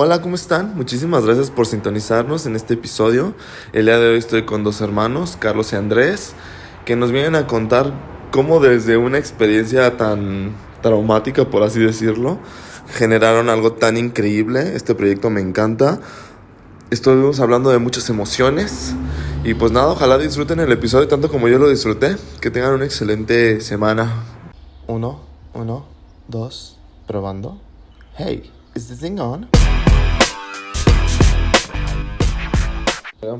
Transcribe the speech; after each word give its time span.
Hola, 0.00 0.22
¿cómo 0.22 0.36
están? 0.36 0.76
Muchísimas 0.76 1.26
gracias 1.26 1.50
por 1.50 1.66
sintonizarnos 1.66 2.46
en 2.46 2.54
este 2.54 2.74
episodio. 2.74 3.34
El 3.72 3.86
día 3.86 3.98
de 3.98 4.10
hoy 4.10 4.18
estoy 4.18 4.44
con 4.44 4.62
dos 4.62 4.80
hermanos, 4.80 5.36
Carlos 5.36 5.72
y 5.72 5.76
Andrés, 5.76 6.34
que 6.84 6.94
nos 6.94 7.10
vienen 7.10 7.34
a 7.34 7.48
contar 7.48 7.92
cómo 8.30 8.60
desde 8.60 8.96
una 8.96 9.18
experiencia 9.18 9.96
tan 9.96 10.54
traumática, 10.82 11.50
por 11.50 11.64
así 11.64 11.80
decirlo, 11.80 12.38
generaron 12.94 13.48
algo 13.48 13.72
tan 13.72 13.96
increíble. 13.96 14.76
Este 14.76 14.94
proyecto 14.94 15.30
me 15.30 15.40
encanta. 15.40 15.98
Estuvimos 16.90 17.40
hablando 17.40 17.70
de 17.70 17.78
muchas 17.78 18.08
emociones 18.08 18.94
y 19.42 19.54
pues 19.54 19.72
nada, 19.72 19.88
ojalá 19.88 20.16
disfruten 20.16 20.60
el 20.60 20.70
episodio 20.70 21.08
tanto 21.08 21.28
como 21.28 21.48
yo 21.48 21.58
lo 21.58 21.68
disfruté. 21.68 22.14
Que 22.40 22.52
tengan 22.52 22.72
una 22.74 22.84
excelente 22.84 23.60
semana. 23.60 24.22
Uno, 24.86 25.22
uno, 25.54 25.86
dos, 26.28 26.78
probando. 27.08 27.60
Hey, 28.16 28.52
is 28.76 28.86
this 28.86 29.00
thing 29.00 29.18
on? 29.18 29.48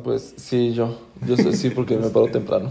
Pues 0.03 0.35
sí, 0.37 0.75
yo. 0.75 0.99
Yo 1.27 1.37
sé, 1.37 1.53
sí, 1.55 1.71
porque 1.71 1.97
me 1.97 2.09
paro 2.09 2.27
temprano. 2.27 2.71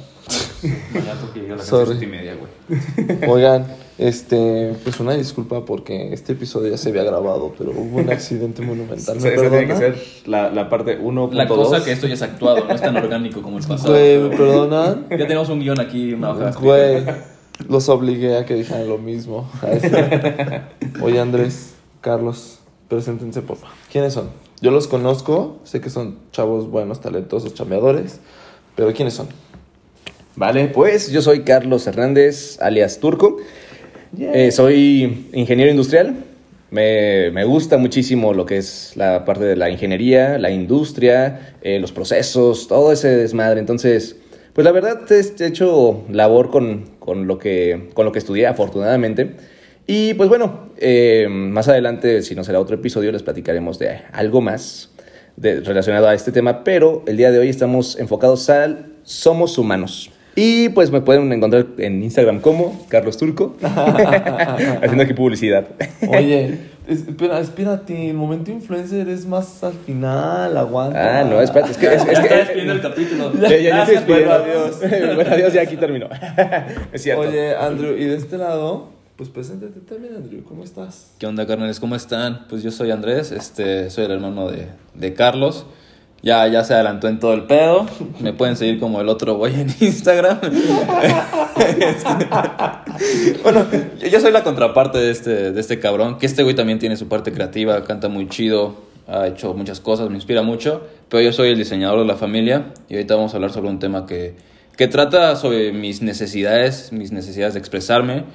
Sorry. 1.59 1.91
siete 1.91 2.05
y 2.05 2.07
media, 2.07 2.35
güey. 2.35 3.30
Oigan, 3.30 3.67
este, 3.97 4.75
pues 4.83 4.99
una 4.99 5.13
disculpa 5.13 5.66
porque 5.66 6.13
este 6.13 6.33
episodio 6.33 6.71
ya 6.71 6.77
se 6.77 6.89
había 6.89 7.03
grabado, 7.03 7.53
pero 7.57 7.71
hubo 7.71 7.97
un 7.97 8.09
accidente 8.09 8.61
monumental. 8.61 9.20
¿Me 9.20 9.30
Esa 9.33 9.49
tiene 9.49 9.67
que 9.67 9.75
ser 9.75 10.03
la, 10.25 10.49
la 10.49 10.70
parte 10.70 10.99
1.2. 10.99 11.33
La 11.33 11.47
cosa 11.47 11.83
que 11.83 11.91
esto 11.91 12.07
ya 12.07 12.16
es 12.16 12.21
actuado, 12.21 12.66
no 12.66 12.73
es 12.73 12.81
tan 12.81 12.95
orgánico 12.95 13.41
como 13.41 13.58
el 13.58 13.66
pasado. 13.66 13.94
Güey, 13.94 14.17
¿me 14.19 14.30
perdonan? 14.35 15.08
Ya 15.09 15.17
tenemos 15.17 15.49
un 15.49 15.59
guion 15.59 15.80
aquí, 15.80 16.13
una 16.13 16.31
hoja. 16.31 16.52
Güey, 16.59 17.05
los 17.69 17.89
obligué 17.89 18.38
a 18.38 18.45
que 18.45 18.55
dijeran 18.55 18.88
lo 18.88 18.97
mismo. 18.97 19.49
Oye, 21.02 21.19
Andrés, 21.19 21.75
Carlos, 22.02 22.59
preséntense, 22.88 23.41
por 23.41 23.58
favor. 23.58 23.75
¿Quiénes 23.91 24.13
son? 24.13 24.30
Yo 24.59 24.71
los 24.71 24.88
conozco, 24.88 25.59
sé 25.66 25.81
que 25.81 25.91
son 25.91 26.17
chavos 26.31 26.70
buenos, 26.70 26.99
talentosos, 26.99 27.53
chameadores, 27.53 28.19
pero 28.75 28.91
¿quiénes 28.91 29.14
son? 29.14 29.27
Vale, 30.36 30.67
pues 30.67 31.11
yo 31.11 31.22
soy 31.22 31.41
Carlos 31.41 31.86
Hernández, 31.86 32.59
alias 32.59 32.99
Turco. 32.99 33.38
Eh, 34.17 34.52
soy 34.52 35.27
ingeniero 35.33 35.69
industrial. 35.69 36.16
Me, 36.72 37.30
me 37.31 37.44
gusta 37.45 37.77
muchísimo 37.77 38.33
lo 38.33 38.45
que 38.45 38.58
es 38.58 38.94
la 38.95 39.25
parte 39.25 39.45
de 39.45 39.55
la 39.55 39.69
ingeniería, 39.69 40.38
la 40.39 40.49
industria, 40.49 41.55
eh, 41.61 41.80
los 41.80 41.92
procesos, 41.92 42.67
todo 42.67 42.92
ese 42.92 43.09
desmadre. 43.09 43.59
Entonces, 43.59 44.16
pues 44.53 44.66
la 44.66 44.71
verdad 44.71 45.02
he 45.11 45.45
hecho 45.45 46.03
labor 46.09 46.49
con, 46.49 46.86
con 46.97 47.27
lo, 47.27 47.38
que, 47.38 47.89
con 47.94 48.05
lo 48.05 48.11
que 48.11 48.19
estudié, 48.19 48.47
afortunadamente. 48.47 49.36
Y 49.89 50.13
pues 50.16 50.27
bueno, 50.30 50.67
eh, 50.77 51.27
más 51.30 51.67
adelante, 51.69 52.21
si 52.21 52.35
no 52.35 52.43
será 52.43 52.59
otro 52.59 52.75
episodio, 52.75 53.11
les 53.11 53.23
platicaremos 53.23 53.80
de 53.80 54.02
algo 54.11 54.41
más 54.41 54.91
de- 55.38 55.61
relacionado 55.61 56.07
a 56.07 56.13
este 56.13 56.31
tema, 56.33 56.63
pero 56.66 57.03
el 57.07 57.16
día 57.16 57.31
de 57.31 57.39
hoy 57.39 57.47
estamos 57.49 57.97
enfocados 57.97 58.49
al 58.49 58.88
somos 59.03 59.58
humanos. 59.58 60.11
Y 60.35 60.69
pues 60.69 60.91
me 60.91 61.02
pueden 61.02 61.31
encontrar 61.31 61.65
en 61.80 62.03
Instagram 62.03 62.41
como 62.41 62.85
Carlos 62.89 63.17
Turco, 63.17 63.55
haciendo 63.63 65.03
aquí 65.03 65.13
publicidad. 65.13 65.65
Oye, 66.09 66.58
espera, 66.88 67.39
espérate, 67.39 68.09
el 68.09 68.15
momento 68.17 68.52
influencer 68.52 69.08
es 69.09 69.25
más 69.25 69.63
al 69.63 69.73
final, 69.73 70.55
aguanta. 70.58 71.21
Ah, 71.21 71.23
no, 71.23 71.41
espérate, 71.41 71.71
es 71.71 71.77
que... 71.77 71.88
Es, 71.88 72.02
es 72.02 72.05
Ya 72.05 72.13
que 72.13 72.21
está 72.27 72.35
despidiendo 72.38 72.73
el 72.73 72.81
capítulo. 72.81 73.33
ya, 73.41 73.49
ya, 73.49 73.58
ya 73.58 73.80
estoy 73.83 73.95
despidiendo. 73.95 74.43
bueno, 74.81 75.15
bueno, 75.15 75.31
adiós, 75.31 75.53
ya 75.53 75.61
aquí 75.61 75.77
terminó. 75.77 76.08
es 76.93 77.02
cierto. 77.02 77.21
Oye, 77.21 77.55
Andrew, 77.55 77.95
y 77.97 78.03
de 78.03 78.17
este 78.17 78.38
lado, 78.38 78.89
pues 79.18 79.30
preséntate 79.30 79.80
también, 79.80 80.16
Andrew, 80.16 80.44
¿cómo 80.44 80.64
estás? 80.64 81.12
¿Qué 81.18 81.26
onda, 81.26 81.48
carnales? 81.48 81.80
¿Cómo 81.80 81.96
están? 81.96 82.46
Pues 82.48 82.62
yo 82.62 82.70
soy 82.70 82.92
Andrés, 82.92 83.32
este, 83.32 83.90
soy 83.90 84.06
el 84.06 84.12
hermano 84.12 84.52
de, 84.52 84.68
de 84.94 85.14
Carlos. 85.16 85.66
Ya, 86.22 86.48
ya 86.48 86.64
se 86.64 86.76
adelantó 86.76 87.08
en 87.08 87.20
todo 87.20 87.34
el 87.34 87.45
pedo. 87.45 87.88
Me 88.20 88.34
pueden 88.34 88.56
seguir 88.56 88.80
como 88.80 89.02
el 89.02 89.10
otro 89.10 89.36
güey 89.36 89.60
en 89.60 89.73
Instagram. 89.80 90.40
Este, 91.58 92.27
bueno, 93.44 93.66
yo, 94.11 94.20
soy 94.20 94.32
la 94.32 94.44
contraparte 94.44 95.00
de 95.00 95.10
este, 95.10 95.52
de 95.52 95.60
este 95.60 95.80
cabrón. 95.80 96.20
Que 96.20 96.27
este 96.27 96.44
güey 96.44 96.56
también 96.56 96.77
tiene 96.77 96.95
su 96.95 97.08
parte 97.08 97.33
creativa, 97.33 97.83
canta 97.83 98.10
muy 98.10 98.30
chido, 98.30 98.76
ha 99.08 99.27
hecho 99.27 99.56
muchas 99.56 99.80
cosas, 99.80 100.10
me 100.10 100.16
inspira 100.16 100.44
mucho. 100.44 100.83
Pero 101.10 101.23
yo 101.23 101.33
soy 101.33 101.50
el 101.50 101.58
diseñador 101.58 102.00
de 102.00 102.06
la 102.06 102.16
familia 102.16 102.73
y 102.88 102.94
ahorita 102.94 103.16
vamos 103.16 103.33
a 103.33 103.38
hablar 103.38 103.52
sobre 103.52 103.70
un 103.70 103.80
tema 103.80 104.06
que, 104.06 104.36
que 104.76 104.88
trata 104.88 105.36
sobre 105.36 105.72
mis 105.72 106.04
necesidades, 106.04 106.92
mis 106.92 107.11
necesidades 107.11 107.56
de 107.56 107.60
expresarme 107.60 108.26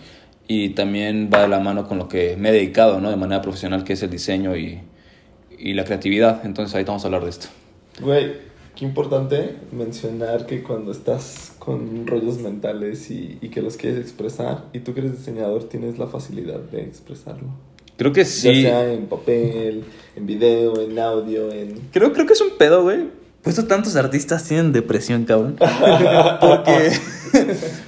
y 0.53 0.69
también 0.71 1.31
va 1.33 1.43
de 1.43 1.49
la 1.49 1.61
mano 1.61 1.89
con 1.89 1.99
lo 1.99 2.09
que 2.09 2.37
me 2.37 2.51
he 2.51 2.53
dedicado, 2.53 3.01
¿no? 3.01 3.09
De 3.09 3.17
manera 3.17 3.41
profesional, 3.41 3.85
que 3.85 3.95
es 3.95 4.03
el 4.03 4.11
diseño 4.11 4.57
y, 4.57 4.81
y 5.59 5.73
la 5.73 5.85
creatividad. 5.85 6.45
Entonces 6.45 6.75
ahorita 6.75 6.93
vamos 6.93 7.05
a 7.05 7.07
hablar 7.07 7.25
de 7.25 7.31
esto. 7.31 7.47
Güey, 8.01 8.33
qué 8.77 8.85
importante 8.85 9.57
mencionar 9.73 10.45
que 10.45 10.63
cuando 10.63 10.93
estás 10.93 11.55
con 11.59 12.07
rollos 12.07 12.39
mentales 12.39 13.11
y, 13.11 13.39
y 13.41 13.49
que 13.49 13.63
los 13.63 13.77
quieres 13.77 13.99
expresar, 13.99 14.65
y 14.75 14.81
tú 14.81 14.93
que 14.93 15.01
eres 15.01 15.19
diseñador, 15.19 15.69
tienes 15.69 15.99
la 15.99 16.07
facilidad 16.07 16.61
de 16.61 16.83
expresarlo. 16.83 17.49
Creo 17.97 18.13
que 18.13 18.25
sí. 18.25 18.63
Ya 18.63 18.71
sea 18.71 18.93
en 18.93 19.07
papel, 19.07 19.85
en 20.17 20.27
video, 20.27 20.81
en 20.81 20.99
audio, 20.99 21.51
en... 21.51 21.81
Creo, 21.93 22.13
creo 22.13 22.27
que 22.27 22.33
es 22.35 22.41
un 22.41 22.59
pedo, 22.59 22.83
güey. 22.83 23.09
Por 23.43 23.53
eso 23.53 23.65
tantos 23.65 23.97
artistas 23.97 24.45
tienen 24.47 24.73
depresión, 24.73 25.25
cabrón. 25.25 25.57
Porque... 26.41 26.93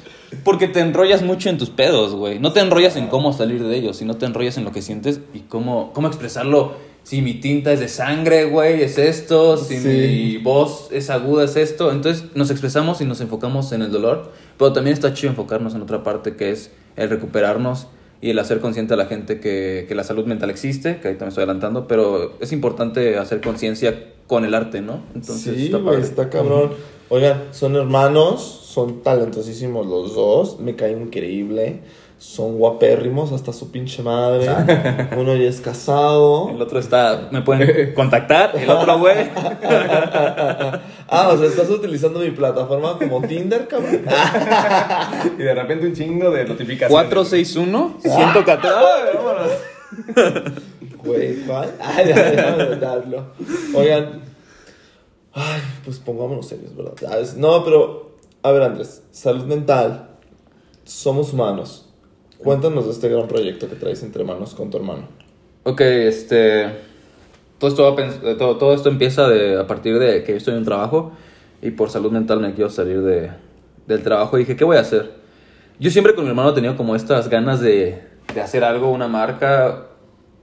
Porque 0.45 0.69
te 0.69 0.81
enrollas 0.81 1.23
mucho 1.23 1.49
en 1.49 1.59
tus 1.59 1.71
pedos, 1.71 2.15
güey. 2.15 2.39
No 2.39 2.53
te 2.53 2.61
enrollas 2.61 2.97
en 2.97 3.09
cómo 3.09 3.33
salir 3.33 3.63
de 3.65 3.77
ellos, 3.77 3.97
sino 3.97 4.17
te 4.17 4.27
enrollas 4.27 4.59
en 4.59 4.65
lo 4.65 4.73
que 4.73 4.83
sientes 4.83 5.21
y 5.33 5.41
cómo, 5.41 5.93
cómo 5.95 6.07
expresarlo. 6.09 6.73
Si 7.03 7.21
mi 7.21 7.35
tinta 7.35 7.73
es 7.73 7.81
de 7.81 7.89
sangre, 7.89 8.45
güey, 8.47 8.83
es 8.83 8.97
esto. 8.99 9.57
Si 9.57 9.77
Sí. 9.79 9.89
mi 9.89 10.37
voz 10.39 10.89
es 10.91 11.11
aguda, 11.11 11.45
es 11.45 11.57
esto. 11.57 11.91
Entonces 11.93 12.25
nos 12.35 12.51
expresamos 12.51 13.01
y 13.01 13.05
nos 13.05 13.21
enfocamos 13.21 13.73
en 13.73 13.83
el 13.83 13.91
dolor. 13.91 14.33
Pero 14.59 14.73
también 14.73 14.95
está 14.95 15.13
chido 15.13 15.31
enfocarnos 15.31 15.75
en 15.75 15.83
otra 15.83 16.03
parte 16.03 16.37
que 16.37 16.51
es 16.51 16.71
el 16.97 17.11
recuperarnos 17.11 17.89
y 18.25 18.31
el 18.31 18.39
hacer 18.39 18.61
consciente 18.61 18.95
a 18.95 18.97
la 18.97 19.05
gente 19.05 19.39
que, 19.39 19.85
que 19.87 19.95
la 19.95 20.03
salud 20.03 20.25
mental 20.25 20.49
existe, 20.49 20.99
que 20.99 21.09
ahorita 21.09 21.27
me 21.27 21.29
estoy 21.29 21.43
adelantando, 21.43 21.87
pero 21.87 22.33
es 22.41 22.53
importante 22.53 23.19
hacer 23.19 23.43
conciencia 23.43 24.15
con 24.27 24.47
el 24.47 24.55
arte, 24.55 24.81
¿no? 24.81 25.03
Entonces 25.15 25.55
sí, 25.55 25.67
está 25.67 25.85
padre. 25.85 26.01
está 26.01 26.31
cabrón. 26.31 26.71
Oigan, 27.11 27.43
son 27.51 27.77
hermanos, 27.77 28.41
son 28.41 29.03
talentosísimos 29.03 29.87
los 29.87 30.15
dos, 30.15 30.59
me 30.59 30.75
caen 30.75 31.03
increíble, 31.03 31.81
son 32.19 32.59
guapérrimos 32.59 33.33
hasta 33.33 33.53
su 33.53 33.71
pinche 33.71 34.03
madre. 34.03 34.49
Uno 35.17 35.35
ya 35.37 35.49
es 35.49 35.61
casado. 35.61 36.51
El 36.51 36.61
otro 36.63 36.79
está, 36.79 37.29
me 37.31 37.43
pueden 37.43 37.95
contactar, 37.95 38.53
el 38.57 38.69
otro 38.69 38.99
güey. 38.99 39.31
Ah, 41.07 41.29
o 41.29 41.37
sea, 41.37 41.47
estás 41.47 41.69
utilizando 41.69 42.19
mi 42.21 42.31
plataforma 42.31 42.99
como 42.99 43.21
Tinder, 43.21 43.69
cabrón. 43.69 44.03
Y 45.39 45.43
de 45.43 45.55
repente 45.55 45.87
un 45.87 45.93
chingo 45.95 46.31
de 46.31 46.45
notificaciones. 46.45 46.91
461 46.91 47.99
114. 48.01 48.69
Güey, 51.05 51.37
¿cuál? 51.47 51.75
Ay, 51.81 52.09
ya, 52.09 52.57
notarlo. 52.57 53.27
Oigan, 53.75 54.23
ay, 55.35 55.61
pues 55.85 55.99
pongámonos 55.99 56.49
serios, 56.49 56.75
¿verdad? 56.75 56.95
¿Sabes? 56.99 57.37
No, 57.37 57.63
pero, 57.65 58.17
a 58.43 58.51
ver, 58.51 58.63
Andrés, 58.63 59.03
salud 59.13 59.45
mental, 59.45 60.09
somos 60.85 61.33
humanos. 61.33 61.84
Cuéntanos 62.39 62.87
de 62.87 62.93
este 62.93 63.09
gran 63.09 63.29
proyecto 63.29 63.69
que 63.69 63.77
traes 63.77 64.03
entre 64.03 64.25
manos 64.25 64.55
con 64.55 64.71
tu 64.71 64.77
hermano. 64.77 65.09
Ok, 65.63 65.81
este. 65.81 66.67
Todo 67.59 67.71
esto, 67.71 68.37
todo, 68.37 68.57
todo 68.59 68.75
esto 68.75 68.89
empieza 68.89 69.29
de, 69.29 69.59
a 69.59 69.67
partir 69.67 69.99
de 69.99 70.25
que 70.25 70.33
yo 70.33 70.39
estoy 70.39 70.53
en 70.53 70.59
un 70.59 70.65
trabajo 70.65 71.13
y 71.63 71.71
por 71.71 71.89
salud 71.89 72.11
mental 72.11 72.41
me 72.41 72.53
quiero 72.53 72.69
salir 72.69 73.01
de, 73.01 73.31
del 73.87 74.03
trabajo 74.03 74.37
y 74.37 74.41
dije, 74.41 74.57
¿qué 74.57 74.65
voy 74.65 74.77
a 74.77 74.81
hacer? 74.81 75.13
Yo 75.79 75.91
siempre 75.91 76.15
con 76.15 76.25
mi 76.25 76.31
hermano 76.31 76.51
he 76.51 76.53
tenido 76.53 76.77
como 76.77 76.95
estas 76.95 77.29
ganas 77.31 77.61
de, 77.61 78.03
de 78.35 78.41
hacer 78.41 78.65
algo, 78.65 78.91
una 78.91 79.09
marca 79.09 79.87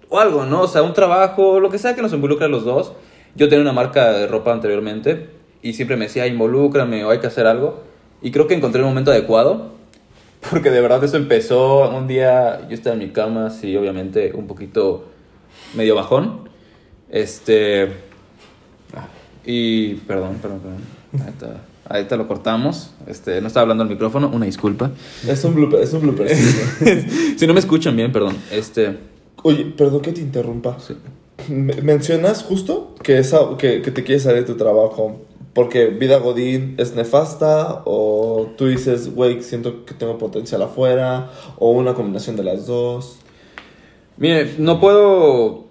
o 0.10 0.20
algo, 0.20 0.46
¿no? 0.46 0.62
O 0.62 0.68
sea, 0.68 0.82
un 0.82 0.94
trabajo, 0.94 1.60
lo 1.60 1.70
que 1.70 1.78
sea 1.78 1.96
que 1.96 2.02
nos 2.02 2.14
involucre 2.14 2.46
a 2.46 2.50
los 2.50 2.66
dos. 2.66 2.94
Yo 3.36 3.48
tenía 3.48 3.62
una 3.62 3.74
marca 3.74 4.12
de 4.12 4.28
ropa 4.28 4.52
anteriormente 4.52 5.30
y 5.62 5.74
siempre 5.74 5.98
me 5.98 6.06
decía, 6.06 6.26
involúcrame 6.26 7.06
o 7.06 7.12
hay 7.12 7.20
que 7.20 7.28
hacer 7.28 7.46
algo. 7.46 7.84
Y 8.22 8.32
creo 8.32 8.48
que 8.48 8.56
encontré 8.56 8.82
el 8.82 8.88
momento 8.88 9.12
adecuado 9.12 9.81
porque 10.50 10.70
de 10.72 10.82
verdad 10.82 11.04
eso 11.04 11.18
empezó 11.18 11.90
un 11.96 12.08
día, 12.08 12.68
yo 12.68 12.74
estaba 12.76 12.94
en 12.96 13.00
mi 13.00 13.10
cama, 13.10 13.50
sí, 13.50 13.76
obviamente 13.78 14.32
un 14.34 14.48
poquito 14.48 15.08
medio 15.76 15.96
bajón. 15.96 16.50
Este... 17.10 17.90
Y... 19.46 19.96
Perdón, 19.96 20.38
perdón, 20.42 20.60
perdón. 20.60 20.82
Ahorita, 21.26 21.62
ahorita 21.90 22.16
lo 22.16 22.28
cortamos. 22.28 22.92
Este, 23.08 23.42
no 23.42 23.48
estaba 23.48 23.64
hablando 23.64 23.84
al 23.84 23.90
micrófono, 23.90 24.30
una 24.30 24.46
disculpa. 24.46 24.92
Es 25.28 25.44
un 25.44 25.56
blooper, 25.56 25.82
es 25.82 25.94
un 25.94 26.02
blooper. 26.02 26.30
sí. 26.36 27.36
si 27.38 27.48
no 27.48 27.54
me 27.54 27.60
escuchan 27.60 27.96
bien, 27.96 28.12
perdón. 28.12 28.38
Este... 28.52 28.98
Oye, 29.44 29.66
perdón 29.76 30.02
que 30.02 30.12
te 30.12 30.22
interrumpa. 30.22 30.78
Me- 31.50 31.82
Mencionas 31.82 32.44
justo 32.44 32.94
que, 33.02 33.18
esa, 33.18 33.40
que, 33.58 33.82
que 33.82 33.90
te 33.92 34.04
quieres 34.04 34.24
salir 34.24 34.42
de 34.46 34.46
tu 34.54 34.56
trabajo 34.58 35.22
porque 35.54 35.88
vida 35.88 36.18
Godín 36.18 36.76
es 36.78 36.96
nefasta 36.96 37.82
o 37.86 38.52
tú 38.58 38.68
dices, 38.68 39.14
güey, 39.14 39.44
siento 39.44 39.86
que 39.86 39.94
tengo 39.94 40.18
potencial 40.18 40.62
afuera 40.62 41.30
o 41.58 41.72
una 41.72 41.94
combinación 41.94 42.36
de 42.36 42.44
las 42.44 42.68
dos. 42.68 43.20
Mire, 44.18 44.56
no 44.58 44.80
puedo 44.80 45.66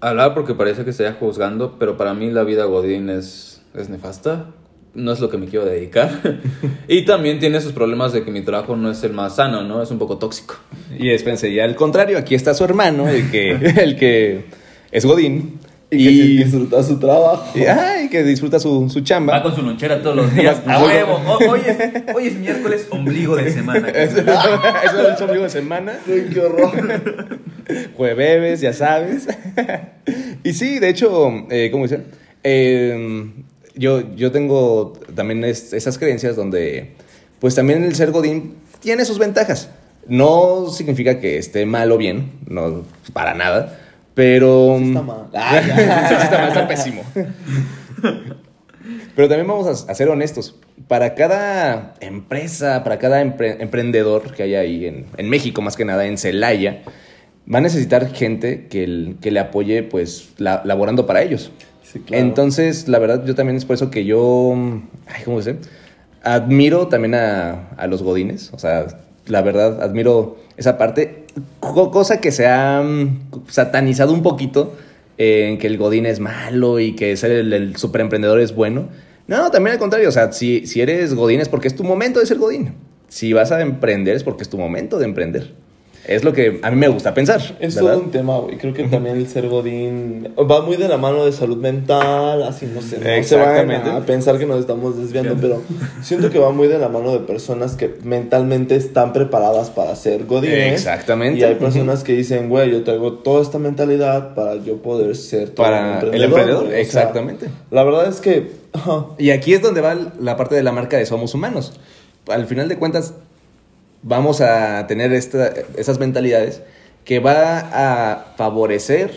hablar 0.00 0.34
porque 0.34 0.54
parece 0.54 0.84
que 0.84 0.90
esté 0.90 1.10
juzgando, 1.12 1.76
pero 1.78 1.96
para 1.96 2.14
mí 2.14 2.30
la 2.30 2.44
vida 2.44 2.64
Godín 2.64 3.10
es, 3.10 3.62
es 3.74 3.88
nefasta. 3.88 4.46
No 4.92 5.12
es 5.12 5.20
lo 5.20 5.28
que 5.28 5.38
me 5.38 5.46
quiero 5.46 5.66
dedicar. 5.66 6.40
y 6.88 7.04
también 7.04 7.38
tiene 7.38 7.60
sus 7.60 7.72
problemas 7.72 8.12
de 8.12 8.24
que 8.24 8.32
mi 8.32 8.40
trabajo 8.40 8.74
no 8.74 8.90
es 8.90 9.04
el 9.04 9.12
más 9.12 9.36
sano, 9.36 9.62
¿no? 9.62 9.82
Es 9.82 9.90
un 9.92 9.98
poco 9.98 10.18
tóxico. 10.18 10.56
Y 10.98 11.10
espérense, 11.10 11.48
y 11.48 11.60
al 11.60 11.76
contrario, 11.76 12.18
aquí 12.18 12.34
está 12.34 12.54
su 12.54 12.64
hermano, 12.64 13.08
el 13.08 13.30
que, 13.30 13.50
el 13.82 13.96
que 13.96 14.46
es 14.90 15.04
Godín. 15.04 15.60
Y, 15.92 16.04
que 16.38 16.44
disfruta 16.44 16.82
su 16.84 16.98
trabajo. 17.00 17.58
Y, 17.58 17.64
ay, 17.64 18.08
que 18.08 18.22
disfruta 18.22 18.60
su, 18.60 18.88
su 18.88 19.00
Va 19.00 19.04
chamba. 19.04 19.42
con 19.42 19.54
su 19.56 19.62
lonchera 19.62 20.00
todos 20.02 20.14
los 20.16 20.34
días. 20.34 20.60
A 20.66 20.82
huevo. 20.84 21.20
Hoy 21.48 21.60
es, 21.66 22.14
hoy 22.14 22.26
es 22.28 22.34
miércoles, 22.36 22.86
ombligo 22.90 23.34
de 23.36 23.52
semana. 23.52 23.88
Eso 23.94 24.18
es 24.18 25.20
ombligo 25.20 25.42
de 25.44 25.50
semana. 25.50 25.94
Ay, 26.06 26.28
qué 26.32 26.40
horror. 26.40 26.70
Jueves, 27.96 28.60
ya 28.60 28.72
sabes. 28.72 29.26
y 30.44 30.52
sí, 30.52 30.78
de 30.78 30.88
hecho, 30.88 31.28
eh, 31.50 31.70
¿cómo 31.72 31.84
dice? 31.84 32.02
Eh, 32.44 33.30
yo, 33.74 34.14
yo 34.16 34.30
tengo 34.32 34.92
también 35.14 35.44
es- 35.44 35.72
esas 35.72 35.98
creencias 35.98 36.36
donde, 36.36 36.92
pues 37.40 37.54
también 37.54 37.82
el 37.84 37.94
ser 37.94 38.10
Godín 38.12 38.54
tiene 38.80 39.04
sus 39.04 39.18
ventajas. 39.18 39.70
No 40.06 40.68
significa 40.70 41.20
que 41.20 41.38
esté 41.38 41.66
mal 41.66 41.92
o 41.92 41.98
bien, 41.98 42.32
no, 42.48 42.84
para 43.12 43.34
nada, 43.34 43.78
pero... 44.20 44.76
Está 44.76 45.00
mal. 45.00 45.28
Sí, 45.32 46.14
está 46.24 46.38
mal, 46.38 46.48
está 46.48 46.68
pésimo. 46.68 47.02
Pero 49.16 49.28
también 49.28 49.48
vamos 49.48 49.86
a, 49.88 49.94
ser 49.94 50.10
honestos. 50.10 50.56
Para 50.88 51.14
cada 51.14 51.94
empresa, 52.00 52.84
para 52.84 52.98
cada 52.98 53.22
empre- 53.24 53.56
emprendedor 53.60 54.34
que 54.34 54.42
haya 54.42 54.60
ahí 54.60 54.84
en, 54.84 55.06
en 55.16 55.28
México, 55.30 55.62
más 55.62 55.74
que 55.74 55.86
nada 55.86 56.04
en 56.04 56.18
Celaya, 56.18 56.82
va 57.50 57.58
a 57.58 57.60
necesitar 57.62 58.12
gente 58.12 58.66
que, 58.66 58.84
el- 58.84 59.16
que 59.22 59.30
le 59.30 59.40
apoye, 59.40 59.82
pues, 59.84 60.34
la- 60.36 60.60
laborando 60.66 61.06
para 61.06 61.22
ellos. 61.22 61.50
Sí, 61.82 62.00
claro. 62.00 62.22
Entonces, 62.22 62.88
la 62.88 62.98
verdad, 62.98 63.24
yo 63.24 63.34
también 63.34 63.56
es 63.56 63.64
por 63.64 63.72
eso 63.72 63.90
que 63.90 64.04
yo, 64.04 64.54
ay, 65.06 65.22
¿cómo 65.24 65.40
se 65.40 65.54
dice? 65.54 65.70
Admiro 66.22 66.88
también 66.88 67.14
a, 67.14 67.70
a 67.78 67.86
los 67.86 68.02
godines. 68.02 68.50
O 68.52 68.58
sea, 68.58 68.86
la 69.26 69.40
verdad, 69.40 69.82
admiro 69.82 70.36
esa 70.58 70.76
parte. 70.76 71.19
Co- 71.60 71.90
cosa 71.90 72.20
que 72.20 72.32
se 72.32 72.46
ha 72.46 72.82
mm, 72.82 73.44
satanizado 73.48 74.12
un 74.12 74.22
poquito 74.22 74.74
eh, 75.18 75.48
en 75.50 75.58
que 75.58 75.66
el 75.66 75.78
godín 75.78 76.06
es 76.06 76.20
malo 76.20 76.80
y 76.80 76.94
que 76.96 77.16
ser 77.16 77.30
el, 77.30 77.52
el 77.52 77.76
superemprendedor 77.76 78.40
es 78.40 78.54
bueno. 78.54 78.88
No, 79.26 79.50
también 79.50 79.74
al 79.74 79.78
contrario. 79.78 80.08
O 80.08 80.12
sea, 80.12 80.32
si, 80.32 80.66
si 80.66 80.80
eres 80.80 81.14
godín 81.14 81.40
es 81.40 81.48
porque 81.48 81.68
es 81.68 81.76
tu 81.76 81.84
momento 81.84 82.20
de 82.20 82.26
ser 82.26 82.38
godín. 82.38 82.74
Si 83.08 83.32
vas 83.32 83.52
a 83.52 83.60
emprender 83.60 84.16
es 84.16 84.24
porque 84.24 84.42
es 84.42 84.48
tu 84.48 84.58
momento 84.58 84.98
de 84.98 85.04
emprender. 85.04 85.54
Es 86.06 86.24
lo 86.24 86.32
que 86.32 86.60
a 86.62 86.70
mí 86.70 86.76
me 86.76 86.88
gusta 86.88 87.14
pensar. 87.14 87.40
Es 87.60 87.74
¿verdad? 87.74 87.92
todo 87.92 88.02
un 88.04 88.10
tema, 88.10 88.38
güey. 88.38 88.56
Creo 88.56 88.72
que 88.72 88.84
también 88.84 89.16
el 89.16 89.28
ser 89.28 89.48
godín 89.48 90.34
va 90.38 90.62
muy 90.62 90.76
de 90.76 90.88
la 90.88 90.96
mano 90.96 91.24
de 91.24 91.32
salud 91.32 91.58
mental, 91.58 92.42
así 92.42 92.66
no 92.66 92.80
sé, 92.80 92.98
no 92.98 93.22
se 93.22 93.36
van 93.36 93.70
a 93.70 94.00
pensar 94.06 94.38
que 94.38 94.46
nos 94.46 94.60
estamos 94.60 94.96
desviando, 94.96 95.36
pero 95.40 95.62
siento 96.02 96.30
que 96.30 96.38
va 96.38 96.50
muy 96.50 96.68
de 96.68 96.78
la 96.78 96.88
mano 96.88 97.12
de 97.12 97.20
personas 97.20 97.76
que 97.76 97.94
mentalmente 98.02 98.76
están 98.76 99.12
preparadas 99.12 99.70
para 99.70 99.94
ser 99.94 100.24
godines. 100.26 100.72
Exactamente. 100.72 101.40
Y 101.40 101.44
hay 101.44 101.56
personas 101.56 102.02
que 102.02 102.14
dicen, 102.14 102.48
güey, 102.48 102.70
yo 102.70 102.82
traigo 102.82 103.14
toda 103.14 103.42
esta 103.42 103.58
mentalidad 103.58 104.34
para 104.34 104.56
yo 104.56 104.78
poder 104.78 105.16
ser 105.16 105.50
todo 105.50 105.66
Para 105.66 106.00
un 106.02 106.14
el 106.14 106.24
emprendedor, 106.24 106.66
güey. 106.66 106.68
O 106.68 106.72
sea, 106.72 107.02
exactamente. 107.02 107.48
la 107.70 107.84
verdad 107.84 108.08
es 108.08 108.20
que 108.20 108.60
Y 109.18 109.30
aquí 109.30 109.54
es 109.54 109.62
donde 109.62 109.80
va 109.80 109.96
la 110.18 110.36
parte 110.36 110.54
de 110.54 110.62
la 110.62 110.72
marca 110.72 110.96
de 110.96 111.06
Somos 111.06 111.34
Humanos. 111.34 111.72
Al 112.28 112.46
final 112.46 112.68
de 112.68 112.76
cuentas, 112.76 113.14
vamos 114.02 114.40
a 114.40 114.86
tener 114.86 115.12
esta- 115.12 115.52
esas 115.76 115.98
mentalidades 115.98 116.62
que 117.04 117.18
va 117.18 117.58
a 118.12 118.34
favorecer 118.36 119.10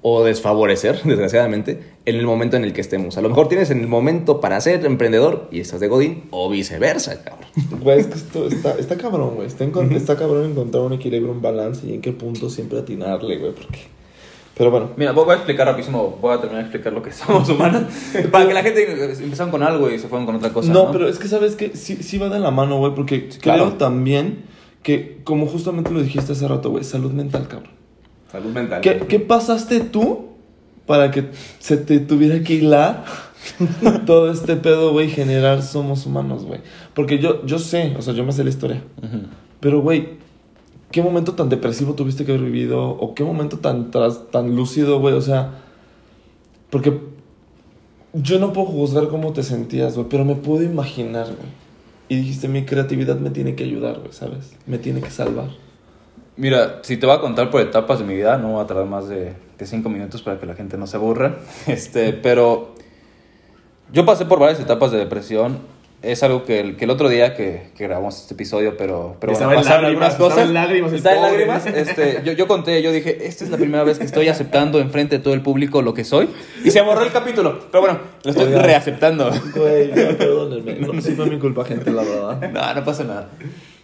o 0.00 0.22
desfavorecer, 0.22 1.02
desgraciadamente, 1.04 1.80
en 2.04 2.16
el 2.16 2.24
momento 2.24 2.56
en 2.56 2.64
el 2.64 2.72
que 2.72 2.80
estemos. 2.80 3.18
A 3.18 3.20
lo 3.20 3.28
mejor 3.28 3.48
tienes 3.48 3.70
en 3.70 3.80
el 3.80 3.88
momento 3.88 4.40
para 4.40 4.60
ser 4.60 4.86
emprendedor 4.86 5.48
y 5.50 5.60
estás 5.60 5.80
de 5.80 5.88
Godín, 5.88 6.24
o 6.30 6.48
viceversa, 6.48 7.22
cabrón. 7.22 7.48
Güey, 7.82 8.00
es 8.00 8.06
que 8.06 8.14
esto 8.14 8.46
está, 8.46 8.78
está 8.78 8.96
cabrón, 8.96 9.34
güey. 9.34 9.48
Está, 9.48 9.64
encon- 9.64 9.94
está 9.94 10.16
cabrón 10.16 10.52
encontrar 10.52 10.84
un 10.84 10.92
equilibrio, 10.92 11.32
un 11.32 11.42
balance 11.42 11.86
y 11.86 11.94
en 11.94 12.00
qué 12.00 12.12
punto 12.12 12.48
siempre 12.48 12.78
atinarle, 12.78 13.38
güey. 13.38 13.52
Porque... 13.52 13.78
Pero 14.58 14.72
bueno, 14.72 14.90
Mira, 14.96 15.12
voy 15.12 15.30
a 15.30 15.34
explicar 15.34 15.68
rapidísimo, 15.68 16.18
voy 16.20 16.34
a 16.34 16.40
terminar 16.40 16.64
de 16.64 16.68
explicar 16.68 16.92
lo 16.92 17.00
que 17.00 17.12
somos 17.12 17.48
humanos. 17.48 17.84
Para 18.32 18.48
que 18.48 18.52
la 18.52 18.62
gente 18.62 19.22
empezaron 19.22 19.52
con 19.52 19.62
algo 19.62 19.88
y 19.88 20.00
se 20.00 20.08
fueron 20.08 20.26
con 20.26 20.34
otra 20.34 20.52
cosa. 20.52 20.72
no, 20.72 20.86
No, 20.86 20.92
pero 20.92 21.08
es 21.08 21.18
que 21.18 21.28
sabes 21.28 21.54
que 21.54 21.76
sí, 21.76 21.96
sí 22.02 22.18
va 22.18 22.28
de 22.28 22.40
la 22.40 22.50
mano, 22.50 22.78
güey. 22.78 22.92
Porque 22.92 23.28
claro. 23.28 23.66
creo 23.66 23.76
también 23.78 24.42
que, 24.82 25.20
como 25.22 25.46
justamente 25.46 25.92
lo 25.92 26.02
dijiste 26.02 26.32
hace 26.32 26.48
rato, 26.48 26.70
güey, 26.70 26.82
salud 26.82 27.12
mental, 27.12 27.46
cabrón. 27.46 27.70
Salud 28.32 28.50
mental. 28.50 28.80
¿Qué, 28.80 28.98
qué 29.08 29.20
pasaste 29.20 29.80
tú 29.80 30.30
para 30.86 31.12
que 31.12 31.26
se 31.60 31.76
te 31.76 32.00
tuviera 32.00 32.42
que 32.42 32.54
hilar 32.54 33.04
todo 34.06 34.30
este 34.30 34.56
pedo, 34.56 34.92
güey, 34.92 35.08
generar 35.08 35.62
somos 35.62 36.04
humanos, 36.04 36.44
güey? 36.44 36.60
Porque 36.94 37.20
yo, 37.20 37.46
yo 37.46 37.60
sé, 37.60 37.94
o 37.96 38.02
sea, 38.02 38.12
yo 38.12 38.24
me 38.24 38.32
sé 38.32 38.42
la 38.42 38.50
historia. 38.50 38.82
Pero, 39.60 39.80
güey, 39.82 40.18
¿qué 40.90 41.02
momento 41.02 41.34
tan 41.34 41.48
depresivo 41.48 41.94
tuviste 41.94 42.24
que 42.24 42.32
haber 42.32 42.44
vivido? 42.44 42.88
¿O 42.90 43.14
qué 43.14 43.24
momento 43.24 43.58
tan, 43.58 43.90
tan 43.90 44.56
lúcido, 44.56 45.00
güey? 45.00 45.14
O 45.14 45.20
sea, 45.20 45.62
porque 46.70 47.00
yo 48.12 48.38
no 48.38 48.52
puedo 48.52 48.66
juzgar 48.68 49.08
cómo 49.08 49.32
te 49.32 49.42
sentías, 49.42 49.94
güey, 49.94 50.08
pero 50.08 50.24
me 50.24 50.34
puedo 50.34 50.62
imaginar, 50.62 51.26
güey. 51.26 51.68
Y 52.08 52.16
dijiste, 52.16 52.48
mi 52.48 52.64
creatividad 52.64 53.16
me 53.16 53.30
tiene 53.30 53.54
que 53.54 53.64
ayudar, 53.64 53.98
güey, 53.98 54.12
¿sabes? 54.12 54.54
Me 54.66 54.78
tiene 54.78 55.00
que 55.00 55.10
salvar. 55.10 55.48
Mira, 56.36 56.80
si 56.82 56.96
te 56.96 57.04
voy 57.04 57.16
a 57.16 57.20
contar 57.20 57.50
por 57.50 57.60
etapas 57.60 57.98
de 57.98 58.04
mi 58.04 58.14
vida, 58.14 58.38
no 58.38 58.54
va 58.54 58.62
a 58.62 58.66
tardar 58.66 58.86
más 58.86 59.08
de, 59.08 59.34
de 59.58 59.66
cinco 59.66 59.88
minutos 59.88 60.22
para 60.22 60.38
que 60.38 60.46
la 60.46 60.54
gente 60.54 60.78
no 60.78 60.86
se 60.86 60.96
aburra. 60.96 61.38
Este, 61.66 62.12
pero 62.12 62.74
yo 63.92 64.06
pasé 64.06 64.24
por 64.24 64.38
varias 64.38 64.60
etapas 64.60 64.90
de 64.92 64.98
depresión. 64.98 65.58
Es 66.00 66.22
algo 66.22 66.44
que 66.44 66.60
el, 66.60 66.76
que 66.76 66.84
el 66.84 66.90
otro 66.90 67.08
día 67.08 67.34
que, 67.34 67.70
que 67.76 67.84
grabamos 67.84 68.20
este 68.20 68.34
episodio, 68.34 68.76
pero, 68.76 69.16
pero 69.18 69.32
en 69.32 69.38
pasaron 69.38 69.64
lágrimas, 69.64 69.82
algunas 69.82 70.14
cosas. 70.14 70.48
lágrimas 70.50 70.92
Estaba 70.92 71.16
en 71.16 71.22
lágrimas. 71.22 71.66
Este, 71.66 72.22
yo, 72.24 72.32
yo 72.32 72.46
conté, 72.46 72.80
yo 72.82 72.92
dije, 72.92 73.26
esta 73.26 73.42
es 73.42 73.50
la 73.50 73.56
primera 73.56 73.82
vez 73.82 73.98
que 73.98 74.04
estoy 74.04 74.28
aceptando 74.28 74.78
enfrente 74.78 75.18
de 75.18 75.24
todo 75.24 75.34
el 75.34 75.42
público 75.42 75.82
lo 75.82 75.94
que 75.94 76.04
soy. 76.04 76.28
Y 76.62 76.70
se 76.70 76.82
borró 76.82 77.02
el 77.02 77.10
capítulo. 77.10 77.58
Pero 77.72 77.80
bueno, 77.80 77.98
lo 78.22 78.30
estoy 78.30 78.46
Oigan. 78.46 78.64
reaceptando. 78.64 79.28
Güey, 79.56 79.88
no, 79.88 79.94
perdónenme. 80.18 80.74
No, 80.74 81.00
sí 81.02 81.12
fue 81.16 81.26
mi 81.26 81.38
culpa, 81.40 81.64
gente, 81.64 81.90
la 81.90 82.02
verdad. 82.02 82.50
No, 82.52 82.74
no 82.74 82.84
pasa 82.84 83.02
nada. 83.02 83.30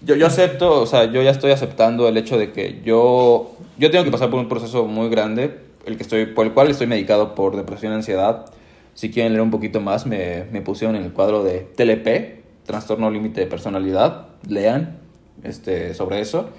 Yo, 0.01 0.15
yo 0.15 0.29
acepto, 0.29 0.83
o 0.83 0.87
sea, 0.87 1.11
yo 1.11 1.21
ya 1.21 1.31
estoy 1.31 1.51
aceptando 1.51 2.07
el 2.07 2.17
hecho 2.17 2.39
de 2.39 2.53
que 2.53 2.81
yo, 2.85 3.57
yo 3.77 3.91
tengo 3.91 4.05
que 4.05 4.13
pasar 4.13 4.31
por 4.31 4.39
un 4.39 4.49
proceso 4.49 4.85
muy 4.85 5.09
grande, 5.09 5.59
el 5.85 5.97
que 5.97 6.05
estoy, 6.05 6.27
por 6.27 6.47
el 6.47 6.53
cual 6.53 6.71
estoy 6.71 6.87
medicado 6.87 7.35
por 7.35 7.57
depresión 7.57 7.91
y 7.93 7.97
ansiedad. 7.97 8.47
Si 8.95 9.11
quieren 9.11 9.33
leer 9.33 9.43
un 9.43 9.51
poquito 9.51 9.81
más, 9.81 10.07
me, 10.07 10.45
me 10.53 10.63
pusieron 10.63 10.97
en 10.97 11.03
el 11.03 11.13
cuadro 11.13 11.43
de 11.43 11.61
TLP, 11.61 12.65
Trastorno 12.65 13.11
Límite 13.11 13.41
de 13.41 13.47
Personalidad. 13.47 14.29
Lean 14.49 14.99
este, 15.43 15.95
sobre 15.95 16.21
eso. 16.21 16.51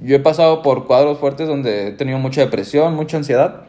Yo 0.00 0.16
he 0.16 0.20
pasado 0.20 0.62
por 0.62 0.86
cuadros 0.86 1.18
fuertes 1.18 1.48
donde 1.48 1.88
he 1.88 1.92
tenido 1.92 2.18
mucha 2.18 2.42
depresión, 2.42 2.94
mucha 2.94 3.16
ansiedad. 3.16 3.64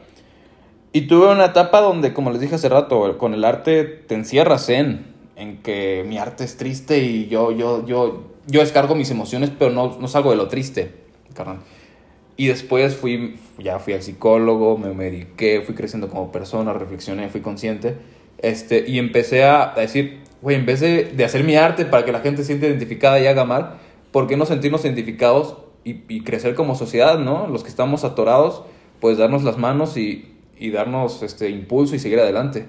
Y 0.91 1.01
tuve 1.01 1.31
una 1.31 1.45
etapa 1.45 1.81
donde, 1.81 2.13
como 2.13 2.31
les 2.31 2.41
dije 2.41 2.55
hace 2.55 2.69
rato, 2.69 3.17
con 3.17 3.33
el 3.33 3.45
arte 3.45 3.83
te 3.83 4.15
encierras 4.15 4.69
en, 4.69 5.05
en 5.36 5.57
que 5.62 6.03
mi 6.07 6.17
arte 6.17 6.43
es 6.43 6.57
triste 6.57 7.00
y 7.00 7.27
yo, 7.27 7.51
yo, 7.51 7.86
yo, 7.86 8.24
yo 8.48 8.60
descargo 8.60 8.95
mis 8.95 9.12
emociones, 9.12 9.51
pero 9.57 9.71
no, 9.71 9.98
no 10.00 10.07
salgo 10.07 10.31
de 10.31 10.38
lo 10.38 10.48
triste, 10.48 10.91
carnal. 11.33 11.60
Y 12.38 12.48
después 12.48 12.96
fui, 12.96 13.39
ya 13.58 13.79
fui 13.79 13.94
al 13.94 14.03
psicólogo, 14.03 14.77
me 14.77 14.94
mediqué, 14.94 15.62
fui 15.62 15.74
creciendo 15.74 16.08
como 16.08 16.32
persona, 16.32 16.72
reflexioné, 16.72 17.29
fui 17.29 17.41
consciente. 17.41 17.96
Este, 18.38 18.88
y 18.88 19.00
empecé 19.00 19.44
a, 19.44 19.74
a 19.74 19.79
decir, 19.82 20.20
güey, 20.44 20.56
en 20.56 20.67
vez 20.67 20.79
de, 20.79 21.06
de 21.06 21.25
hacer 21.25 21.44
mi 21.44 21.56
arte 21.56 21.86
para 21.86 22.06
que 22.06 22.12
la 22.12 22.20
gente 22.20 22.44
se 22.44 22.48
sienta 22.48 22.67
identificada 22.67 23.20
y 23.20 23.25
haga 23.25 23.44
mal, 23.44 23.79
¿por 24.12 24.27
qué 24.27 24.38
no 24.38 24.46
sentirnos 24.46 24.86
identificados 24.86 25.58
y, 25.84 26.03
y 26.08 26.22
crecer 26.22 26.53
como 26.53 26.75
sociedad, 26.75 27.17
¿no? 27.17 27.48
Los 27.48 27.63
que 27.63 27.70
estamos 27.70 28.03
atorados, 28.03 28.62
pues 29.01 29.17
darnos 29.17 29.44
las 29.44 29.58
manos 29.58 29.98
y, 29.98 30.36
y 30.60 30.70
darnos 30.70 31.24
este 31.24 31.50
impulso 31.50 31.96
y 31.96 32.00
seguir 32.00 32.20
adelante. 32.20 32.67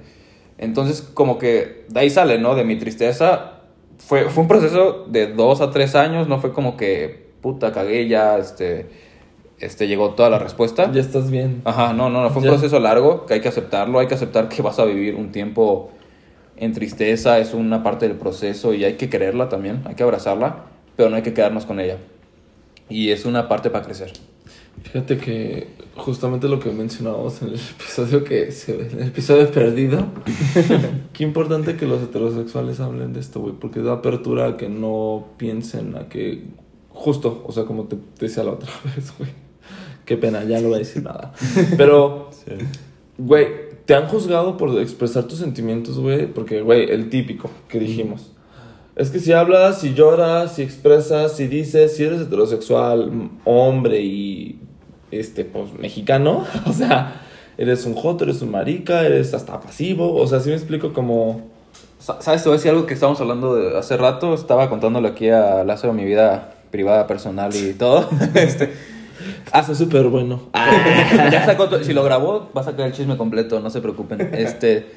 Entonces, 0.57 1.03
como 1.03 1.39
que 1.39 1.85
de 1.89 2.01
ahí 2.01 2.11
sale, 2.11 2.39
¿no? 2.39 2.55
De 2.55 2.65
mi 2.65 2.77
tristeza. 2.77 3.61
Fue, 3.99 4.31
fue 4.31 4.43
un 4.43 4.49
proceso 4.49 5.05
de 5.09 5.27
dos 5.27 5.61
a 5.61 5.71
tres 5.71 5.95
años, 5.95 6.27
no 6.29 6.41
fue 6.41 6.53
como 6.53 6.77
que, 6.77 7.29
puta, 7.43 7.73
cagué 7.73 8.09
ya, 8.09 8.39
este, 8.39 8.87
este, 9.61 9.89
llegó 9.89 10.11
toda 10.11 10.31
la 10.31 10.39
respuesta. 10.39 10.91
Ya 10.93 11.01
estás 11.01 11.31
bien. 11.31 11.63
Ajá, 11.65 11.93
no, 11.93 12.11
no, 12.11 12.23
no, 12.23 12.31
fue 12.31 12.39
un 12.39 12.45
Ya. 12.45 12.51
proceso 12.53 12.79
largo 12.81 13.27
que 13.27 13.35
hay 13.35 13.41
que 13.41 13.49
aceptarlo, 13.49 13.99
hay 13.99 14.07
que 14.07 14.15
aceptar 14.15 14.49
que 14.49 14.63
vas 14.63 14.79
a 14.79 14.85
vivir 14.85 15.15
un 15.15 15.33
tiempo 15.33 15.91
en 16.57 16.73
tristeza, 16.73 17.39
es 17.39 17.55
una 17.55 17.83
parte 17.83 18.09
del 18.09 18.17
proceso 18.17 18.75
y 18.75 18.85
hay 18.85 18.95
que 18.95 19.09
quererla 19.09 19.49
también, 19.49 19.83
hay 19.85 19.95
que 19.95 20.03
abrazarla, 20.03 20.65
pero 20.97 21.09
no 21.11 21.17
hay 21.17 21.23
que 21.23 21.33
quedarnos 21.35 21.67
con 21.67 21.79
ella. 21.81 21.99
Y 22.89 23.11
es 23.11 23.25
una 23.27 23.49
parte 23.49 23.71
para 23.71 23.85
crecer. 23.85 24.13
Fíjate 24.83 25.19
que 25.19 25.69
justamente 25.97 26.49
lo 26.49 26.61
que 26.61 26.71
mencionábamos 26.71 27.43
en 27.43 27.49
el 27.49 27.55
episodio 27.55 28.23
que 28.25 28.53
se 28.53 28.77
ve, 28.77 28.89
en 28.93 29.03
el 29.03 29.09
episodio 29.09 29.51
perdido, 29.51 30.07
qué 31.13 31.25
importante 31.25 31.77
que 31.77 31.87
los 31.87 32.03
heterosexuales 32.03 32.79
hablen 32.81 33.13
de 33.13 33.21
esto, 33.21 33.41
güey, 33.41 33.55
porque 33.55 33.81
da 33.81 33.95
apertura 33.95 34.47
a 34.47 34.57
que 34.57 34.69
no 34.69 35.27
piensen 35.37 35.97
a 35.97 36.09
que 36.09 36.45
justo, 36.91 37.45
o 37.47 37.53
sea, 37.53 37.65
como 37.65 37.85
te 37.85 37.97
decía 38.21 38.45
la 38.45 38.53
otra 38.53 38.71
vez, 38.97 39.13
güey, 39.19 39.31
Qué 40.09 40.17
pena, 40.17 40.43
ya 40.45 40.59
no 40.63 40.69
voy 40.69 40.77
a 40.77 40.79
decir 40.79 41.03
nada. 41.03 41.35
Pero, 41.77 42.31
güey, 43.19 43.47
¿te 43.85 43.95
han 43.95 44.09
juzgado 44.09 44.57
por 44.57 44.71
expresar 44.81 45.25
tus 45.25 45.39
sentimientos, 45.39 45.99
güey? 45.99 46.27
Porque, 46.27 46.63
güey, 46.63 46.91
el 46.91 47.11
típico 47.11 47.51
que 47.69 47.79
dijimos. 47.79 48.33
Es 48.97 49.11
que 49.11 49.19
si 49.21 49.33
hablas, 49.33 49.83
si 49.83 49.93
lloras, 49.93 50.55
si 50.55 50.63
expresas, 50.63 51.37
si 51.37 51.47
dices, 51.47 51.95
si 51.95 52.05
eres 52.05 52.23
heterosexual, 52.23 53.29
hombre 53.45 54.01
y, 54.01 54.59
este, 55.11 55.45
pues, 55.45 55.75
mexicano, 55.79 56.47
o 56.67 56.73
sea, 56.73 57.21
eres 57.59 57.85
un 57.85 57.93
joto, 57.93 58.25
eres 58.25 58.41
un 58.41 58.51
marica, 58.51 59.05
eres 59.05 59.35
hasta 59.35 59.61
pasivo, 59.61 60.15
o 60.15 60.27
sea, 60.27 60.41
si 60.41 60.49
me 60.49 60.55
explico 60.55 60.95
como... 60.95 61.43
Sa- 61.99 62.23
¿Sabes? 62.23 62.43
Te 62.43 62.49
voy 62.49 62.55
a 62.55 62.59
decir 62.59 62.71
algo 62.71 62.87
que 62.87 62.95
estábamos 62.95 63.21
hablando 63.21 63.55
de 63.57 63.77
hace 63.77 63.99
rato. 63.99 64.33
Estaba 64.33 64.71
contándole 64.71 65.09
aquí 65.09 65.29
a 65.29 65.65
Lázaro 65.65 65.93
mi 65.93 66.05
vida 66.07 66.55
privada, 66.71 67.07
personal 67.07 67.55
y 67.55 67.75
todo. 67.75 68.09
este, 68.35 68.73
Hace 69.53 69.75
súper 69.75 70.09
bueno. 70.09 70.43
ya 70.55 71.45
sacó 71.45 71.69
si 71.83 71.93
lo 71.93 72.05
grabó, 72.05 72.51
va 72.57 72.61
a 72.61 72.65
sacar 72.65 72.87
el 72.87 72.93
chisme 72.93 73.17
completo, 73.17 73.61
no 73.61 73.71
se 73.71 73.81
preocupen. 73.81 74.31
Este, 74.35 74.91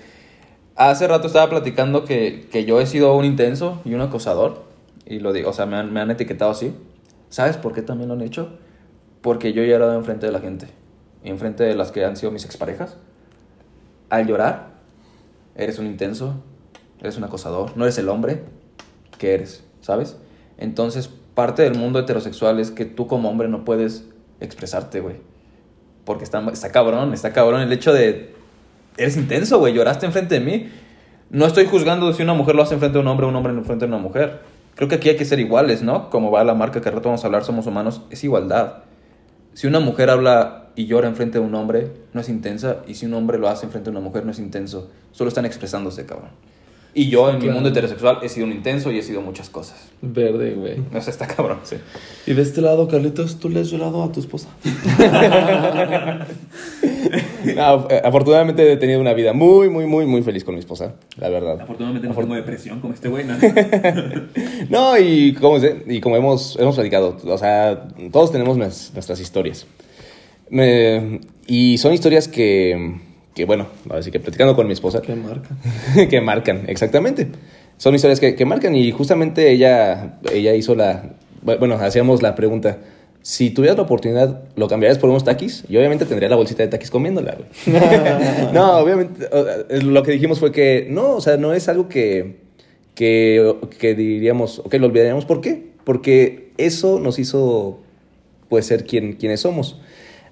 hace 0.75 1.08
rato 1.08 1.28
estaba 1.28 1.50
platicando 1.50 2.06
que, 2.06 2.48
que 2.51 2.66
yo 2.66 2.80
he 2.80 2.86
sido 2.86 3.16
un 3.16 3.25
intenso 3.25 3.82
y 3.86 3.94
un 3.94 4.01
acosador. 4.01 4.63
Y 5.06 5.20
lo 5.20 5.34
digo, 5.34 5.50
o 5.50 5.54
sea, 5.54 5.66
me 5.66 5.78
han, 5.78 5.92
me 5.92 6.00
han 6.00 6.12
etiquetado 6.12 6.51
así. 6.51 6.74
¿Sabes 7.30 7.58
por 7.58 7.74
qué 7.74 7.82
también 7.82 8.10
lo 8.10 8.13
han 8.13 8.22
hecho? 8.22 8.58
Porque 9.22 9.54
yo 9.54 9.63
he 9.63 9.68
llorado 9.68 9.94
enfrente 9.96 10.25
de 10.25 10.32
la 10.32 10.40
gente. 10.40 10.68
Y 11.24 11.30
enfrente 11.30 11.63
de 11.63 11.75
las 11.75 11.92
que 11.92 12.06
han 12.06 12.18
sido 12.18 12.32
mis 12.32 12.46
exparejas. 12.46 12.98
Al 14.10 14.28
llorar, 14.28 14.72
eres 15.56 15.80
un 15.80 15.86
intenso, 15.86 16.36
eres 17.00 17.18
un 17.18 17.24
acosador, 17.24 17.75
no 17.75 17.86
eres 17.86 17.98
el 17.98 18.10
hombre 18.10 18.44
que 19.18 19.34
eres, 19.34 19.63
¿sabes? 19.82 20.18
Entonces, 20.58 21.10
parte 21.34 21.63
del 21.63 21.75
mundo 21.75 22.00
heterosexual 22.00 22.60
es 22.60 22.72
que 22.72 22.86
tú 22.86 23.08
como 23.08 23.30
hombre 23.30 23.48
no 23.48 23.63
puedes 23.63 24.06
expresarte, 24.41 25.00
güey. 25.00 25.15
Porque 26.05 26.24
está, 26.24 26.43
está 26.51 26.71
cabrón, 26.71 27.13
está 27.13 27.31
cabrón 27.31 27.62
el 27.62 27.71
hecho 27.71 27.93
de... 27.93 28.33
Eres 28.98 29.15
intenso, 29.15 29.60
güey, 29.60 29.74
lloraste 29.74 30.05
enfrente 30.05 30.39
de 30.39 30.45
mí. 30.45 30.69
No 31.29 31.45
estoy 31.45 31.65
juzgando 31.65 32.12
si 32.13 32.24
una 32.24 32.33
mujer 32.33 32.55
lo 32.55 32.63
hace 32.63 32.74
enfrente 32.74 32.98
de 32.98 33.01
un 33.01 33.07
hombre 33.07 33.25
o 33.25 33.29
un 33.29 33.36
hombre 33.36 33.53
enfrente 33.53 33.86
de 33.86 33.91
una 33.93 34.01
mujer. 34.01 34.41
Creo 34.75 34.89
que 34.89 34.95
aquí 34.95 35.10
hay 35.10 35.15
que 35.15 35.25
ser 35.25 35.39
iguales, 35.39 35.81
¿no? 35.81 36.10
Como 36.10 36.31
va 36.31 36.43
la 36.43 36.55
marca 36.55 36.81
que 36.81 36.89
al 36.89 36.95
rato 36.95 37.10
vamos 37.10 37.24
a 37.24 37.27
hablar, 37.27 37.43
somos 37.43 37.67
humanos, 37.67 38.01
es 38.10 38.24
igualdad. 38.24 38.83
Si 39.53 39.67
una 39.67 39.79
mujer 39.79 40.10
habla 40.10 40.69
y 40.75 40.88
llora 40.88 41.07
enfrente 41.07 41.39
de 41.39 41.45
un 41.45 41.55
hombre, 41.55 41.91
no 42.13 42.21
es 42.21 42.29
intensa. 42.29 42.77
Y 42.88 42.95
si 42.95 43.05
un 43.05 43.13
hombre 43.13 43.38
lo 43.38 43.48
hace 43.48 43.65
enfrente 43.65 43.91
de 43.91 43.98
una 43.98 44.05
mujer, 44.05 44.25
no 44.25 44.31
es 44.31 44.39
intenso. 44.39 44.89
Solo 45.12 45.29
están 45.29 45.45
expresándose, 45.45 46.05
cabrón. 46.05 46.31
Y 46.93 47.07
yo, 47.10 47.29
en 47.29 47.39
mi 47.39 47.48
mundo 47.48 47.69
heterosexual, 47.69 48.17
he 48.21 48.27
sido 48.27 48.45
un 48.45 48.51
intenso 48.51 48.91
y 48.91 48.98
he 49.00 49.01
sido 49.01 49.21
muchas 49.21 49.50
cosas. 49.50 49.89
Verde, 50.01 50.51
güey. 50.55 50.75
O 50.93 51.01
sea, 51.01 51.12
está 51.12 51.25
cabrón, 51.25 51.60
sí. 51.63 51.77
Y 52.27 52.33
de 52.33 52.41
este 52.41 52.60
lado, 52.62 52.88
Carlitos, 52.89 53.39
¿tú 53.39 53.48
le 53.50 53.62
has 53.62 53.69
llorado 53.69 54.03
a 54.03 54.12
tu 54.12 54.19
esposa? 54.19 54.50
No, 57.55 57.88
eh, 57.89 58.01
afortunadamente 58.03 58.71
he 58.71 58.77
tenido 58.77 59.01
una 59.01 59.13
vida 59.13 59.33
muy, 59.33 59.67
muy, 59.69 59.86
muy, 59.88 60.05
muy 60.05 60.21
feliz 60.21 60.43
con 60.43 60.53
mi 60.53 60.60
esposa, 60.60 60.93
la 61.17 61.27
verdad. 61.29 61.60
Afortunadamente 61.62 62.07
no 62.07 62.13
tengo 62.15 62.36
depresión 62.36 62.79
como 62.79 62.93
este 62.93 63.10
güey, 63.10 63.25
¿no? 63.25 63.36
No, 64.69 64.98
y 64.98 65.33
como, 65.33 65.60
se- 65.60 65.83
y 65.88 66.00
como 66.01 66.15
hemos, 66.17 66.55
hemos 66.60 66.75
platicado, 66.75 67.17
o 67.25 67.38
sea, 67.38 67.88
todos 68.12 68.31
tenemos 68.31 68.57
nues- 68.57 68.93
nuestras 68.93 69.19
historias. 69.19 69.65
Me- 70.50 71.19
y 71.48 71.77
son 71.79 71.93
historias 71.93 72.27
que, 72.27 73.00
que, 73.33 73.45
bueno, 73.45 73.67
así 73.89 74.11
que 74.11 74.19
platicando 74.19 74.55
con 74.55 74.67
mi 74.67 74.73
esposa, 74.73 75.01
¿Qué 75.01 75.15
marca? 75.15 75.50
que 76.09 76.21
marcan, 76.21 76.63
exactamente. 76.67 77.27
Son 77.77 77.95
historias 77.95 78.19
que, 78.19 78.35
que 78.35 78.45
marcan 78.45 78.75
y 78.75 78.91
justamente 78.91 79.51
ella, 79.51 80.19
ella 80.31 80.53
hizo 80.53 80.75
la, 80.75 81.13
bueno, 81.41 81.75
hacíamos 81.75 82.21
la 82.21 82.35
pregunta, 82.35 82.77
si 83.21 83.51
tuvieras 83.51 83.77
la 83.77 83.83
oportunidad, 83.83 84.43
¿lo 84.55 84.67
cambiarías 84.67 84.97
por 84.97 85.09
unos 85.09 85.23
taquis? 85.23 85.63
Y 85.69 85.77
obviamente 85.77 86.05
tendría 86.05 86.29
la 86.29 86.35
bolsita 86.35 86.63
de 86.63 86.69
taquis 86.69 86.89
comiéndola, 86.89 87.35
güey. 87.35 87.77
no, 88.53 88.77
obviamente, 88.77 89.27
sea, 89.29 89.81
lo 89.83 90.03
que 90.03 90.11
dijimos 90.11 90.39
fue 90.39 90.51
que 90.51 90.88
no, 90.89 91.15
o 91.15 91.21
sea, 91.21 91.38
no 91.38 91.53
es 91.53 91.69
algo 91.69 91.88
que, 91.88 92.38
que, 92.95 93.55
que 93.79 93.93
diríamos, 93.95 94.59
ok, 94.59 94.73
lo 94.75 94.88
olvidaríamos. 94.88 95.25
¿Por 95.25 95.41
qué? 95.41 95.71
Porque 95.83 96.51
eso 96.57 97.00
nos 97.00 97.19
hizo, 97.19 97.79
pues, 98.50 98.65
ser 98.65 98.85
quien, 98.85 99.13
quienes 99.13 99.41
somos. 99.41 99.79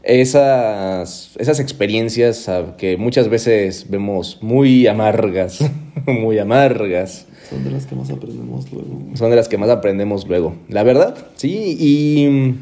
Esas, 0.03 1.31
esas 1.37 1.59
experiencias 1.59 2.47
ah, 2.47 2.75
que 2.77 2.95
muchas 2.97 3.27
veces 3.27 3.87
vemos 3.89 4.37
muy 4.41 4.87
amargas, 4.87 5.59
muy 6.07 6.39
amargas, 6.39 7.27
Son 7.49 7.63
de 7.65 7.71
las 7.71 7.85
que 7.85 7.95
más 7.95 8.09
aprendemos 8.09 8.71
luego. 8.71 9.01
son 9.15 9.29
de 9.29 9.35
las 9.35 9.49
que 9.49 9.57
más 9.57 9.69
aprendemos 9.69 10.25
luego. 10.27 10.55
La 10.69 10.83
verdad, 10.83 11.15
sí, 11.35 11.75
y, 11.77 12.55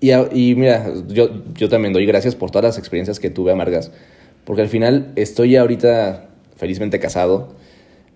y, 0.00 0.12
y 0.32 0.54
mira, 0.56 0.86
yo, 1.08 1.30
yo 1.54 1.68
también 1.68 1.92
doy 1.92 2.06
gracias 2.06 2.34
por 2.34 2.50
todas 2.50 2.64
las 2.64 2.78
experiencias 2.78 3.20
que 3.20 3.30
tuve 3.30 3.52
amargas, 3.52 3.92
porque 4.44 4.62
al 4.62 4.68
final 4.68 5.12
estoy 5.14 5.56
ahorita 5.56 6.26
felizmente 6.56 6.98
casado. 6.98 7.54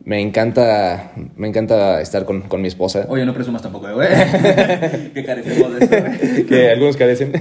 Me 0.05 0.21
encanta, 0.21 1.13
me 1.37 1.49
encanta 1.49 2.03
estar 2.03 2.27
con, 2.27 2.43
con 2.43 2.61
mi 2.61 2.69
esposa, 2.69 3.07
Oye, 3.09 3.25
no 3.25 3.33
presumas 3.33 3.63
tampoco, 3.63 3.91
güey. 3.95 4.09
que 5.15 5.25
carecemos 5.25 5.79
de 5.79 5.85
eso, 5.85 5.95
güey. 5.97 6.45
que 6.47 6.69
algunos 6.71 6.97
carecen. 6.99 7.33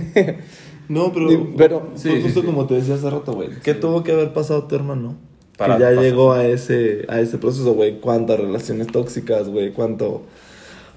No, 0.90 1.12
pero, 1.14 1.30
Sí, 1.30 1.40
pero- 1.58 1.80
fue 1.96 1.98
sí, 1.98 2.12
sí, 2.18 2.22
justo 2.24 2.42
sí. 2.42 2.46
como 2.46 2.66
te 2.68 2.76
decía 2.76 2.96
hace 2.96 3.10
rato, 3.10 3.34
güey. 3.34 3.50
¿Qué 3.64 3.74
tuvo 3.74 4.04
que 4.04 4.12
haber 4.12 4.34
pasado 4.34 4.64
tu 4.66 4.76
hermano? 4.76 5.16
Para 5.58 5.76
que 5.78 5.82
ya 5.84 5.90
pasar. 5.90 6.04
llegó 6.04 6.34
a 6.34 6.46
ese, 6.46 7.06
a 7.10 7.20
ese 7.20 7.38
proceso, 7.38 7.74
güey. 7.74 8.00
Cuántas 8.00 8.40
relaciones 8.40 8.88
tóxicas, 8.88 9.48
güey. 9.50 9.72
Cuánto. 9.72 10.24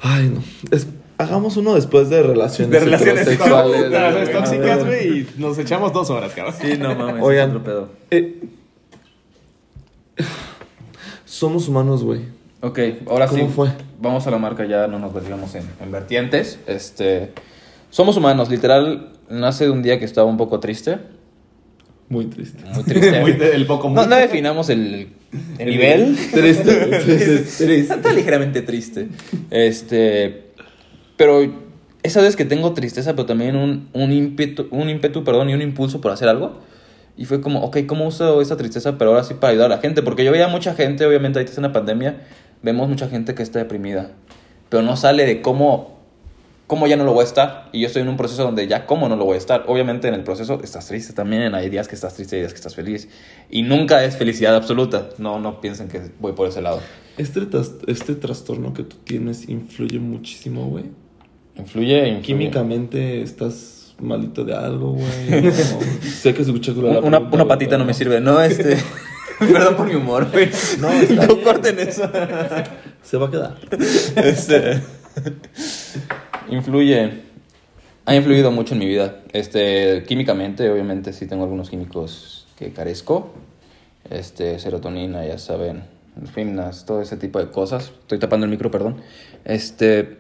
Ay, 0.01 0.31
no. 0.35 0.43
Es- 0.75 0.89
Hagamos 1.19 1.57
uno 1.57 1.75
después 1.75 2.11
de 2.11 2.23
relaciones, 2.23 2.73
De 2.73 2.79
relaciones 2.81 3.25
tóxicas, 3.39 3.67
güey. 3.69 3.83
relaciones 3.89 4.33
tóxicas, 4.33 4.85
güey, 4.85 5.09
y 5.21 5.29
nos 5.39 5.57
echamos 5.59 5.91
dos 5.95 6.11
horas, 6.11 6.33
cabrón. 6.35 6.55
Sí, 6.61 6.77
no 6.79 6.95
mames, 6.95 7.23
Oigan. 7.25 7.49
otro 7.51 7.63
pedo. 7.65 7.89
Eh, 8.11 8.39
somos 11.25 11.69
humanos, 11.69 12.03
güey. 12.05 12.21
Ok, 12.61 12.79
ahora 13.09 13.29
sí. 13.29 13.37
¿Cómo 13.37 13.49
fue? 13.51 13.69
Vamos 14.01 14.27
a 14.27 14.31
la 14.31 14.39
marca, 14.39 14.65
ya 14.67 14.87
no 14.89 14.99
nos 14.99 15.13
metimos 15.15 15.55
en, 15.55 15.65
en 15.81 15.91
vertientes. 15.93 16.59
Este, 16.67 17.33
somos 17.91 18.17
humanos, 18.17 18.51
literal, 18.51 19.13
nace 19.31 19.65
de 19.65 19.71
un 19.71 19.83
día 19.83 19.99
que 19.99 20.05
estaba 20.05 20.29
un 20.29 20.37
poco 20.37 20.61
triste. 20.61 20.99
Muy 22.09 22.27
triste. 22.27 22.63
Muy 22.73 22.85
triste. 22.85 23.21
Muy 23.21 23.33
de- 23.33 23.55
el 23.55 23.67
poco 23.67 23.89
muy. 23.89 24.07
no 24.07 24.17
definamos 24.17 24.69
el, 24.71 25.09
el 25.59 25.69
nivel. 25.71 26.17
Triste, 26.33 26.73
triste, 26.73 27.39
triste. 27.65 27.95
Está 27.95 28.13
ligeramente 28.13 28.63
triste. 28.63 29.09
Este. 29.51 30.45
Pero 31.17 31.41
esa 32.03 32.21
vez 32.23 32.37
que 32.37 32.45
tengo 32.45 32.73
tristeza, 32.75 33.15
pero 33.17 33.27
también 33.27 33.57
un, 33.57 33.89
un 33.93 34.13
ímpetu, 34.13 34.69
un 34.71 34.89
ímpetu, 34.89 35.25
perdón, 35.25 35.51
y 35.51 35.55
un 35.55 35.63
impulso 35.63 36.01
por 36.01 36.13
hacer 36.13 36.29
algo. 36.29 36.61
Y 37.17 37.25
fue 37.25 37.41
como, 37.41 37.63
ok, 37.63 37.79
¿cómo 37.87 38.07
uso 38.07 38.41
esa 38.43 38.57
tristeza? 38.59 38.99
Pero 38.99 39.11
ahora 39.11 39.25
sí 39.25 39.35
para 39.35 39.51
ayudar 39.53 39.73
a 39.73 39.77
la 39.77 39.81
gente. 39.83 40.03
Porque 40.03 40.23
yo 40.23 40.31
veía 40.31 40.49
mucha 40.49 40.75
gente, 40.75 41.05
obviamente, 41.07 41.39
ahorita 41.39 41.51
está 41.51 41.61
en 41.61 41.67
la 41.69 41.73
pandemia, 41.73 42.21
vemos 42.63 42.89
mucha 42.89 43.09
gente 43.09 43.35
que 43.35 43.43
está 43.43 43.59
deprimida. 43.59 44.11
Pero 44.69 44.83
no 44.83 44.97
sale 44.97 45.25
de 45.25 45.41
cómo, 45.41 45.96
cómo 46.67 46.87
ya 46.87 46.97
no 46.97 47.05
lo 47.05 47.13
voy 47.13 47.23
a 47.23 47.27
estar. 47.27 47.69
Y 47.73 47.81
yo 47.81 47.87
estoy 47.87 48.03
en 48.03 48.09
un 48.09 48.17
proceso 48.17 48.43
donde 48.43 48.67
ya 48.67 48.87
cómo 48.87 49.09
no 49.09 49.17
lo 49.17 49.25
voy 49.25 49.35
a 49.35 49.39
estar. 49.39 49.65
Obviamente 49.69 50.09
en 50.09 50.15
el 50.15 50.23
proceso 50.23 50.61
estás 50.63 50.87
triste 50.87 51.13
también. 51.13 51.55
Hay 51.55 51.71
días 51.71 51.89
que 51.89 51.95
estás 51.95 52.15
triste 52.15 52.37
y 52.37 52.41
días 52.41 52.53
que 52.53 52.57
estás 52.57 52.75
feliz. 52.75 53.09
Y 53.51 53.63
nunca 53.63 54.05
es 54.05 54.17
felicidad 54.17 54.55
absoluta. 54.55 55.09
No, 55.19 55.39
no 55.39 55.61
piensen 55.61 55.89
que 55.89 56.01
voy 56.19 56.33
por 56.33 56.49
ese 56.49 56.63
lado. 56.63 56.81
Este, 57.19 57.47
este 57.87 58.15
trastorno 58.15 58.75
que 58.75 58.83
tú 58.83 58.97
tienes 59.05 59.49
influye 59.49 59.99
muchísimo, 59.99 60.67
güey. 60.67 60.85
Influye, 61.57 62.09
influye. 62.09 62.23
Químicamente 62.23 63.23
estás 63.23 63.95
malito 64.01 64.45
de 64.45 64.55
algo, 64.55 64.93
güey. 64.93 65.53
Sé 66.03 66.35
que 66.35 66.45
se 66.45 66.51
escucha 66.51 66.73
Una, 66.73 67.01
pregunta, 67.01 67.21
una 67.33 67.49
patita 67.49 67.71
pero 67.71 67.79
no 67.79 67.85
me 67.87 67.95
sirve. 67.95 68.21
No, 68.21 68.41
este. 68.41 68.77
Perdón 69.39 69.77
por 69.77 69.87
mi 69.87 69.95
humor, 69.95 70.29
güey. 70.31 70.51
No, 70.81 70.89
no 71.27 71.43
corten 71.43 71.79
eso. 71.79 72.11
Se 73.03 73.17
va 73.17 73.27
a 73.27 73.31
quedar. 73.31 73.57
Este. 74.17 74.83
Influye. 76.49 77.23
Ha 78.05 78.15
influido 78.15 78.51
mucho 78.51 78.75
en 78.75 78.81
mi 78.81 78.87
vida. 78.87 79.23
Este, 79.33 80.05
químicamente, 80.07 80.71
obviamente, 80.71 81.13
sí 81.13 81.27
tengo 81.27 81.45
algunos 81.45 81.71
químicos 81.71 82.47
que 82.57 82.73
carezco. 82.73 83.33
Este, 84.11 84.59
serotonina, 84.61 85.27
ya 85.27 85.39
saben, 85.39 85.83
fimnas, 86.33 86.87
todo 86.87 87.03
ese 87.03 87.17
tipo 87.17 87.41
de 87.41 87.51
cosas. 87.51 87.93
Estoy 88.01 88.19
tapando 88.19 88.45
el 88.45 88.51
micro, 88.51 88.71
perdón. 88.71 89.01
Este, 89.45 90.19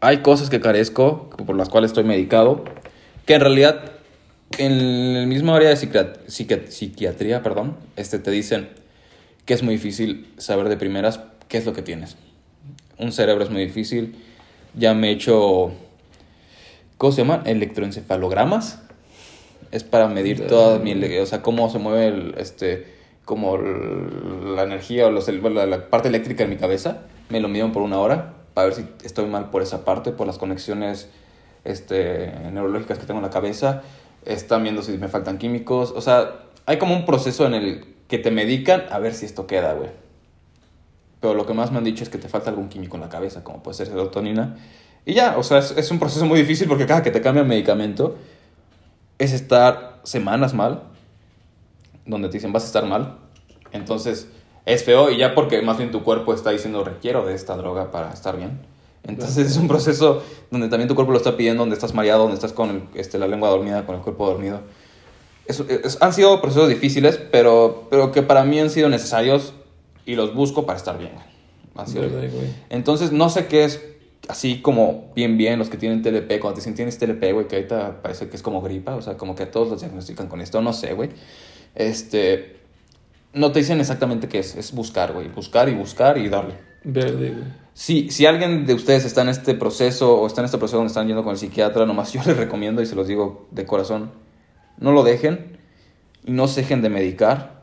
hay 0.00 0.18
cosas 0.18 0.48
que 0.48 0.60
carezco, 0.60 1.30
por 1.30 1.56
las 1.56 1.68
cuales 1.68 1.90
estoy 1.90 2.04
medicado, 2.04 2.64
que 3.26 3.34
en 3.34 3.40
realidad 3.40 3.92
en 4.58 4.72
el 4.72 5.26
mismo 5.26 5.54
área 5.54 5.70
de 5.70 5.74
psiquiat- 5.76 6.26
psiqui- 6.26 6.66
psiquiatría, 6.68 7.42
perdón, 7.42 7.76
este, 7.96 8.18
te 8.20 8.30
dicen 8.30 8.68
que 9.44 9.54
es 9.54 9.62
muy 9.64 9.74
difícil 9.74 10.28
saber 10.36 10.68
de 10.68 10.76
primeras 10.76 11.20
qué 11.48 11.58
es 11.58 11.66
lo 11.66 11.72
que 11.72 11.82
tienes. 11.82 12.16
Un 12.98 13.10
cerebro 13.10 13.42
es 13.42 13.50
muy 13.50 13.64
difícil. 13.64 14.14
Ya 14.74 14.94
me 14.94 15.08
he 15.08 15.12
hecho, 15.12 15.72
¿cómo 16.98 17.12
se 17.12 17.22
llaman? 17.22 17.42
Electroencefalogramas. 17.46 18.80
Es 19.70 19.84
para 19.84 20.08
medir 20.08 20.46
toda 20.46 20.78
mi, 20.78 20.92
o 21.18 21.26
sea, 21.26 21.42
cómo 21.42 21.70
se 21.70 21.78
mueve 21.78 22.08
el, 22.08 22.34
este, 22.36 22.86
como 23.24 23.56
la 23.56 24.64
energía 24.64 25.06
o 25.06 25.10
los, 25.10 25.28
la, 25.28 25.66
la 25.66 25.88
parte 25.88 26.08
eléctrica 26.08 26.44
en 26.44 26.50
mi 26.50 26.56
cabeza. 26.56 27.02
Me 27.30 27.40
lo 27.40 27.48
midieron 27.48 27.72
por 27.72 27.82
una 27.82 27.98
hora 27.98 28.34
para 28.54 28.68
ver 28.68 28.76
si 28.76 28.86
estoy 29.04 29.26
mal 29.26 29.50
por 29.50 29.62
esa 29.62 29.84
parte, 29.84 30.12
por 30.12 30.26
las 30.26 30.38
conexiones 30.38 31.08
este, 31.64 32.32
neurológicas 32.52 32.98
que 32.98 33.06
tengo 33.06 33.18
en 33.18 33.24
la 33.24 33.30
cabeza. 33.30 33.82
están 34.24 34.62
viendo 34.62 34.82
si 34.82 34.98
me 34.98 35.08
faltan 35.08 35.38
químicos, 35.38 35.92
o 35.96 36.00
sea, 36.00 36.42
hay 36.66 36.78
como 36.78 36.94
un 36.94 37.04
proceso 37.04 37.46
en 37.46 37.54
el 37.54 37.84
que 38.08 38.18
te 38.18 38.30
medican 38.30 38.84
a 38.90 38.98
ver 38.98 39.14
si 39.14 39.26
esto 39.26 39.46
queda, 39.46 39.74
güey. 39.74 39.90
Pero 41.22 41.34
lo 41.34 41.46
que 41.46 41.54
más 41.54 41.70
me 41.70 41.78
han 41.78 41.84
dicho 41.84 42.02
es 42.02 42.10
que 42.10 42.18
te 42.18 42.28
falta 42.28 42.50
algún 42.50 42.68
químico 42.68 42.96
en 42.96 43.02
la 43.02 43.08
cabeza, 43.08 43.44
como 43.44 43.62
puede 43.62 43.76
ser 43.76 43.86
serotonina. 43.86 44.56
Y 45.06 45.14
ya, 45.14 45.38
o 45.38 45.44
sea, 45.44 45.58
es, 45.58 45.90
un 45.92 46.00
proceso 46.00 46.26
muy 46.26 46.40
difícil 46.40 46.66
porque 46.66 46.84
cada 46.84 47.04
que 47.04 47.12
te 47.12 47.20
cambian 47.20 47.46
medicamento 47.46 48.16
es 49.18 49.32
estar 49.32 50.00
semanas 50.02 50.52
mal, 50.52 50.82
donde 52.06 52.28
te 52.28 52.34
dicen 52.34 52.52
vas 52.52 52.64
a 52.64 52.66
estar 52.66 52.86
mal. 52.86 53.18
Entonces 53.70 54.26
es 54.66 54.82
feo 54.82 55.10
y 55.12 55.16
ya 55.16 55.36
porque 55.36 55.62
más 55.62 55.78
bien 55.78 55.92
tu 55.92 56.02
cuerpo 56.02 56.34
está 56.34 56.50
diciendo 56.50 56.82
requiero 56.82 57.24
de 57.24 57.34
esta 57.34 57.56
droga 57.56 57.92
para 57.92 58.12
estar 58.12 58.36
bien. 58.36 58.58
Entonces 59.04 59.46
es 59.46 59.56
un 59.56 59.68
proceso 59.68 60.24
donde 60.50 60.68
también 60.68 60.88
tu 60.88 60.96
cuerpo 60.96 61.12
lo 61.12 61.18
está 61.18 61.36
pidiendo, 61.36 61.62
donde 61.62 61.76
estás 61.76 61.94
mareado, 61.94 62.22
donde 62.22 62.34
estás 62.34 62.52
con 62.52 62.68
el- 62.68 62.82
este, 62.94 63.20
la 63.20 63.28
lengua 63.28 63.48
dormida, 63.48 63.86
con 63.86 63.94
el 63.94 64.00
cuerpo 64.00 64.26
dormido. 64.26 64.60
Han 66.00 66.12
sido 66.12 66.40
procesos 66.40 66.68
difíciles, 66.68 67.16
pero, 67.30 67.86
pero 67.90 68.10
que 68.10 68.22
para 68.22 68.44
mí 68.44 68.58
han 68.58 68.70
sido 68.70 68.88
necesarios 68.88 69.54
y 70.06 70.14
los 70.14 70.34
busco 70.34 70.66
para 70.66 70.76
estar 70.78 70.98
bien. 70.98 71.12
Sido- 71.86 72.02
Verdad, 72.02 72.30
güey. 72.32 72.48
entonces, 72.70 73.12
no 73.12 73.28
sé 73.30 73.46
qué 73.46 73.64
es 73.64 73.80
así 74.28 74.60
como 74.60 75.10
bien, 75.16 75.36
bien 75.38 75.58
los 75.58 75.68
que 75.68 75.76
tienen 75.78 76.02
TLP. 76.02 76.38
Cuando 76.38 76.54
te 76.54 76.60
dicen 76.60 76.74
tienes 76.74 76.98
TLP, 76.98 77.32
güey, 77.32 77.48
que 77.48 77.56
ahorita 77.56 78.02
parece 78.02 78.28
que 78.28 78.36
es 78.36 78.42
como 78.42 78.60
gripa, 78.62 78.94
o 78.94 79.02
sea, 79.02 79.16
como 79.16 79.34
que 79.34 79.44
a 79.44 79.50
todos 79.50 79.68
los 79.68 79.80
diagnostican 79.80 80.28
con 80.28 80.40
esto, 80.40 80.60
no 80.60 80.72
sé, 80.72 80.92
güey. 80.94 81.10
Este. 81.74 82.56
No 83.34 83.50
te 83.50 83.60
dicen 83.60 83.80
exactamente 83.80 84.28
qué 84.28 84.40
es, 84.40 84.54
es 84.56 84.72
buscar, 84.72 85.12
güey. 85.14 85.28
Buscar 85.28 85.68
y 85.70 85.74
buscar 85.74 86.18
y 86.18 86.28
darle. 86.28 86.54
Verde, 86.84 87.30
güey. 87.30 87.62
Si, 87.74 88.10
si 88.10 88.26
alguien 88.26 88.66
de 88.66 88.74
ustedes 88.74 89.06
está 89.06 89.22
en 89.22 89.30
este 89.30 89.54
proceso 89.54 90.20
o 90.20 90.26
está 90.26 90.42
en 90.42 90.44
este 90.44 90.58
proceso 90.58 90.76
donde 90.76 90.88
están 90.88 91.06
yendo 91.06 91.22
con 91.24 91.32
el 91.32 91.38
psiquiatra, 91.38 91.86
nomás 91.86 92.12
yo 92.12 92.20
les 92.26 92.36
recomiendo 92.36 92.82
y 92.82 92.86
se 92.86 92.94
los 92.94 93.08
digo 93.08 93.48
de 93.50 93.64
corazón, 93.64 94.10
no 94.76 94.92
lo 94.92 95.02
dejen 95.02 95.56
y 96.26 96.32
no 96.32 96.46
se 96.48 96.60
dejen 96.60 96.82
de 96.82 96.90
medicar, 96.90 97.61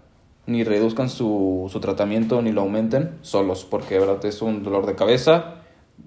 ni 0.49 0.63
reduzcan 0.63 1.09
su, 1.09 1.69
su 1.71 1.79
tratamiento, 1.79 2.41
ni 2.41 2.51
lo 2.51 2.61
aumenten 2.61 3.11
solos, 3.21 3.65
porque 3.69 3.93
de 3.95 3.99
verdad 4.01 4.25
es 4.25 4.41
un 4.41 4.63
dolor 4.63 4.85
de 4.85 4.95
cabeza, 4.95 5.55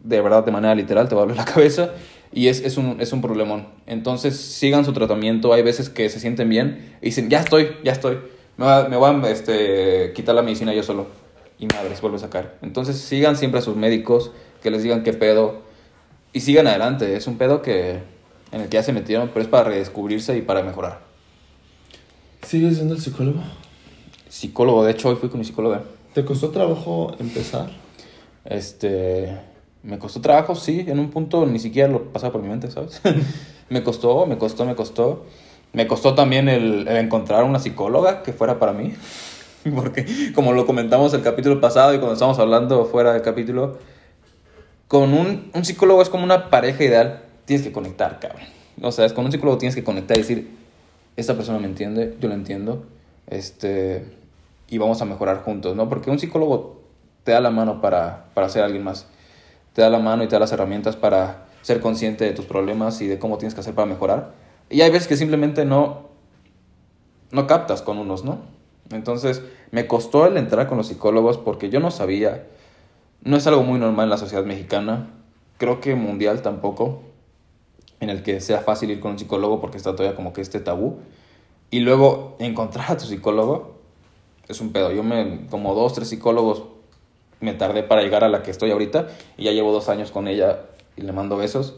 de 0.02 0.20
verdad 0.20 0.44
de 0.44 0.52
manera 0.52 0.74
literal 0.74 1.08
te 1.08 1.14
va 1.14 1.22
a 1.22 1.24
doler 1.24 1.36
la 1.36 1.44
cabeza 1.44 1.90
y 2.32 2.48
es, 2.48 2.60
es, 2.60 2.76
un, 2.76 2.96
es 3.00 3.12
un 3.12 3.20
problemón. 3.22 3.66
Entonces 3.86 4.36
sigan 4.38 4.84
su 4.84 4.92
tratamiento, 4.92 5.52
hay 5.52 5.62
veces 5.62 5.88
que 5.88 6.08
se 6.08 6.18
sienten 6.20 6.48
bien 6.48 6.96
y 7.00 7.06
dicen, 7.06 7.30
ya 7.30 7.40
estoy, 7.40 7.68
ya 7.84 7.92
estoy, 7.92 8.18
me, 8.56 8.66
va- 8.66 8.88
me 8.88 8.96
voy 8.96 9.10
a 9.24 9.30
este, 9.30 10.12
quitar 10.14 10.34
la 10.34 10.42
medicina 10.42 10.74
yo 10.74 10.82
solo 10.82 11.06
y 11.58 11.66
madres, 11.66 12.00
vuelve 12.00 12.16
a 12.16 12.20
sacar. 12.20 12.56
Entonces 12.62 12.96
sigan 12.98 13.36
siempre 13.36 13.60
a 13.60 13.62
sus 13.62 13.76
médicos, 13.76 14.32
que 14.62 14.70
les 14.70 14.82
digan 14.82 15.02
qué 15.02 15.12
pedo 15.12 15.62
y 16.32 16.40
sigan 16.40 16.66
adelante. 16.66 17.14
Es 17.16 17.26
un 17.26 17.36
pedo 17.38 17.62
que 17.62 17.98
en 18.50 18.60
el 18.60 18.68
que 18.68 18.74
ya 18.74 18.82
se 18.82 18.92
metieron, 18.92 19.28
pero 19.28 19.42
es 19.42 19.48
para 19.48 19.64
redescubrirse 19.64 20.36
y 20.36 20.42
para 20.42 20.62
mejorar. 20.62 21.00
¿Sigues 22.42 22.76
siendo 22.76 22.94
el 22.94 23.00
psicólogo? 23.00 23.40
Psicólogo, 24.32 24.82
de 24.82 24.92
hecho 24.92 25.10
hoy 25.10 25.16
fui 25.16 25.28
con 25.28 25.40
mi 25.40 25.44
psicóloga. 25.44 25.82
¿Te 26.14 26.24
costó 26.24 26.48
trabajo 26.48 27.14
empezar? 27.18 27.68
Este, 28.46 29.38
me 29.82 29.98
costó 29.98 30.22
trabajo, 30.22 30.54
sí, 30.54 30.86
en 30.88 30.98
un 31.00 31.10
punto 31.10 31.44
ni 31.44 31.58
siquiera 31.58 31.86
lo 31.86 32.04
pasaba 32.04 32.32
por 32.32 32.40
mi 32.40 32.48
mente, 32.48 32.70
¿sabes? 32.70 33.02
me 33.68 33.82
costó, 33.82 34.24
me 34.24 34.38
costó, 34.38 34.64
me 34.64 34.74
costó. 34.74 35.26
Me 35.74 35.86
costó 35.86 36.14
también 36.14 36.48
el, 36.48 36.88
el 36.88 36.96
encontrar 36.96 37.44
una 37.44 37.58
psicóloga 37.58 38.22
que 38.22 38.32
fuera 38.32 38.58
para 38.58 38.72
mí. 38.72 38.94
Porque, 39.76 40.06
como 40.34 40.54
lo 40.54 40.64
comentamos 40.64 41.12
el 41.12 41.20
capítulo 41.20 41.60
pasado 41.60 41.92
y 41.92 41.98
cuando 41.98 42.14
estábamos 42.14 42.38
hablando 42.38 42.86
fuera 42.86 43.12
del 43.12 43.20
capítulo, 43.20 43.76
con 44.88 45.12
un, 45.12 45.50
un 45.52 45.64
psicólogo 45.66 46.00
es 46.00 46.08
como 46.08 46.24
una 46.24 46.48
pareja 46.48 46.82
ideal. 46.82 47.22
Tienes 47.44 47.66
que 47.66 47.72
conectar, 47.72 48.18
cabrón. 48.18 48.40
O 48.80 48.92
sea, 48.92 49.04
es 49.04 49.12
con 49.12 49.26
un 49.26 49.30
psicólogo 49.30 49.58
tienes 49.58 49.74
que 49.74 49.84
conectar 49.84 50.16
y 50.16 50.20
decir, 50.20 50.50
esta 51.18 51.34
persona 51.34 51.58
me 51.58 51.66
entiende, 51.66 52.16
yo 52.18 52.30
la 52.30 52.34
entiendo, 52.34 52.86
este, 53.26 54.21
y 54.72 54.78
vamos 54.78 55.02
a 55.02 55.04
mejorar 55.04 55.42
juntos, 55.42 55.76
¿no? 55.76 55.90
Porque 55.90 56.10
un 56.10 56.18
psicólogo 56.18 56.80
te 57.24 57.32
da 57.32 57.40
la 57.42 57.50
mano 57.50 57.82
para, 57.82 58.30
para 58.32 58.48
ser 58.48 58.64
alguien 58.64 58.82
más. 58.82 59.06
Te 59.74 59.82
da 59.82 59.90
la 59.90 59.98
mano 59.98 60.24
y 60.24 60.28
te 60.28 60.34
da 60.34 60.40
las 60.40 60.50
herramientas 60.50 60.96
para 60.96 61.44
ser 61.60 61.82
consciente 61.82 62.24
de 62.24 62.32
tus 62.32 62.46
problemas 62.46 63.02
y 63.02 63.06
de 63.06 63.18
cómo 63.18 63.36
tienes 63.36 63.52
que 63.52 63.60
hacer 63.60 63.74
para 63.74 63.84
mejorar. 63.84 64.32
Y 64.70 64.80
hay 64.80 64.90
veces 64.90 65.08
que 65.08 65.18
simplemente 65.18 65.66
no, 65.66 66.08
no 67.32 67.46
captas 67.46 67.82
con 67.82 67.98
unos, 67.98 68.24
¿no? 68.24 68.38
Entonces, 68.90 69.42
me 69.72 69.86
costó 69.86 70.24
el 70.24 70.38
entrar 70.38 70.68
con 70.68 70.78
los 70.78 70.86
psicólogos 70.86 71.36
porque 71.36 71.68
yo 71.68 71.78
no 71.78 71.90
sabía. 71.90 72.46
No 73.22 73.36
es 73.36 73.46
algo 73.46 73.64
muy 73.64 73.78
normal 73.78 74.04
en 74.04 74.10
la 74.10 74.16
sociedad 74.16 74.46
mexicana. 74.46 75.10
Creo 75.58 75.82
que 75.82 75.94
mundial 75.96 76.40
tampoco. 76.40 77.02
En 78.00 78.08
el 78.08 78.22
que 78.22 78.40
sea 78.40 78.62
fácil 78.62 78.90
ir 78.90 79.00
con 79.00 79.10
un 79.10 79.18
psicólogo 79.18 79.60
porque 79.60 79.76
está 79.76 79.94
todavía 79.94 80.16
como 80.16 80.32
que 80.32 80.40
este 80.40 80.60
tabú. 80.60 81.00
Y 81.70 81.80
luego 81.80 82.36
encontrar 82.38 82.92
a 82.92 82.96
tu 82.96 83.04
psicólogo 83.04 83.81
es 84.52 84.60
un 84.60 84.72
pedo. 84.72 84.92
Yo 84.92 85.02
me, 85.02 85.46
como 85.50 85.74
dos, 85.74 85.92
tres 85.94 86.08
psicólogos 86.08 86.62
me 87.40 87.54
tardé 87.54 87.82
para 87.82 88.02
llegar 88.02 88.22
a 88.24 88.28
la 88.28 88.42
que 88.42 88.50
estoy 88.50 88.70
ahorita. 88.70 89.08
Y 89.36 89.44
ya 89.44 89.52
llevo 89.52 89.72
dos 89.72 89.88
años 89.88 90.10
con 90.10 90.28
ella 90.28 90.60
y 90.96 91.02
le 91.02 91.12
mando 91.12 91.36
besos. 91.36 91.74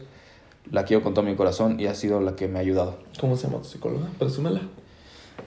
La 0.71 0.83
quiero 0.83 1.03
con 1.03 1.13
todo 1.13 1.23
mi 1.25 1.35
corazón 1.35 1.79
y 1.79 1.85
ha 1.87 1.95
sido 1.95 2.21
la 2.21 2.35
que 2.35 2.47
me 2.47 2.59
ha 2.59 2.61
ayudado. 2.61 2.97
¿Cómo 3.19 3.35
se 3.37 3.47
llama 3.47 3.61
tu 3.61 3.69
psicóloga? 3.69 4.07
Presúmela. 4.17 4.61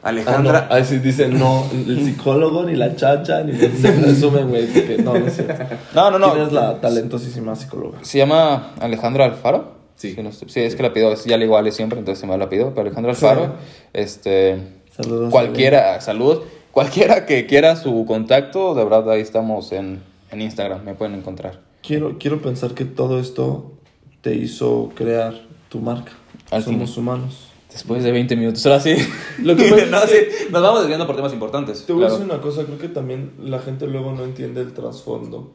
Alejandra. 0.03 0.59
Ah, 0.61 0.67
no. 0.69 0.75
Ahí 0.77 0.85
sí 0.85 0.99
dicen 0.99 1.38
no, 1.38 1.64
el 1.73 2.05
psicólogo, 2.05 2.62
ni 2.62 2.77
la 2.77 2.95
chacha, 2.95 3.43
ni 3.43 3.53
se 3.59 3.69
presumen, 3.93 4.49
güey. 4.49 4.69
No, 5.03 5.14
no 5.19 5.27
es 5.27 5.35
cierto. 5.37 5.64
No, 5.95 6.11
no, 6.11 6.19
no. 6.19 6.33
¿Quién 6.35 6.47
es 6.47 6.53
la 6.53 6.81
talentosísima 6.81 7.57
psicóloga? 7.57 7.99
Se 8.03 8.19
llama 8.19 8.75
Alejandra 8.81 9.25
Alfaro. 9.25 9.77
Sí. 9.97 10.14
no 10.23 10.29
estoy- 10.29 10.49
sí, 10.51 10.61
es 10.61 10.77
que 10.77 10.83
la 10.85 10.93
pido, 10.93 11.12
ya 11.27 11.37
le 11.37 11.53
Ale 11.53 11.73
siempre, 11.73 11.99
entonces 11.99 12.21
se 12.21 12.27
me 12.29 12.38
la 12.38 12.49
pido. 12.49 12.69
Pero 12.71 12.83
Alejandra 12.83 13.11
Alfaro, 13.12 13.55
este. 13.93 14.59
Saludos. 14.95 15.31
Cualquiera, 15.33 16.01
salud. 16.01 16.43
Cualquiera 16.79 17.27
que 17.27 17.45
quiera 17.47 17.75
su 17.75 18.05
contacto, 18.07 18.73
de 18.77 18.85
verdad 18.85 19.11
ahí 19.11 19.21
estamos 19.21 19.73
en, 19.73 20.01
en 20.31 20.41
Instagram, 20.41 20.85
me 20.85 20.95
pueden 20.95 21.17
encontrar. 21.17 21.61
Quiero, 21.83 22.19
quiero 22.21 22.41
pensar 22.41 22.75
que 22.75 22.85
todo 22.85 23.19
esto 23.19 23.73
te 24.21 24.37
hizo 24.37 24.93
crear 24.95 25.35
tu 25.71 25.81
marca. 25.81 26.12
Al 26.53 26.62
Somos 26.62 26.95
fin. 26.95 27.03
humanos. 27.03 27.49
Después 27.73 28.05
de 28.05 28.12
20 28.12 28.37
minutos, 28.37 28.64
ahora 28.64 28.79
sí. 28.79 28.95
Lo 29.43 29.57
que 29.57 29.87
no, 29.91 30.01
sí, 30.03 30.19
nos 30.53 30.62
vamos 30.62 30.83
desviando 30.83 31.05
por 31.09 31.17
temas 31.17 31.33
importantes. 31.33 31.85
Te 31.85 31.93
voy 31.93 32.05
a 32.05 32.11
decir 32.11 32.25
una 32.25 32.41
cosa, 32.41 32.64
creo 32.64 32.79
que 32.79 32.88
también 32.88 33.33
la 33.43 33.59
gente 33.59 33.88
luego 33.88 34.12
no 34.12 34.23
entiende 34.23 34.61
el 34.61 34.73
trasfondo 34.73 35.55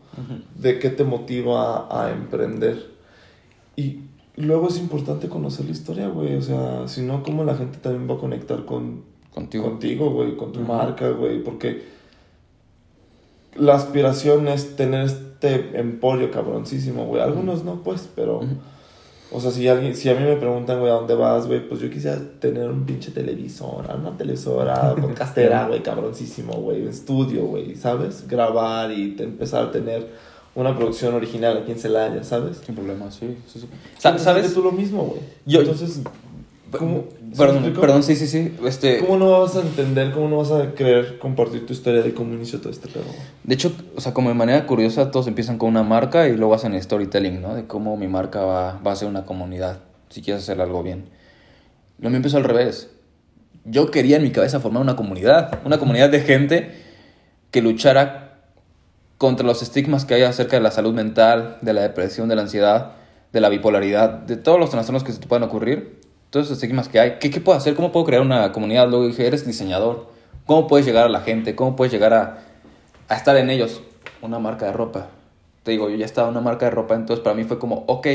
de 0.55 0.77
qué 0.77 0.89
te 0.89 1.05
motiva 1.05 1.87
a 1.89 2.11
emprender. 2.11 2.91
Y 3.77 3.99
luego 4.35 4.67
es 4.67 4.77
importante 4.77 5.29
conocer 5.29 5.67
la 5.67 5.71
historia, 5.71 6.09
güey. 6.09 6.35
O 6.35 6.41
sea, 6.41 6.89
si 6.89 7.01
no, 7.01 7.23
¿cómo 7.23 7.45
la 7.45 7.55
gente 7.55 7.77
también 7.77 8.09
va 8.09 8.15
a 8.15 8.19
conectar 8.19 8.65
con, 8.65 9.12
Contigo. 9.33 9.63
contigo, 9.65 10.09
güey, 10.11 10.35
con 10.37 10.51
tu 10.51 10.59
marca, 10.61 11.09
güey? 11.09 11.43
Porque 11.43 11.83
la 13.55 13.75
aspiración 13.75 14.47
es 14.47 14.75
tener 14.75 15.05
este 15.05 15.77
emporio 15.79 16.31
cabroncísimo, 16.31 17.05
güey. 17.05 17.21
Algunos 17.21 17.63
no, 17.63 17.83
pues, 17.83 18.09
pero... 18.15 18.41
O 19.35 19.39
sea, 19.41 19.49
si, 19.49 19.67
alguien, 19.67 19.95
si 19.95 20.09
a 20.09 20.13
mí 20.13 20.23
me 20.23 20.35
preguntan, 20.35 20.79
güey, 20.79 20.91
¿a 20.91 20.95
dónde 20.95 21.15
vas, 21.15 21.47
güey? 21.47 21.67
Pues 21.67 21.81
yo 21.81 21.89
quisiera 21.89 22.19
tener 22.39 22.69
un 22.69 22.85
pinche 22.85 23.09
televisor, 23.09 23.83
una 23.99 24.15
televisora 24.15 24.93
podcastera, 25.01 25.67
güey, 25.67 25.81
cabroncísimo, 25.81 26.53
güey, 26.53 26.87
estudio, 26.87 27.43
güey, 27.45 27.75
¿sabes? 27.75 28.27
Grabar 28.27 28.91
y 28.91 29.15
te- 29.15 29.23
empezar 29.23 29.63
a 29.65 29.71
tener 29.71 30.07
una 30.53 30.77
producción 30.77 31.15
original 31.15 31.57
aquí 31.57 31.71
en 31.71 31.79
Celaya, 31.79 32.23
¿sabes? 32.23 32.57
Sin 32.63 32.75
problema, 32.75 33.09
sí. 33.09 33.35
sí, 33.51 33.61
sí. 33.61 33.67
Sa- 33.97 34.19
¿Sabes? 34.19 34.53
tú 34.53 34.61
lo 34.61 34.71
mismo, 34.71 35.03
güey. 35.03 35.21
Yo- 35.47 35.61
Entonces, 35.61 36.01
¿cómo, 36.77 37.05
¿sí 37.09 37.25
me 37.29 37.35
Perdón, 37.35 37.73
perdón, 37.73 38.03
sí, 38.03 38.15
sí, 38.15 38.27
sí. 38.27 38.55
Este, 38.65 38.99
¿cómo 38.99 39.17
no 39.17 39.41
vas 39.41 39.55
a 39.55 39.61
entender, 39.61 40.11
cómo 40.11 40.27
no 40.29 40.37
vas 40.37 40.51
a 40.51 40.73
querer 40.73 41.17
compartir 41.19 41.65
tu 41.65 41.73
historia 41.73 42.01
de 42.01 42.13
cómo 42.13 42.33
inició 42.33 42.59
todo 42.59 42.71
este 42.71 42.87
pedo? 42.87 43.05
De 43.43 43.53
hecho, 43.53 43.73
o 43.95 44.01
sea, 44.01 44.13
como 44.13 44.29
de 44.29 44.35
manera 44.35 44.65
curiosa, 44.65 45.11
todos 45.11 45.27
empiezan 45.27 45.57
con 45.57 45.69
una 45.69 45.83
marca 45.83 46.27
y 46.27 46.35
luego 46.35 46.53
hacen 46.53 46.79
storytelling, 46.81 47.41
¿no? 47.41 47.55
De 47.55 47.65
cómo 47.65 47.97
mi 47.97 48.07
marca 48.07 48.41
va, 48.41 48.79
va 48.85 48.91
a 48.91 48.95
ser 48.95 49.07
una 49.07 49.25
comunidad, 49.25 49.79
si 50.09 50.21
quieres 50.21 50.43
hacer 50.43 50.61
algo 50.61 50.83
bien. 50.83 51.05
Lo 51.99 52.09
mío 52.09 52.17
empezó 52.17 52.37
al 52.37 52.43
revés. 52.43 52.89
Yo 53.65 53.89
quería 53.91 54.17
en 54.17 54.23
mi 54.23 54.31
cabeza 54.31 54.59
formar 54.59 54.81
una 54.81 54.95
comunidad, 54.95 55.59
una 55.65 55.77
comunidad 55.77 56.09
de 56.09 56.19
gente 56.19 56.71
que 57.49 57.61
luchara 57.61 58.23
contra 59.17 59.45
los 59.45 59.61
estigmas 59.61 60.03
que 60.03 60.15
hay 60.15 60.23
acerca 60.23 60.57
de 60.57 60.63
la 60.63 60.71
salud 60.71 60.93
mental, 60.93 61.57
de 61.61 61.71
la 61.71 61.81
depresión, 61.81 62.27
de 62.27 62.35
la 62.35 62.41
ansiedad, 62.41 62.91
de 63.31 63.39
la 63.39 63.47
bipolaridad, 63.49 64.09
de 64.09 64.35
todos 64.35 64.59
los 64.59 64.69
trastornos 64.69 65.03
que 65.03 65.13
se 65.13 65.19
te 65.19 65.27
puedan 65.27 65.43
ocurrir, 65.43 66.01
todos 66.33 66.47
esos 66.47 66.57
estigmas 66.57 66.89
que 66.89 66.99
hay. 66.99 67.19
¿Qué, 67.19 67.29
puedo 67.39 67.55
hacer? 67.55 67.75
¿Cómo 67.75 67.91
puedo 67.91 68.07
crear 68.07 68.23
una 68.23 68.51
comunidad? 68.51 68.89
Luego 68.89 69.05
dije, 69.05 69.27
eres 69.27 69.45
diseñador. 69.45 70.07
¿Cómo 70.47 70.65
puedes 70.65 70.83
llegar 70.83 71.05
a 71.05 71.09
la 71.09 71.21
gente? 71.21 71.53
¿Cómo 71.53 71.75
puedes 71.75 71.93
llegar 71.93 72.11
a, 72.15 72.39
a 73.07 73.15
estar 73.15 73.37
en 73.37 73.51
ellos? 73.51 73.83
Una 74.19 74.39
marca 74.39 74.65
de 74.65 74.73
ropa. 74.73 75.09
Te 75.61 75.69
digo, 75.69 75.91
yo 75.91 75.95
ya 75.95 76.05
estaba 76.05 76.29
en 76.29 76.31
una 76.31 76.41
marca 76.41 76.65
de 76.65 76.71
ropa, 76.71 76.95
entonces 76.95 77.23
para 77.23 77.35
mí 77.35 77.43
fue 77.43 77.59
como, 77.59 77.83
ok, 77.85 78.07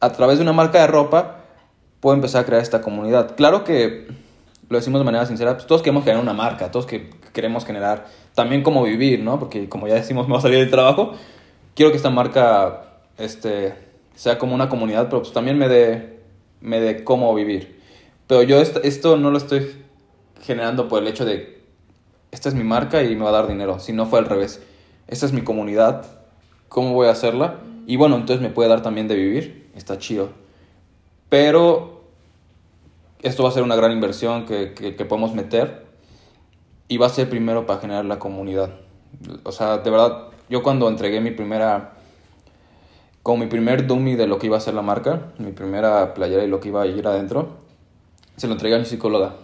a 0.00 0.10
través 0.10 0.38
de 0.38 0.42
una 0.42 0.52
marca 0.52 0.80
de 0.80 0.88
ropa 0.88 1.36
puedo 2.00 2.16
empezar 2.16 2.42
a 2.42 2.46
crear 2.46 2.60
esta 2.60 2.80
comunidad. 2.80 3.36
Claro 3.36 3.62
que 3.62 4.08
lo 4.68 4.76
decimos 4.76 5.00
de 5.00 5.04
manera 5.04 5.24
sincera, 5.26 5.54
pues 5.54 5.68
todos 5.68 5.82
queremos 5.82 6.02
generar 6.02 6.20
una 6.20 6.34
marca, 6.34 6.72
todos 6.72 6.84
que 6.84 7.10
queremos 7.32 7.64
generar 7.64 8.06
también 8.34 8.64
cómo 8.64 8.82
vivir, 8.82 9.22
¿no? 9.22 9.38
Porque 9.38 9.68
como 9.68 9.86
ya 9.86 9.94
decimos, 9.94 10.26
me 10.26 10.32
va 10.32 10.40
a 10.40 10.42
salir 10.42 10.58
del 10.58 10.70
trabajo, 10.70 11.12
quiero 11.76 11.92
que 11.92 11.96
esta 11.96 12.10
marca 12.10 12.98
este, 13.18 13.72
sea 14.16 14.36
como 14.36 14.52
una 14.52 14.68
comunidad, 14.68 15.04
pero 15.04 15.22
pues 15.22 15.32
también 15.32 15.58
me 15.58 15.68
dé, 15.68 16.21
me 16.62 16.80
dé 16.80 17.04
cómo 17.04 17.34
vivir. 17.34 17.80
Pero 18.26 18.42
yo 18.42 18.60
esto, 18.60 18.80
esto 18.82 19.16
no 19.16 19.30
lo 19.30 19.38
estoy 19.38 19.70
generando 20.40 20.88
por 20.88 21.02
el 21.02 21.08
hecho 21.08 21.24
de, 21.24 21.62
esta 22.30 22.48
es 22.48 22.54
mi 22.54 22.64
marca 22.64 23.02
y 23.02 23.14
me 23.14 23.24
va 23.24 23.30
a 23.30 23.32
dar 23.32 23.48
dinero, 23.48 23.78
si 23.78 23.92
no 23.92 24.06
fue 24.06 24.18
al 24.18 24.26
revés. 24.26 24.62
Esta 25.08 25.26
es 25.26 25.32
mi 25.32 25.42
comunidad, 25.42 26.06
¿cómo 26.68 26.94
voy 26.94 27.08
a 27.08 27.10
hacerla? 27.10 27.58
Y 27.86 27.96
bueno, 27.96 28.16
entonces 28.16 28.40
me 28.40 28.50
puede 28.50 28.70
dar 28.70 28.82
también 28.82 29.08
de 29.08 29.16
vivir, 29.16 29.70
está 29.74 29.98
chido. 29.98 30.30
Pero 31.28 32.04
esto 33.20 33.42
va 33.42 33.50
a 33.50 33.52
ser 33.52 33.62
una 33.62 33.76
gran 33.76 33.92
inversión 33.92 34.46
que, 34.46 34.72
que, 34.72 34.96
que 34.96 35.04
podemos 35.04 35.34
meter 35.34 35.84
y 36.88 36.98
va 36.98 37.06
a 37.06 37.10
ser 37.10 37.28
primero 37.28 37.66
para 37.66 37.80
generar 37.80 38.04
la 38.04 38.18
comunidad. 38.18 38.70
O 39.44 39.52
sea, 39.52 39.78
de 39.78 39.90
verdad, 39.90 40.28
yo 40.48 40.62
cuando 40.62 40.88
entregué 40.88 41.20
mi 41.20 41.30
primera, 41.30 41.94
como 43.22 43.44
mi 43.44 43.46
primer 43.46 43.86
dummy 43.86 44.16
de 44.16 44.26
lo 44.26 44.38
que 44.38 44.46
iba 44.46 44.56
a 44.56 44.60
ser 44.60 44.74
la 44.74 44.82
marca, 44.82 45.32
mi 45.38 45.52
primera 45.52 46.14
playera 46.14 46.44
y 46.44 46.48
lo 46.48 46.60
que 46.60 46.68
iba 46.68 46.82
a 46.82 46.86
ir 46.86 47.06
adentro, 47.06 47.50
se 48.36 48.48
lo 48.48 48.54
entregué 48.54 48.74
a 48.76 48.78
mi 48.78 48.84
psicóloga. 48.84 49.36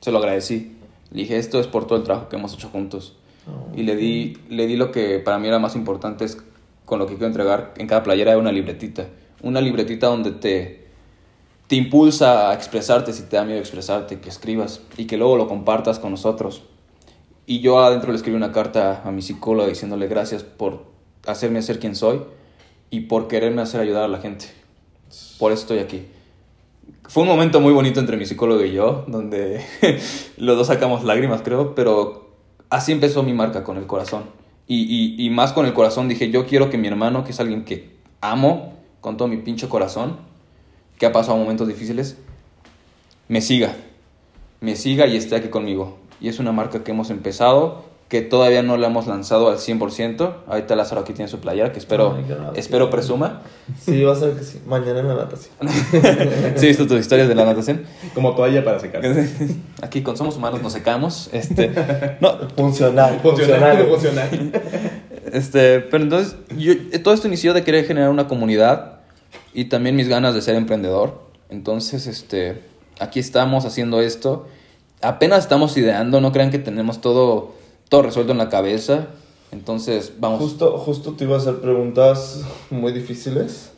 Se 0.00 0.10
lo 0.10 0.18
agradecí. 0.18 0.76
Le 1.12 1.22
dije, 1.22 1.38
esto 1.38 1.60
es 1.60 1.66
por 1.66 1.86
todo 1.86 1.98
el 1.98 2.04
trabajo 2.04 2.28
que 2.28 2.36
hemos 2.36 2.54
hecho 2.54 2.68
juntos. 2.68 3.16
Y 3.74 3.82
le 3.82 3.96
di, 3.96 4.38
le 4.48 4.66
di 4.66 4.76
lo 4.76 4.90
que 4.90 5.18
para 5.18 5.38
mí 5.38 5.48
era 5.48 5.58
más 5.58 5.76
importante, 5.76 6.24
es 6.24 6.38
con 6.84 6.98
lo 6.98 7.06
que 7.06 7.14
quiero 7.14 7.26
entregar 7.26 7.74
en 7.76 7.86
cada 7.86 8.02
playera, 8.02 8.36
una 8.36 8.52
libretita. 8.52 9.06
Una 9.42 9.60
libretita 9.60 10.08
donde 10.08 10.32
te, 10.32 10.88
te 11.68 11.76
impulsa 11.76 12.50
a 12.50 12.54
expresarte 12.54 13.12
si 13.12 13.22
te 13.22 13.36
da 13.36 13.44
miedo 13.44 13.60
expresarte, 13.60 14.20
que 14.20 14.28
escribas 14.28 14.82
y 14.96 15.06
que 15.06 15.16
luego 15.16 15.36
lo 15.36 15.46
compartas 15.46 15.98
con 15.98 16.10
nosotros. 16.10 16.64
Y 17.46 17.60
yo 17.60 17.80
adentro 17.80 18.10
le 18.10 18.16
escribí 18.16 18.36
una 18.36 18.52
carta 18.52 19.02
a 19.04 19.10
mi 19.12 19.22
psicóloga 19.22 19.68
diciéndole 19.68 20.08
gracias 20.08 20.42
por 20.42 20.84
hacerme 21.26 21.62
ser 21.62 21.78
quien 21.78 21.94
soy 21.94 22.22
y 22.90 23.00
por 23.00 23.28
quererme 23.28 23.62
hacer 23.62 23.80
ayudar 23.80 24.04
a 24.04 24.08
la 24.08 24.18
gente. 24.18 24.46
Por 25.38 25.52
eso 25.52 25.62
estoy 25.62 25.78
aquí. 25.78 26.06
Fue 27.08 27.22
un 27.22 27.28
momento 27.28 27.60
muy 27.60 27.72
bonito 27.72 28.00
entre 28.00 28.16
mi 28.16 28.26
psicólogo 28.26 28.64
y 28.64 28.72
yo, 28.72 29.04
donde 29.08 29.64
los 30.36 30.56
dos 30.56 30.66
sacamos 30.66 31.04
lágrimas, 31.04 31.42
creo, 31.42 31.74
pero 31.74 32.30
así 32.68 32.92
empezó 32.92 33.22
mi 33.22 33.32
marca 33.32 33.64
con 33.64 33.76
el 33.76 33.86
corazón. 33.86 34.24
Y, 34.66 34.82
y, 34.82 35.26
y 35.26 35.30
más 35.30 35.52
con 35.52 35.66
el 35.66 35.72
corazón 35.72 36.08
dije, 36.08 36.30
yo 36.30 36.46
quiero 36.46 36.70
que 36.70 36.78
mi 36.78 36.88
hermano, 36.88 37.24
que 37.24 37.32
es 37.32 37.40
alguien 37.40 37.64
que 37.64 37.90
amo 38.20 38.74
con 39.00 39.16
todo 39.16 39.28
mi 39.28 39.38
pinche 39.38 39.68
corazón, 39.68 40.18
que 40.98 41.06
ha 41.06 41.12
pasado 41.12 41.38
momentos 41.38 41.66
difíciles, 41.66 42.18
me 43.28 43.40
siga. 43.40 43.74
Me 44.60 44.76
siga 44.76 45.06
y 45.06 45.16
esté 45.16 45.36
aquí 45.36 45.48
conmigo 45.48 46.00
y 46.20 46.28
es 46.28 46.38
una 46.38 46.52
marca 46.52 46.84
que 46.84 46.90
hemos 46.90 47.10
empezado, 47.10 47.84
que 48.10 48.22
todavía 48.22 48.64
no 48.64 48.76
la 48.76 48.88
hemos 48.88 49.06
lanzado 49.06 49.50
al 49.50 49.58
100%. 49.58 50.34
Ahorita 50.48 50.74
Lázaro 50.74 51.02
aquí 51.02 51.12
tiene 51.12 51.30
su 51.30 51.38
playera, 51.38 51.70
que 51.70 51.78
espero, 51.78 52.18
espero 52.56 52.90
presuma. 52.90 53.42
Sí, 53.80 54.02
va 54.02 54.14
a 54.14 54.16
ser 54.16 54.34
que 54.34 54.42
sí. 54.42 54.60
Mañana 54.66 54.98
en 54.98 55.08
la 55.08 55.14
natación. 55.14 55.54
sí, 56.56 56.66
he 56.66 56.68
visto 56.68 56.88
tus 56.88 56.98
historias 56.98 57.28
de 57.28 57.36
la 57.36 57.44
natación. 57.44 57.84
Como 58.12 58.34
toalla 58.34 58.64
para 58.64 58.80
secar. 58.80 59.00
Aquí 59.80 60.02
con 60.02 60.16
Somos 60.16 60.36
Humanos 60.36 60.60
nos 60.60 60.72
secamos. 60.72 61.30
Este, 61.32 61.68
no, 62.20 62.36
Funcional. 62.56 63.20
Funcional, 63.20 63.86
Funcional. 63.86 64.28
funcional. 64.28 64.62
este, 65.32 65.78
pero 65.78 66.02
entonces, 66.02 66.34
yo, 66.58 66.74
todo 67.04 67.14
esto 67.14 67.28
inició 67.28 67.54
de 67.54 67.62
querer 67.62 67.84
generar 67.84 68.10
una 68.10 68.26
comunidad 68.26 69.02
y 69.54 69.66
también 69.66 69.94
mis 69.94 70.08
ganas 70.08 70.34
de 70.34 70.42
ser 70.42 70.56
emprendedor. 70.56 71.22
Entonces, 71.48 72.08
este, 72.08 72.60
aquí 72.98 73.20
estamos 73.20 73.66
haciendo 73.66 74.00
esto. 74.00 74.48
Apenas 75.00 75.44
estamos 75.44 75.76
ideando, 75.76 76.20
no 76.20 76.32
crean 76.32 76.50
que 76.50 76.58
tenemos 76.58 77.00
todo, 77.00 77.54
todo 77.90 78.00
resuelto 78.02 78.32
en 78.32 78.38
la 78.38 78.48
cabeza. 78.48 79.08
Entonces, 79.52 80.14
vamos. 80.18 80.38
Justo, 80.40 80.78
justo 80.78 81.12
te 81.12 81.24
iba 81.24 81.34
a 81.34 81.38
hacer 81.38 81.56
preguntas 81.56 82.42
muy 82.70 82.92
difíciles. 82.92 83.72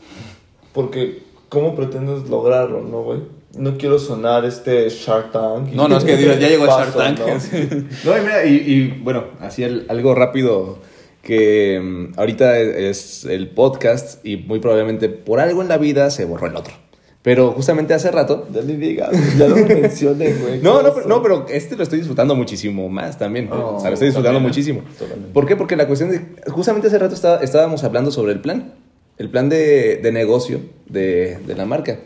Porque, 0.73 1.23
¿cómo 1.49 1.75
pretendes 1.75 2.29
lograrlo, 2.31 2.83
no, 2.83 3.03
güey? 3.03 3.21
No 3.57 3.77
quiero 3.77 3.99
sonar 3.99 4.45
este 4.45 4.89
Shark 4.89 5.33
Tank. 5.33 5.69
No, 5.73 5.89
no, 5.89 5.97
es 5.99 6.05
que 6.05 6.17
ya 6.23 6.35
llegó 6.49 6.67
Shark 6.67 6.95
Tank. 6.95 7.19
¿no? 7.19 7.27
No, 8.05 8.17
y 8.17 8.21
mira, 8.21 8.45
y, 8.47 8.55
y, 8.55 9.01
bueno, 9.03 9.25
así 9.41 9.63
el- 9.65 9.87
algo 9.89 10.15
rápido 10.15 10.79
que 11.23 11.81
mm, 11.83 12.19
ahorita 12.19 12.59
es 12.59 13.25
el 13.25 13.49
podcast 13.51 14.25
y 14.27 14.37
muy 14.39 14.59
probablemente 14.61 15.09
por 15.09 15.41
algo 15.41 15.63
en 15.63 15.69
la 15.69 15.79
vida 15.79 16.11
se 16.11 16.25
borró 16.25 16.47
el 16.47 16.57
otro. 16.57 16.75
Pero 17.23 17.53
justamente 17.53 17.95
hace 17.95 18.11
rato... 18.11 18.49
Ya 18.53 18.63
ni 18.63 18.73
digas, 18.75 19.11
ya 19.39 19.47
lo 19.47 19.55
mencioné, 19.55 20.33
güey. 20.35 20.61
No, 20.61 20.83
no, 20.83 20.89
¿Cómo 20.91 20.95
pero, 20.95 21.09
no, 21.09 21.23
pero 21.23 21.47
este 21.49 21.77
lo 21.77 21.85
estoy 21.85 21.99
disfrutando 22.01 22.35
muchísimo 22.35 22.89
más 22.89 23.17
también. 23.17 23.49
Oh, 23.53 23.77
o 23.77 23.81
sea, 23.81 23.91
lo 23.91 23.95
estoy 23.95 24.09
disfrutando 24.09 24.39
también, 24.39 24.51
muchísimo. 24.51 24.83
totalmente. 24.99 25.33
¿Por 25.33 25.47
qué? 25.47 25.55
Porque 25.55 25.77
la 25.77 25.87
cuestión 25.87 26.11
de... 26.11 26.21
Justamente 26.51 26.89
hace 26.89 26.99
rato 26.99 27.15
estaba- 27.15 27.41
estábamos 27.43 27.85
hablando 27.85 28.11
sobre 28.11 28.33
el 28.33 28.41
plan. 28.41 28.75
El 29.19 29.31
plan 29.31 29.49
de, 29.49 29.99
de 29.99 30.11
negocio 30.11 30.61
de, 30.87 31.39
de 31.47 31.55
la 31.55 31.65
marca. 31.65 32.01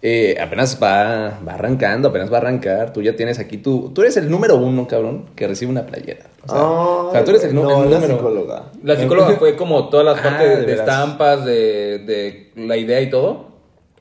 Eh, 0.00 0.36
apenas 0.40 0.78
va, 0.80 1.40
va 1.46 1.54
arrancando, 1.54 2.08
apenas 2.08 2.30
va 2.32 2.36
a 2.36 2.40
arrancar. 2.40 2.92
Tú 2.92 3.02
ya 3.02 3.16
tienes 3.16 3.40
aquí 3.40 3.56
tu... 3.58 3.90
Tú 3.92 4.02
eres 4.02 4.16
el 4.16 4.30
número 4.30 4.56
uno, 4.56 4.86
cabrón, 4.86 5.26
que 5.34 5.48
recibe 5.48 5.72
una 5.72 5.86
playera. 5.86 6.26
O 6.44 6.48
sea, 6.48 6.62
o 6.62 7.12
sea, 7.12 7.24
tú 7.24 7.30
eres 7.30 7.44
el, 7.44 7.54
no, 7.54 7.82
el 7.84 7.90
la 7.90 7.96
número... 7.98 8.16
psicóloga. 8.16 8.64
La 8.84 8.96
psicóloga 8.96 9.30
fue 9.38 9.56
como 9.56 9.88
todas 9.88 10.06
las 10.06 10.18
Ah, 10.18 10.22
partes 10.22 10.58
de 10.60 10.66
de, 10.66 10.72
estampas, 10.74 11.44
de, 11.44 11.98
de 11.98 12.50
la 12.66 12.76
idea 12.76 13.00
y 13.00 13.10
todo, 13.10 13.51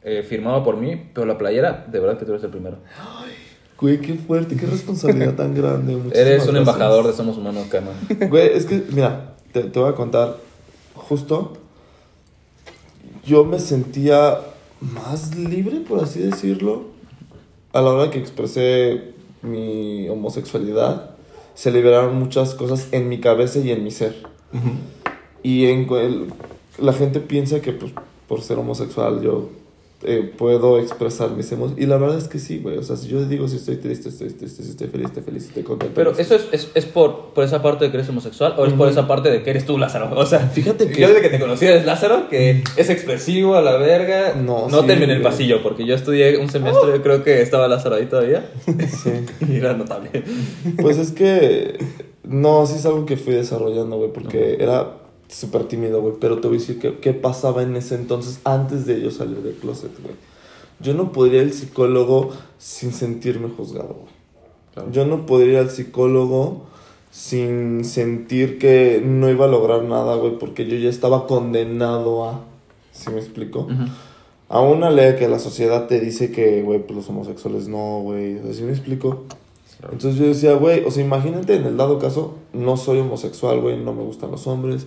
eh, 0.04 0.24
firmado 0.28 0.64
por 0.64 0.78
mí, 0.78 1.10
pero 1.14 1.26
la 1.28 1.38
playera, 1.38 1.86
de 1.92 2.00
verdad 2.00 2.18
que 2.18 2.26
tú 2.26 2.32
eres 2.32 2.44
el 2.44 2.50
primero. 2.52 2.78
Güey, 3.80 4.00
qué 4.00 4.14
fuerte, 4.16 4.56
qué 4.56 4.66
responsabilidad 4.68 5.36
tan 5.36 5.56
grande. 5.56 5.94
Eres 5.94 6.02
un 6.48 6.54
gracias. 6.54 6.56
embajador 6.56 7.08
de 7.08 7.14
Somos 7.14 7.38
Humanos, 7.38 7.66
Cama. 7.70 7.92
Güey, 8.30 8.50
es 8.54 8.66
que, 8.66 8.84
mira, 8.92 9.36
te, 9.52 9.64
te 9.64 9.80
voy 9.80 9.90
a 9.90 9.96
contar. 9.96 10.38
Justo, 10.94 11.54
yo 13.26 13.44
me 13.44 13.60
sentía 13.60 14.40
más 14.82 15.36
libre, 15.36 15.80
por 15.80 16.04
así 16.04 16.20
decirlo, 16.20 16.84
a 17.74 17.82
la 17.82 17.90
hora 17.92 18.12
que 18.12 18.20
expresé 18.20 19.14
mi 19.42 20.08
homosexualidad. 20.10 21.12
Se 21.56 21.72
liberaron 21.72 22.18
muchas 22.18 22.56
cosas 22.56 22.88
en 22.92 23.10
mi 23.10 23.20
cabeza 23.20 23.60
y 23.60 23.72
en 23.72 23.84
mi 23.84 23.92
ser. 23.92 24.16
Y 25.44 25.66
en 25.68 25.92
el- 25.94 26.34
la 26.80 26.94
gente 26.94 27.20
piensa 27.20 27.62
que 27.62 27.74
pues, 27.74 27.92
por 28.28 28.42
ser 28.42 28.58
homosexual 28.60 29.22
yo 29.22 29.50
eh, 30.04 30.32
puedo 30.38 30.80
expresar 30.80 31.32
mis 31.32 31.52
emociones. 31.52 31.84
Y 31.84 31.88
la 31.88 31.98
verdad 31.98 32.18
es 32.18 32.28
que 32.28 32.40
sí, 32.40 32.60
güey. 32.60 32.78
O 32.78 32.84
sea, 32.84 32.96
si 32.98 33.08
yo 33.08 33.24
digo 33.26 33.48
si 33.48 33.58
estoy 33.58 33.78
triste, 33.78 34.10
estoy 34.10 34.30
triste, 34.30 34.64
si 34.64 34.72
estoy 34.72 34.88
feliz, 34.88 35.08
estoy 35.08 35.24
feliz, 35.24 35.44
si 35.44 35.48
estoy 35.50 35.64
contento. 35.64 35.94
Pero 35.96 36.12
eso 36.18 36.36
es, 36.36 36.48
es, 36.52 36.72
es 36.74 36.86
por, 36.86 37.34
por 37.34 37.44
esa 37.44 37.62
parte 37.62 37.86
de 37.86 37.92
que 37.92 37.98
eres 37.98 38.10
homosexual 38.10 38.56
o 38.58 38.66
es 38.66 38.74
por 38.74 38.90
esa 38.90 39.08
parte 39.08 39.30
de 39.30 39.44
que 39.44 39.50
eres 39.50 39.66
tú, 39.66 39.78
Lázaro. 39.78 40.10
O 40.16 40.26
sea, 40.26 40.40
Fíjate 40.40 40.88
que- 40.90 41.02
Yo 41.02 41.08
desde 41.08 41.22
que 41.22 41.30
te 41.30 41.40
conocí 41.40 41.66
eres 41.66 41.86
Lázaro, 41.86 42.30
que 42.30 42.64
es 42.78 42.90
expresivo 42.90 43.56
a 43.56 43.62
la 43.62 43.78
verga. 43.78 44.34
No, 44.36 44.68
no 44.70 44.82
sí, 44.82 44.88
terminé 44.88 45.14
el 45.14 45.22
pasillo 45.22 45.62
porque 45.62 45.86
yo 45.86 45.96
estudié 45.96 46.38
un 46.38 46.50
semestre, 46.50 47.02
creo 47.02 47.24
que 47.24 47.42
estaba 47.42 47.68
Lázaro 47.68 47.96
ahí 47.96 48.06
todavía. 48.08 48.50
Sí. 48.66 49.12
y 49.50 49.58
era 49.58 49.74
notable. 49.74 50.10
Pues 50.82 50.98
es 50.98 51.12
que 51.12 51.78
no, 52.24 52.66
sí 52.66 52.76
es 52.76 52.86
algo 52.86 53.06
que 53.06 53.18
fui 53.18 53.34
desarrollando, 53.34 53.98
güey, 53.98 54.12
porque 54.12 54.58
era 54.60 55.01
súper 55.34 55.64
tímido, 55.66 56.02
güey, 56.02 56.16
pero 56.20 56.40
te 56.40 56.48
voy 56.48 56.58
a 56.58 56.60
decir 56.60 56.80
que, 56.80 57.00
qué 57.00 57.14
pasaba 57.14 57.64
en 57.64 57.76
ese 57.76 57.96
entonces 57.96 58.40
antes 58.44 58.86
de 58.86 59.02
yo 59.02 59.12
salir 59.12 59.38
del 59.38 59.56
closet, 59.56 59.92
güey. 60.02 60.16
Yo 60.80 60.94
no 60.94 61.12
podría 61.12 61.42
ir 61.42 61.50
al 61.50 61.54
psicólogo 61.54 62.32
sin 62.58 62.92
sentirme 62.92 63.50
juzgado, 63.50 63.96
güey. 64.02 64.92
Yo 64.92 65.06
no 65.06 65.26
podría 65.26 65.54
ir 65.54 65.58
al 65.60 65.70
psicólogo 65.70 66.64
sin 67.12 67.84
sentir 67.84 68.58
que 68.58 69.02
no 69.06 69.30
iba 69.30 69.46
a 69.46 69.50
lograr 69.50 69.84
nada, 69.84 70.16
güey, 70.16 70.40
porque 70.40 70.66
yo 70.66 70.78
ya 70.78 70.90
estaba 70.90 71.28
condenado 71.28 72.26
a... 72.26 72.42
¿Sí 72.92 73.10
me 73.10 73.20
explico? 73.20 73.68
A 74.50 74.62
una 74.62 74.90
ley 74.90 75.16
que 75.16 75.28
la 75.28 75.40
sociedad 75.40 75.88
te 75.88 76.00
dice 76.00 76.32
que, 76.32 76.62
güey, 76.62 76.80
pues 76.80 76.96
los 76.96 77.10
homosexuales 77.10 77.68
no, 77.68 78.02
güey. 78.02 78.40
¿sí 78.54 78.64
me 78.64 78.72
explico? 78.72 79.24
Entonces 79.84 80.16
yo 80.16 80.28
decía, 80.28 80.54
güey, 80.54 80.84
o 80.86 80.92
sea, 80.92 81.04
imagínate 81.04 81.56
en 81.56 81.66
el 81.66 81.78
dado 81.78 82.00
caso, 82.00 82.36
no 82.54 82.78
soy 82.78 83.00
homosexual, 83.00 83.60
güey, 83.62 83.78
no 83.78 83.94
me 83.94 84.04
gustan 84.04 84.32
los 84.32 84.46
hombres. 84.48 84.86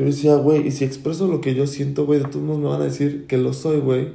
Pero 0.00 0.12
decía, 0.12 0.36
güey, 0.36 0.66
y 0.66 0.70
si 0.70 0.86
expreso 0.86 1.26
lo 1.26 1.42
que 1.42 1.54
yo 1.54 1.66
siento, 1.66 2.06
güey, 2.06 2.20
de 2.20 2.24
todos 2.24 2.42
modos 2.42 2.58
me 2.58 2.68
van 2.68 2.80
a 2.80 2.84
decir 2.84 3.26
que 3.26 3.36
lo 3.36 3.52
soy, 3.52 3.80
güey, 3.80 4.08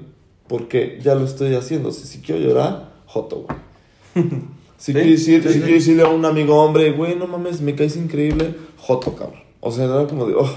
porque 0.47 0.99
ya 0.99 1.13
lo 1.13 1.25
estoy 1.25 1.53
haciendo. 1.53 1.89
O 1.89 1.91
sea, 1.91 2.07
si 2.07 2.21
quiero 2.21 2.41
llorar, 2.41 2.95
joto, 3.05 3.45
güey. 3.45 4.25
Si, 4.77 4.93
quiero 4.93 5.11
decir, 5.11 5.43
si 5.43 5.59
quiero 5.59 5.75
decirle 5.75 6.03
a 6.03 6.09
un 6.09 6.25
amigo 6.25 6.59
hombre, 6.59 6.91
güey, 6.91 7.15
no 7.15 7.27
mames, 7.27 7.61
me 7.61 7.75
caes 7.75 7.97
increíble, 7.97 8.55
joto, 8.77 9.15
cabrón. 9.15 9.41
O 9.59 9.71
sea, 9.71 9.85
era 9.85 10.07
como 10.07 10.25
de, 10.25 10.33
oh. 10.33 10.49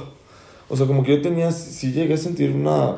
O 0.71 0.77
sea, 0.77 0.87
como 0.87 1.03
que 1.03 1.17
yo 1.17 1.21
tenía, 1.23 1.53
si 1.53 1.93
llegué 1.93 2.14
a 2.14 2.17
sentir 2.17 2.51
una 2.51 2.97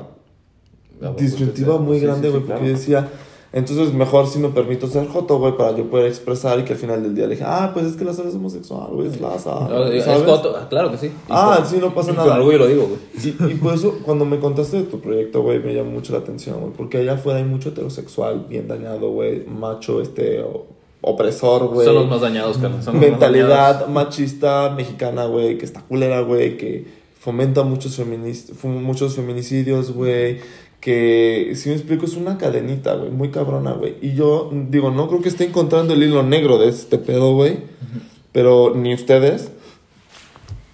disyuntiva 1.19 1.79
muy 1.79 1.99
grande, 1.99 2.31
güey, 2.31 2.45
claro. 2.45 2.61
porque 2.61 2.73
yo 2.73 2.79
decía, 2.79 3.09
entonces 3.53 3.93
mejor 3.93 4.27
si 4.29 4.39
me 4.39 4.49
permito 4.51 4.87
ser 4.87 5.09
joto, 5.09 5.39
güey, 5.39 5.57
para 5.57 5.77
yo 5.77 5.91
poder 5.91 6.07
expresar 6.07 6.59
y 6.61 6.63
que 6.65 6.75
al 6.75 6.79
final 6.79 7.03
del 7.03 7.15
día 7.17 7.27
le 7.27 7.35
dije, 7.35 7.45
ah, 7.47 7.71
pues 7.75 7.87
es 7.87 7.97
que 7.97 8.05
Lázaro 8.05 8.29
es 8.29 8.35
homosexual, 8.37 8.89
güey, 8.93 9.09
es 9.09 9.21
Lázaro, 9.21 9.69
No, 9.69 9.85
es 9.87 10.05
¿sabes? 10.05 10.23
foto, 10.23 10.55
ah, 10.57 10.67
claro 10.69 10.91
que 10.93 10.99
sí. 10.99 11.11
Ah, 11.29 11.57
con- 11.59 11.67
sí, 11.67 11.77
no 11.81 11.93
pasa 11.93 12.13
nada. 12.13 12.39
Con 12.39 12.59
lo 12.59 12.67
digo, 12.69 12.87
güey. 12.87 13.01
Y, 13.49 13.53
y 13.53 13.55
por 13.57 13.75
eso, 13.75 13.99
cuando 14.05 14.25
me 14.25 14.39
contaste 14.39 14.77
de 14.77 14.83
tu 14.85 15.01
proyecto, 15.01 15.43
güey, 15.43 15.59
me 15.59 15.75
llamó 15.75 15.91
mucho 15.91 16.13
la 16.13 16.21
atención, 16.21 16.61
güey, 16.61 16.73
porque 16.77 16.99
allá 16.99 17.15
afuera 17.15 17.39
hay 17.41 17.45
mucho 17.45 17.71
heterosexual, 17.71 18.47
bien 18.49 18.69
dañado, 18.69 19.11
güey, 19.11 19.45
macho, 19.47 20.01
este, 20.01 20.45
opresor, 21.01 21.69
güey. 21.69 21.87
Son 21.87 21.95
los 21.97 22.09
más 22.09 22.21
dañados, 22.21 22.59
carnal. 22.59 22.83
son 22.83 22.95
los 22.95 23.03
más 23.03 23.11
mentalidad 23.11 23.49
dañados. 23.75 23.89
machista 23.91 24.71
mexicana, 24.77 25.25
güey, 25.27 25.59
que 25.59 25.65
está 25.65 25.81
culera, 25.83 26.21
güey, 26.21 26.57
que 26.57 26.87
fomenta 27.19 27.63
muchos, 27.65 28.01
muchos 28.63 29.15
feminicidios, 29.17 29.93
güey, 29.93 30.39
que, 30.81 31.53
si 31.57 31.69
me 31.69 31.75
explico, 31.75 32.07
es 32.07 32.15
una 32.17 32.39
cadenita, 32.39 32.95
güey, 32.95 33.11
muy 33.11 33.31
cabrona, 33.31 33.73
güey. 33.73 33.97
Y 34.01 34.15
yo, 34.15 34.51
digo, 34.71 34.91
no 34.91 35.09
creo 35.09 35.21
que 35.21 35.29
esté 35.29 35.45
encontrando 35.45 35.93
el 35.95 36.03
hilo 36.03 36.23
negro 36.23 36.59
de 36.59 36.69
este 36.69 36.99
pedo, 36.99 37.35
güey. 37.35 37.59
Pero 38.33 38.75
ni 38.75 38.95
ustedes, 38.95 39.51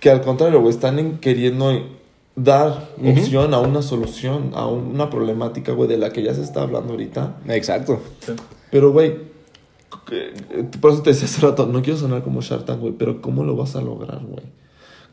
que 0.01 0.11
al 0.11 0.21
contrario, 0.23 0.61
güey, 0.61 0.73
están 0.73 0.99
en- 0.99 1.19
queriendo 1.19 1.73
dar 2.37 2.91
opción 3.05 3.55
a 3.55 3.61
una 3.61 3.83
solución, 3.83 4.51
a 4.55 4.67
una 4.67 5.11
problemática, 5.11 5.73
güey, 5.73 5.89
de 5.89 5.97
la 5.99 6.11
que 6.13 6.23
ya 6.23 6.35
se 6.35 6.43
está 6.43 6.63
hablando 6.63 6.93
ahorita. 6.93 7.39
Exacto. 7.49 8.01
Pero, 8.71 8.93
güey, 8.93 9.15
que- 10.07 10.33
por 10.81 10.93
eso 10.93 11.03
te 11.03 11.11
decía 11.11 11.25
hace 11.25 11.41
rato, 11.41 11.67
no 11.67 11.83
quiero 11.83 11.99
sonar 11.99 12.23
como 12.23 12.43
Shark 12.43 12.65
Tank, 12.67 12.81
güey, 12.81 12.93
pero 12.93 13.21
¿cómo 13.21 13.43
lo 13.43 13.57
vas 13.57 13.75
a 13.75 13.81
lograr, 13.81 14.21
güey? 14.23 14.45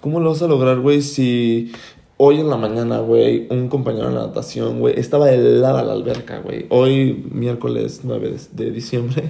¿Cómo 0.01 0.19
lo 0.19 0.31
vas 0.31 0.41
a 0.41 0.47
lograr, 0.47 0.79
güey, 0.81 1.01
si 1.01 1.71
hoy 2.17 2.39
en 2.39 2.49
la 2.49 2.57
mañana, 2.57 2.99
güey, 2.99 3.47
un 3.49 3.67
compañero 3.69 4.09
de 4.09 4.15
natación, 4.15 4.79
güey, 4.79 4.99
estaba 4.99 5.31
helada 5.31 5.83
la 5.83 5.93
alberca, 5.93 6.39
güey? 6.39 6.65
Hoy, 6.69 7.25
miércoles 7.31 8.01
9 8.03 8.31
de, 8.53 8.65
de 8.65 8.71
diciembre. 8.71 9.23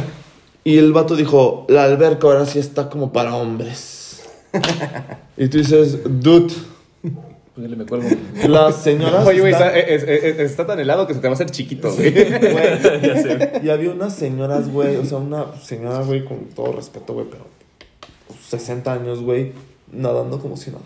y 0.64 0.78
el 0.78 0.92
vato 0.92 1.16
dijo, 1.16 1.66
la 1.68 1.84
alberca 1.84 2.26
ahora 2.26 2.46
sí 2.46 2.58
está 2.58 2.88
como 2.88 3.12
para 3.12 3.34
hombres. 3.36 4.22
y 5.36 5.48
tú 5.48 5.58
dices, 5.58 5.98
dude, 6.04 6.52
Pues 7.54 7.70
le 7.70 7.76
me 7.76 7.84
cuelgo. 7.86 8.08
las 8.48 8.76
señoras... 8.82 9.26
Oye, 9.26 9.40
güey, 9.40 9.52
está, 9.52 9.76
es- 9.78 10.02
es- 10.02 10.38
está 10.40 10.66
tan 10.66 10.80
helado 10.80 11.06
que 11.06 11.14
se 11.14 11.20
te 11.20 11.28
va 11.28 11.32
a 11.32 11.34
hacer 11.34 11.50
chiquito, 11.50 11.92
güey. 11.92 12.10
Güey, 12.12 13.62
y 13.62 13.68
había 13.70 13.90
unas 13.92 14.14
señoras, 14.14 14.68
güey, 14.72 14.96
o 14.96 15.04
sea, 15.04 15.18
una 15.18 15.54
señora, 15.62 16.00
güey, 16.02 16.24
con 16.24 16.44
todo 16.54 16.72
respeto, 16.72 17.14
güey, 17.14 17.26
pero 17.30 17.44
60 18.48 18.92
años, 18.92 19.20
güey, 19.20 19.52
nadando 19.92 20.38
como 20.40 20.56
si 20.56 20.70
nada. 20.70 20.82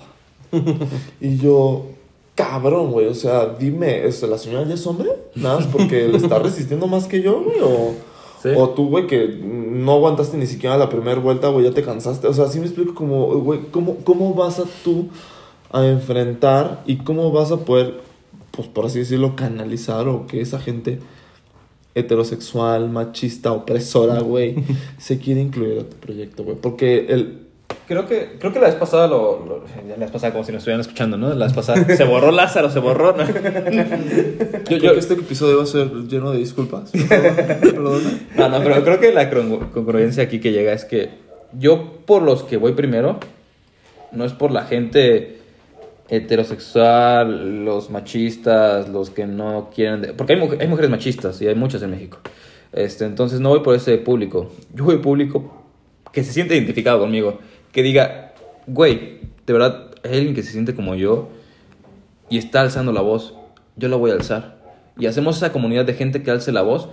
Y 1.21 1.37
yo, 1.39 1.87
cabrón, 2.35 2.93
güey, 2.93 3.07
o 3.07 3.15
sea, 3.15 3.47
dime, 3.59 4.07
¿es- 4.07 4.23
¿la 4.23 4.39
señora 4.39 4.67
ya 4.67 4.75
es 4.75 4.87
hombre? 4.87 5.11
Nada 5.35 5.57
más 5.57 5.67
porque 5.67 6.09
le 6.09 6.17
está 6.19 6.39
resistiendo 6.41 6.87
más 6.87 7.07
que 7.07 7.23
yo, 7.23 7.43
güey, 7.43 7.59
o... 7.63 7.95
Sí. 8.41 8.51
O 8.57 8.69
tú, 8.69 8.89
güey, 8.89 9.09
que 9.09 9.27
no 9.43 9.95
aguantaste 9.95 10.37
ni 10.37 10.47
siquiera 10.47 10.77
la 10.79 10.89
primera 10.89 11.19
vuelta, 11.21 11.49
güey, 11.49 11.65
ya 11.65 11.73
te 11.73 11.83
cansaste. 11.83 12.29
O 12.29 12.33
sea, 12.33 12.47
sí 12.47 12.61
me 12.61 12.67
explico 12.67 12.95
como, 12.95 13.27
güey, 13.41 13.63
¿cómo, 13.73 13.97
¿cómo 14.05 14.33
vas 14.35 14.61
a 14.61 14.65
tú 14.85 15.09
a 15.73 15.85
enfrentar 15.85 16.85
y 16.87 16.99
cómo 16.99 17.33
vas 17.33 17.51
a 17.51 17.57
poder, 17.65 17.95
pues 18.53 18.69
por 18.69 18.87
así 18.87 19.01
decirlo, 19.01 19.35
canalizar 19.35 20.07
o 20.07 20.29
que 20.29 20.41
esa 20.41 20.61
gente 20.61 21.01
heterosexual, 21.97 22.89
machista, 22.91 23.53
opresora, 23.53 24.21
güey, 24.21 24.55
se 24.99 25.19
quiere 25.19 25.41
incluir 25.41 25.81
a 25.81 25.85
tu 25.89 25.97
proyecto, 25.97 26.45
güey? 26.45 26.57
Porque 26.61 27.07
el... 27.09 27.48
Creo 27.89 28.07
que, 28.07 28.37
creo 28.39 28.53
que 28.53 28.61
la 28.61 28.67
vez 28.67 28.75
pasada 28.77 29.07
lo, 29.09 29.45
lo- 29.47 29.65
la 29.89 29.97
vez 29.97 30.11
pasada 30.11 30.33
como 30.33 30.45
si 30.45 30.53
nos 30.53 30.59
estuvieran 30.61 30.83
escuchando, 30.83 31.17
¿no? 31.17 31.33
La 31.35 31.47
vez 31.47 31.55
pasada 31.55 31.85
se 31.97 32.05
borró 32.05 32.31
Lázaro, 32.31 32.71
se 32.71 32.79
borró, 32.81 33.17
¿no? 33.17 33.27
yo, 33.27 33.33
Creo 34.65 34.79
yo- 34.79 34.93
que 34.93 34.99
este 34.99 35.15
episodio 35.15 35.57
va 35.57 35.63
a 35.63 35.67
ser 35.67 35.89
lleno 36.07 36.31
de 36.33 36.39
disculpas. 36.39 36.91
Perdona. 37.09 38.11
no, 38.37 38.49
no, 38.51 38.59
pero 38.63 38.85
creo 38.85 39.01
que 39.01 39.11
la 39.13 39.31
congru- 39.31 39.71
congruencia 39.73 40.23
aquí 40.25 40.39
que 40.39 40.53
llega 40.53 40.73
es 40.75 40.85
que 40.85 41.09
yo 41.59 41.99
por 42.05 42.21
los 42.23 42.43
que 42.43 42.59
voy 42.59 42.73
primero, 42.75 43.19
no 44.13 44.25
es 44.27 44.33
por 44.35 44.51
la 44.51 44.65
gente 44.65 45.39
heterosexual, 46.11 47.65
los 47.65 47.91
machistas, 47.91 48.89
los 48.89 49.11
que 49.11 49.27
no 49.27 49.71
quieren... 49.75 50.03
de- 50.03 50.13
porque 50.13 50.35
hay, 50.35 50.41
muj- 50.41 50.61
hay 50.61 50.69
mujeres 50.69 50.91
machistas 50.91 51.41
y 51.43 51.49
hay 51.49 51.55
muchas 51.55 51.83
en 51.83 51.91
México. 51.91 52.19
Este, 52.73 53.05
entonces 53.07 53.41
no 53.41 53.49
voy 53.49 53.61
por 53.61 53.75
ese 53.75 53.97
público. 53.99 54.51
Yo 54.75 54.85
voy 54.85 54.99
público 54.99 55.55
que 56.13 56.23
se 56.25 56.33
siente 56.33 56.55
identificado 56.55 56.99
conmigo. 57.01 57.39
Que 57.73 57.83
diga, 57.83 58.33
güey, 58.67 59.19
de 59.47 59.53
verdad, 59.53 59.91
hay 60.05 60.17
alguien 60.17 60.35
que 60.35 60.43
se 60.43 60.53
siente 60.53 60.75
como 60.75 60.95
yo 60.95 61.29
y 62.31 62.39
está 62.39 62.61
alzando 62.61 62.93
la 62.93 63.01
voz. 63.01 63.35
Yo 63.77 63.89
la 63.89 63.97
voy 63.97 64.11
a 64.11 64.15
alzar. 64.15 64.59
Y 64.99 65.07
hacemos 65.07 65.37
esa 65.37 65.53
comunidad 65.53 65.85
de 65.85 65.95
gente 65.95 66.23
que 66.23 66.31
alce 66.31 66.53
la 66.53 66.63
voz. 66.63 66.89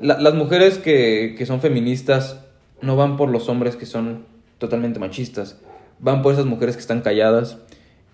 La- 0.00 0.18
las 0.20 0.34
mujeres 0.34 0.78
que, 0.78 1.34
que 1.36 1.46
son 1.46 1.60
feministas 1.60 2.40
no 2.80 2.96
van 2.96 3.16
por 3.16 3.28
los 3.30 3.48
hombres 3.48 3.76
que 3.76 3.86
son 3.86 4.24
totalmente 4.58 4.98
machistas. 4.98 5.58
Van 5.98 6.22
por 6.22 6.32
esas 6.32 6.46
mujeres 6.46 6.76
que 6.76 6.80
están 6.80 7.00
calladas, 7.02 7.58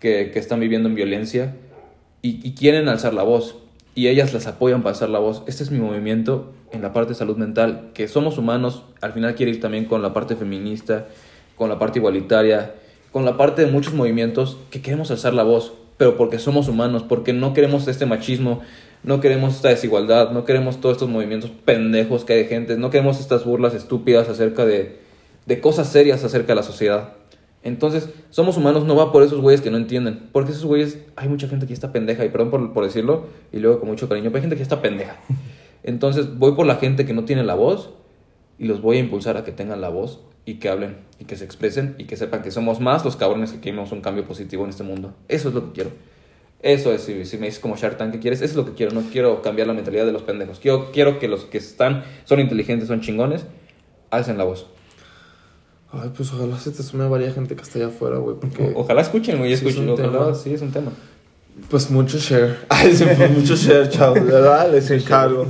que, 0.01 0.31
que 0.33 0.39
están 0.39 0.61
viviendo 0.61 0.89
en 0.89 0.95
violencia 0.95 1.55
y, 2.21 2.47
y 2.47 2.55
quieren 2.55 2.89
alzar 2.89 3.15
la 3.15 3.23
voz. 3.23 3.57
Y 3.95 4.09
ellas 4.09 4.33
las 4.35 4.47
apoyan 4.47 4.83
para 4.83 4.95
alzar 4.95 5.09
la 5.09 5.19
voz. 5.19 5.43
Este 5.47 5.63
es 5.63 5.71
mi 5.71 5.79
movimiento 5.79 6.53
en 6.73 6.83
la 6.83 6.93
parte 6.93 7.11
de 7.11 7.15
salud 7.15 7.37
mental, 7.37 7.91
que 7.95 8.09
somos 8.09 8.37
humanos, 8.39 8.85
al 9.01 9.13
final 9.13 9.35
quiere 9.35 9.53
ir 9.53 9.61
también 9.61 9.87
con 9.87 10.03
la 10.03 10.13
parte 10.13 10.37
feminista, 10.37 11.07
con 11.59 11.69
la 11.69 11.79
parte 11.79 11.99
igualitaria, 11.99 12.75
con 13.13 13.25
la 13.25 13.37
parte 13.37 13.65
de 13.65 13.71
muchos 13.71 13.93
movimientos 13.93 14.57
que 14.71 14.81
queremos 14.81 15.11
alzar 15.11 15.35
la 15.35 15.43
voz, 15.43 15.73
pero 15.97 16.17
porque 16.17 16.39
somos 16.39 16.69
humanos, 16.69 17.03
porque 17.03 17.33
no 17.33 17.53
queremos 17.53 17.89
este 17.89 18.07
machismo, 18.07 18.61
no 19.03 19.21
queremos 19.21 19.57
esta 19.57 19.69
desigualdad, 19.69 20.31
no 20.31 20.45
queremos 20.45 20.81
todos 20.81 20.95
estos 20.95 21.09
movimientos 21.09 21.51
pendejos 21.65 22.25
que 22.25 22.35
hay 22.35 22.43
de 22.45 22.49
gente, 22.49 22.77
no 22.77 22.91
queremos 22.91 23.21
estas 23.21 23.45
burlas 23.45 23.75
estúpidas 23.75 24.29
acerca 24.29 24.65
de, 24.65 25.01
de 25.47 25.61
cosas 25.61 25.89
serias 25.89 26.25
acerca 26.25 26.49
de 26.49 26.55
la 26.55 26.63
sociedad. 26.63 27.15
Entonces, 27.65 28.09
somos 28.31 28.57
humanos 28.57 28.85
no 28.85 28.95
va 28.95 29.11
por 29.11 29.25
esos 29.25 29.41
güeyes 29.41 29.61
que 29.61 29.71
no 29.71 29.77
entienden. 29.77 30.29
Porque 30.31 30.53
esos 30.53 30.65
güeyes, 30.65 30.99
hay 31.17 31.29
mucha 31.29 31.49
gente 31.49 31.67
que 31.67 31.73
está 31.73 31.93
pendeja, 31.93 32.25
y 32.25 32.29
perdón 32.29 32.51
por, 32.51 32.73
por 32.73 32.85
decirlo, 32.85 33.27
y 33.53 33.59
luego 33.59 33.81
con 33.81 33.89
mucho 33.89 34.09
cariño, 34.09 34.31
pero 34.31 34.37
hay 34.37 34.43
gente 34.43 34.57
que 34.57 34.63
está 34.63 34.81
pendeja. 34.81 35.17
Entonces, 35.83 36.39
voy 36.39 36.53
por 36.53 36.67
la 36.67 36.77
gente 36.77 37.05
que 37.05 37.13
no 37.13 37.25
tiene 37.25 37.43
la 37.43 37.55
voz 37.55 37.91
y 38.59 38.67
los 38.67 38.81
voy 38.81 38.99
a 38.99 39.01
impulsar 39.01 39.37
a 39.37 39.45
que 39.45 39.53
tengan 39.53 39.81
la 39.81 39.89
voz 39.89 40.21
y 40.49 40.55
que 40.55 40.69
hablen 40.69 40.97
y 41.19 41.25
que 41.25 41.37
se 41.37 41.45
expresen 41.45 41.95
y 41.99 42.05
que 42.05 42.17
sepan 42.17 42.43
que 42.43 42.51
somos 42.51 42.81
más 42.81 43.05
los 43.05 43.17
cabrones 43.17 43.51
que 43.53 43.61
queremos 43.61 43.93
un 43.93 44.01
cambio 44.01 44.25
positivo 44.25 44.65
en 44.65 44.71
este 44.71 44.83
mundo. 44.85 45.13
Eso 45.29 45.49
es 45.49 45.55
lo 45.55 45.67
que 45.67 45.73
quiero. 45.73 45.91
Eso 46.63 46.93
es, 46.93 47.03
si, 47.03 47.25
si 47.25 47.37
me 47.39 47.47
dices 47.47 47.61
como 47.61 47.77
Shark 47.77 47.99
Tank, 47.99 48.13
¿qué 48.13 48.19
quieres? 48.19 48.41
Eso 48.41 48.53
es 48.53 48.57
lo 48.57 48.65
que 48.65 48.73
quiero. 48.73 48.93
No 48.93 49.03
quiero 49.13 49.43
cambiar 49.43 49.67
la 49.69 49.75
mentalidad 49.75 50.07
de 50.07 50.13
los 50.13 50.23
pendejos. 50.23 50.59
Quiero, 50.59 50.91
quiero 50.91 51.19
que 51.19 51.29
los 51.29 51.45
que 51.45 51.59
están, 51.59 52.03
son 52.25 52.41
inteligentes, 52.41 52.89
son 52.89 53.01
chingones, 53.01 53.45
alcen 54.11 54.39
la 54.39 54.45
voz. 54.45 54.67
Ay, 55.93 56.11
pues 56.17 56.33
ojalá 56.33 56.59
se 56.59 56.71
te 56.71 56.83
sume 56.83 57.05
a 57.05 57.09
varias 57.09 57.35
gente 57.35 57.55
que 57.57 57.63
está 57.63 57.79
allá 57.79 57.89
afuera, 57.89 58.19
güey, 58.19 58.37
porque... 58.41 58.73
Ojalá 58.75 59.01
escuchen, 59.03 59.39
güey, 59.39 59.51
Sí, 59.51 59.55
es 59.55 59.63
escuchen. 59.63 59.85
un 59.91 59.95
Ojalá, 60.01 60.13
tema. 60.25 60.35
sí, 60.35 60.53
es 60.55 60.63
un 60.63 60.73
tema. 60.73 60.93
Pues 61.71 61.91
mucho 61.91 62.19
share. 62.19 62.57
Ay, 62.69 62.95
sí, 62.95 63.05
pues 63.17 63.31
mucho 63.31 63.55
share, 63.55 63.89
chavos. 63.89 64.17
De 64.17 64.33
verdad, 64.33 64.71
les 64.73 64.91
encargo. 64.91 65.47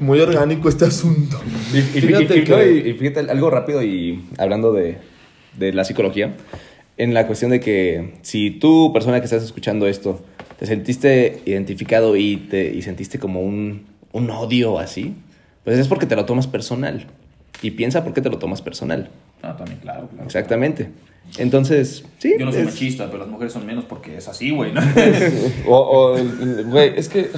Muy 0.00 0.20
orgánico 0.20 0.68
este 0.68 0.84
asunto. 0.84 1.40
Y, 1.72 1.78
y- 1.78 1.82
Fíjate 2.02 2.36
y- 2.36 2.40
y- 2.40 2.44
que- 2.44 2.50
no, 2.52 2.62
y- 2.64 2.90
y 2.90 2.92
fíjate 2.94 3.20
algo 3.30 3.50
rápido 3.50 3.82
y 3.82 4.22
hablando 4.38 4.72
de, 4.72 4.98
de 5.58 5.72
la 5.72 5.84
psicología, 5.84 6.34
en 6.96 7.14
la 7.14 7.26
cuestión 7.26 7.50
de 7.50 7.60
que 7.60 8.14
si 8.22 8.50
tú, 8.50 8.92
persona 8.92 9.18
que 9.20 9.24
estás 9.24 9.42
escuchando 9.42 9.86
esto, 9.86 10.22
te 10.58 10.66
sentiste 10.66 11.40
identificado 11.46 12.16
y, 12.16 12.36
te, 12.36 12.72
y 12.72 12.82
sentiste 12.82 13.18
como 13.18 13.40
un, 13.40 13.86
un 14.12 14.30
odio 14.30 14.78
así, 14.78 15.14
pues 15.64 15.78
es 15.78 15.88
porque 15.88 16.06
te 16.06 16.14
lo 16.16 16.24
tomas 16.24 16.46
personal. 16.46 17.06
Y 17.62 17.70
piensa 17.72 18.04
por 18.04 18.12
qué 18.12 18.20
te 18.20 18.28
lo 18.30 18.38
tomas 18.38 18.60
personal. 18.62 19.10
Ah, 19.42 19.56
también, 19.56 19.78
claro, 19.80 20.08
claro. 20.08 20.24
Exactamente. 20.26 20.90
Entonces, 21.38 22.04
sí. 22.18 22.34
Yo 22.38 22.44
no 22.44 22.52
soy 22.52 22.60
es- 22.60 22.66
machista, 22.66 23.06
pero 23.06 23.18
las 23.20 23.28
mujeres 23.28 23.52
son 23.52 23.64
menos 23.64 23.84
porque 23.86 24.16
es 24.18 24.28
así, 24.28 24.50
güey, 24.50 24.72
¿no? 24.72 24.80
O, 25.66 26.14
o, 26.16 26.18
güey, 26.66 26.92
es 26.96 27.08
que. 27.08 27.30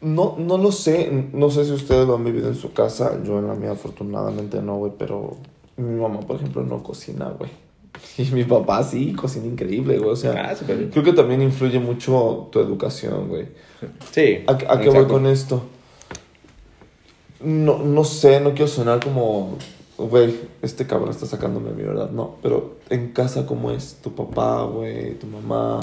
No, 0.00 0.36
no 0.38 0.56
lo 0.58 0.72
sé. 0.72 1.10
No 1.32 1.50
sé 1.50 1.64
si 1.64 1.72
ustedes 1.72 2.06
lo 2.06 2.14
han 2.14 2.24
vivido 2.24 2.48
en 2.48 2.54
su 2.54 2.72
casa. 2.72 3.18
Yo 3.24 3.38
en 3.38 3.46
la 3.48 3.54
mía, 3.54 3.72
afortunadamente, 3.72 4.62
no, 4.62 4.76
güey. 4.78 4.92
Pero 4.98 5.36
mi 5.76 6.00
mamá, 6.00 6.20
por 6.20 6.36
ejemplo, 6.36 6.62
no 6.62 6.82
cocina, 6.82 7.34
güey. 7.38 7.50
Y 8.18 8.22
mi 8.32 8.44
papá 8.44 8.82
sí, 8.82 9.12
cocina 9.12 9.46
increíble, 9.46 9.98
güey. 9.98 10.10
O 10.10 10.16
sea, 10.16 10.50
Ah, 10.50 10.54
creo 10.92 11.04
que 11.04 11.12
también 11.12 11.42
influye 11.42 11.78
mucho 11.78 12.48
tu 12.50 12.60
educación, 12.60 13.28
güey. 13.28 13.48
Sí. 14.12 14.44
¿A, 14.46 14.52
a 14.52 14.80
qué 14.80 14.88
voy 14.90 15.06
con 15.06 15.26
esto? 15.26 15.62
No, 17.42 17.78
no 17.78 18.04
sé, 18.04 18.40
no 18.40 18.50
quiero 18.50 18.68
sonar 18.68 19.00
como, 19.02 19.56
güey, 19.96 20.34
este 20.60 20.86
cabrón 20.86 21.10
está 21.10 21.24
sacándome 21.26 21.70
a 21.70 21.72
mí, 21.72 21.82
¿verdad? 21.82 22.10
No, 22.10 22.36
pero 22.42 22.76
en 22.90 23.12
casa, 23.12 23.46
¿cómo 23.46 23.70
es? 23.70 23.96
Tu 24.02 24.14
papá, 24.14 24.62
güey, 24.64 25.14
tu 25.18 25.26
mamá. 25.26 25.80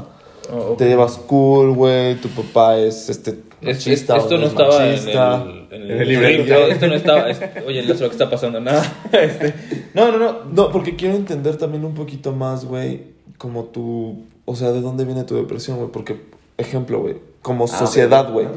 Oh, 0.53 0.75
Te 0.77 0.87
llevas 0.87 1.17
cool, 1.17 1.73
güey, 1.73 2.15
tu 2.21 2.29
papá 2.29 2.77
es 2.77 3.09
este. 3.09 3.39
Es- 3.61 3.87
esto 3.87 4.15
no 4.37 4.43
es 4.45 4.49
estaba 4.49 4.79
machista. 4.79 5.43
en 5.71 5.81
el, 5.81 5.91
En 5.91 6.01
el 6.01 6.07
libreto. 6.07 6.43
libreto. 6.43 6.67
Esto 6.67 6.87
no 6.87 6.93
estaba. 6.95 7.29
es- 7.29 7.41
oye, 7.65 7.81
Lázaro, 7.83 8.09
¿qué 8.09 8.15
está 8.15 8.29
pasando? 8.29 8.59
Nada. 8.59 8.83
Este, 9.11 9.53
no, 9.93 10.11
no, 10.11 10.17
no. 10.19 10.35
No, 10.51 10.71
porque 10.71 10.95
quiero 10.95 11.15
entender 11.15 11.57
también 11.57 11.83
un 11.85 11.93
poquito 11.93 12.31
más, 12.33 12.65
güey, 12.65 13.01
como 13.37 13.65
tu. 13.65 14.23
O 14.45 14.55
sea, 14.55 14.71
¿de 14.71 14.81
dónde 14.81 15.05
viene 15.05 15.23
tu 15.23 15.35
depresión, 15.35 15.77
güey? 15.77 15.89
Porque, 15.91 16.21
ejemplo, 16.57 16.99
güey, 16.99 17.15
como 17.41 17.65
Ah, 17.65 17.67
sociedad, 17.67 18.31
güey, 18.31 18.47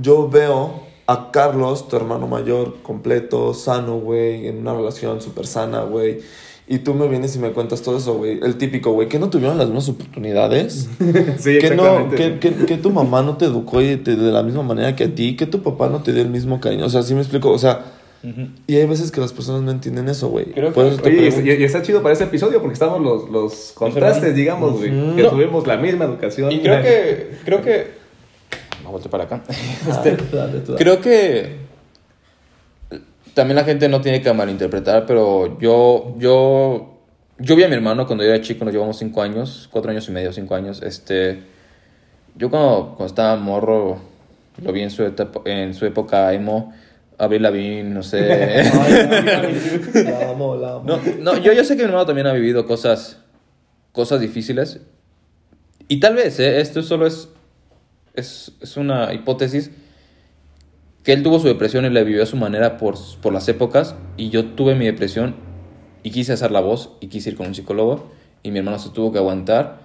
yo 0.00 0.28
veo 0.28 0.82
a 1.08 1.30
Carlos, 1.30 1.88
tu 1.88 1.96
hermano 1.96 2.26
mayor, 2.26 2.76
completo, 2.82 3.52
sano, 3.54 3.98
güey, 3.98 4.46
en 4.48 4.58
una 4.58 4.74
relación 4.74 5.20
súper 5.20 5.46
sana, 5.46 5.82
güey. 5.82 6.20
Y 6.68 6.78
tú 6.78 6.94
me 6.94 7.06
vienes 7.06 7.36
y 7.36 7.38
me 7.38 7.50
cuentas 7.52 7.80
todo 7.82 7.96
eso, 7.96 8.14
güey. 8.14 8.40
El 8.42 8.56
típico, 8.56 8.90
güey, 8.90 9.08
que 9.08 9.20
no 9.20 9.30
tuvieron 9.30 9.56
las 9.56 9.68
mismas 9.68 9.88
oportunidades. 9.88 10.88
Sí, 11.38 11.58
que 11.58 11.70
no, 11.70 11.84
exactamente. 12.00 12.16
que, 12.16 12.38
que, 12.56 12.66
que 12.66 12.76
tu 12.76 12.90
mamá 12.90 13.22
no 13.22 13.36
te 13.36 13.44
educó 13.44 13.80
y 13.82 13.96
te- 13.96 14.16
de 14.16 14.32
la 14.32 14.42
misma 14.42 14.62
manera 14.64 14.96
que 14.96 15.04
a 15.04 15.14
ti, 15.14 15.36
que 15.36 15.46
tu 15.46 15.62
papá 15.62 15.88
no 15.88 16.02
te 16.02 16.12
dio 16.12 16.22
el 16.22 16.28
mismo 16.30 16.60
cariño. 16.60 16.86
O 16.86 16.88
sea, 16.90 17.02
sí 17.02 17.14
me 17.14 17.20
explico. 17.20 17.50
O 17.52 17.58
sea, 17.58 17.92
y 18.66 18.74
hay 18.74 18.86
veces 18.86 19.12
que 19.12 19.20
las 19.20 19.32
personas 19.32 19.62
no 19.62 19.70
entienden 19.70 20.08
eso, 20.08 20.28
güey. 20.28 20.46
Y, 20.56 21.50
y- 21.50 21.64
está 21.64 21.82
chido 21.82 22.02
para 22.02 22.12
este 22.14 22.24
episodio 22.24 22.60
porque 22.60 22.72
estamos 22.74 23.00
los, 23.00 23.30
los 23.30 23.70
contrastes, 23.74 24.34
digamos, 24.34 24.72
güey. 24.78 24.90
Que 25.14 25.22
No. 25.22 25.30
tuvimos 25.30 25.64
la 25.68 25.76
misma 25.76 26.06
educación. 26.06 26.50
Y 26.50 26.58
creo 26.60 26.82
que. 26.82 27.30
Creo 27.44 27.62
que. 27.62 27.86
Me 28.82 28.90
volteé 28.90 29.08
para 29.10 29.24
acá. 29.24 29.42
Este, 29.88 30.10
Este, 30.10 30.36
dale, 30.36 30.58
tú 30.60 30.72
dale. 30.72 30.78
Creo 30.84 31.00
que 31.00 31.65
también 33.36 33.56
la 33.56 33.64
gente 33.64 33.86
no 33.90 34.00
tiene 34.00 34.22
que 34.22 34.32
malinterpretar, 34.32 35.04
pero 35.04 35.58
yo, 35.60 36.14
yo, 36.18 36.98
yo 37.38 37.54
vi 37.54 37.64
a 37.64 37.68
mi 37.68 37.74
hermano 37.74 38.06
cuando 38.06 38.24
yo 38.24 38.30
era 38.30 38.40
chico, 38.42 38.64
nos 38.64 38.72
llevamos 38.72 38.96
cinco 38.96 39.20
años, 39.20 39.68
cuatro 39.70 39.90
años 39.90 40.08
y 40.08 40.12
medio, 40.12 40.32
cinco 40.32 40.54
años. 40.54 40.80
Este, 40.82 41.42
yo 42.34 42.48
cuando, 42.48 42.94
cuando 42.96 43.04
estaba 43.06 43.36
morro, 43.36 43.98
lo 44.62 44.72
vi 44.72 44.80
en 44.80 44.90
su, 44.90 45.02
etapa- 45.04 45.42
en 45.44 45.74
su 45.74 45.84
época 45.84 46.32
emo, 46.32 46.72
Abril 47.18 47.42
Lavigne, 47.42 47.84
no 47.90 48.02
sé. 48.02 48.62
La 50.04 50.30
amo, 50.30 50.56
la 50.56 50.72
amo. 50.76 50.84
No, 50.86 50.98
no, 51.20 51.36
yo, 51.36 51.52
yo 51.52 51.62
sé 51.62 51.76
que 51.76 51.82
mi 51.82 51.88
hermano 51.88 52.06
también 52.06 52.26
ha 52.26 52.32
vivido 52.32 52.64
cosas, 52.66 53.18
cosas 53.92 54.18
difíciles. 54.20 54.80
Y 55.88 56.00
tal 56.00 56.14
vez, 56.14 56.40
¿eh? 56.40 56.58
esto 56.62 56.82
solo 56.82 57.06
es, 57.06 57.28
es, 58.14 58.52
es 58.62 58.78
una 58.78 59.12
hipótesis, 59.12 59.70
que 61.06 61.12
él 61.12 61.22
tuvo 61.22 61.38
su 61.38 61.46
depresión 61.46 61.84
y 61.86 61.90
la 61.90 62.02
vivió 62.02 62.22
a 62.22 62.26
su 62.26 62.36
manera 62.36 62.76
por, 62.78 62.96
por 63.22 63.32
las 63.32 63.48
épocas. 63.48 63.94
Y 64.18 64.28
yo 64.30 64.44
tuve 64.44 64.74
mi 64.74 64.84
depresión 64.86 65.36
y 66.02 66.10
quise 66.10 66.32
hacer 66.34 66.50
la 66.50 66.60
voz 66.60 66.90
y 67.00 67.06
quise 67.06 67.30
ir 67.30 67.36
con 67.36 67.46
un 67.46 67.54
psicólogo. 67.54 68.08
Y 68.42 68.50
mi 68.50 68.58
hermano 68.58 68.78
se 68.80 68.90
tuvo 68.90 69.12
que 69.12 69.18
aguantar 69.18 69.78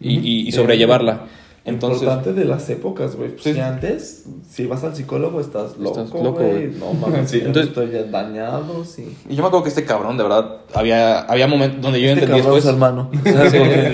y, 0.00 0.18
y- 0.18 0.48
y 0.48 0.52
sobrellevarla. 0.52 1.26
Entonces, 1.64 2.02
Importante 2.02 2.32
de 2.32 2.44
las 2.44 2.68
épocas, 2.70 3.14
güey. 3.14 3.30
Pues 3.36 3.54
Sí. 3.54 3.60
antes, 3.60 4.24
si 4.50 4.66
vas 4.66 4.82
al 4.82 4.96
psicólogo, 4.96 5.40
estás 5.40 5.76
loco, 5.78 6.02
Estás 6.02 6.20
loco, 6.22 6.42
güey. 6.42 6.68
No 6.72 6.92
mames, 6.94 7.30
Sí, 7.30 7.36
entonces- 7.38 7.68
estoy 7.68 7.90
ya 7.92 8.02
dañado, 8.04 8.84
sí. 8.84 9.14
y 9.28 9.36
yo 9.36 9.42
me 9.42 9.46
acuerdo 9.48 9.62
que 9.62 9.68
este 9.68 9.84
cabrón, 9.84 10.16
de 10.16 10.24
verdad, 10.24 10.56
había, 10.74 11.20
había 11.20 11.46
momentos 11.46 11.80
donde 11.82 12.00
yo 12.00 12.08
Este 12.08 12.24
entendí 12.24 12.40
cabrón 12.42 12.58
es 12.58 12.64
después. 12.64 12.74
hermano. 12.74 13.10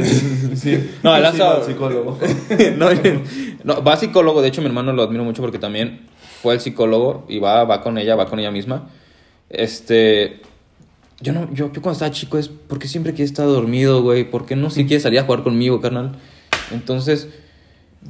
Sí. 0.54 0.56
sí. 0.56 0.90
No, 1.02 1.14
el 1.16 1.26
Sí, 1.34 1.42
al 1.42 1.62
psicólogo. 1.64 2.18
no, 2.78 2.86
no, 3.64 3.84
va 3.84 3.92
a 3.92 3.96
psicólogo, 3.96 4.40
de 4.42 4.48
hecho 4.48 4.60
mi 4.62 4.68
hermano 4.68 4.92
lo 4.92 5.02
admiro 5.02 5.24
mucho 5.24 5.42
porque 5.42 5.58
también 5.58 6.06
fue 6.40 6.54
el 6.54 6.60
psicólogo 6.60 7.24
y 7.28 7.38
va, 7.38 7.64
va 7.64 7.80
con 7.82 7.98
ella, 7.98 8.14
va 8.14 8.26
con 8.26 8.38
ella 8.38 8.50
misma. 8.50 8.88
Este, 9.50 10.40
yo 11.20 11.32
no, 11.32 11.52
yo, 11.52 11.72
yo 11.72 11.82
cuando 11.82 11.92
estaba 11.92 12.10
chico 12.10 12.38
es, 12.38 12.48
¿por 12.48 12.78
qué 12.78 12.86
siempre 12.86 13.12
quieres 13.12 13.30
estar 13.30 13.46
dormido, 13.46 14.02
güey? 14.02 14.24
¿Por 14.24 14.46
qué 14.46 14.54
no 14.56 14.70
si 14.70 14.86
quieres 14.86 15.02
salir 15.02 15.18
a 15.18 15.24
jugar 15.24 15.42
conmigo, 15.42 15.80
carnal? 15.80 16.12
Entonces, 16.70 17.28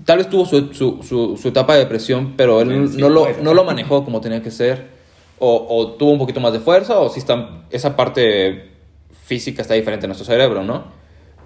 tal 0.04 0.18
vez 0.18 0.28
tuvo 0.28 0.44
su, 0.44 0.74
su, 0.74 1.02
su, 1.02 1.38
su 1.40 1.48
etapa 1.48 1.74
de 1.74 1.80
depresión, 1.80 2.34
pero 2.36 2.60
él 2.60 2.88
Sí, 2.88 2.98
no, 2.98 3.08
lo, 3.08 3.26
no 3.42 3.54
lo 3.54 3.64
manejó 3.64 4.04
como 4.04 4.20
tenía 4.20 4.42
que 4.42 4.50
ser. 4.50 4.98
O, 5.38 5.66
o 5.70 5.92
tuvo 5.92 6.10
un 6.10 6.18
poquito 6.18 6.40
más 6.40 6.52
de 6.52 6.58
fuerza, 6.58 6.98
o 6.98 7.08
si 7.08 7.20
está, 7.20 7.62
esa 7.70 7.94
parte 7.94 8.72
física 9.24 9.62
está 9.62 9.74
diferente 9.74 10.06
en 10.06 10.08
nuestro 10.08 10.26
cerebro, 10.26 10.64
¿no? 10.64 10.84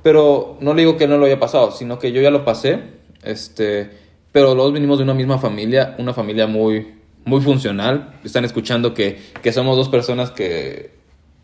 Pero 0.03 0.57
no 0.61 0.73
le 0.75 0.83
digo 0.83 0.97
que 0.97 1.07
no 1.07 1.19
lo 1.19 1.27
haya 1.27 1.39
pasado, 1.39 1.71
sino 1.71 1.99
que 1.99 2.11
yo 2.11 2.23
ya 2.23 2.31
lo 2.31 2.45
pasé. 2.45 2.81
Este, 3.23 3.91
pero 4.33 4.55
los 4.55 4.73
venimos 4.73 4.99
de 4.99 5.05
una 5.05 5.15
misma 5.15 5.39
familia, 5.39 5.95
una 5.99 6.13
familia 6.15 6.47
muy, 6.47 6.95
muy 7.25 7.41
funcional. 7.41 8.15
Están 8.25 8.45
escuchando 8.45 8.95
que, 8.95 9.19
que 9.43 9.53
somos 9.53 9.77
dos 9.77 9.89
personas 9.89 10.31
que, 10.31 10.91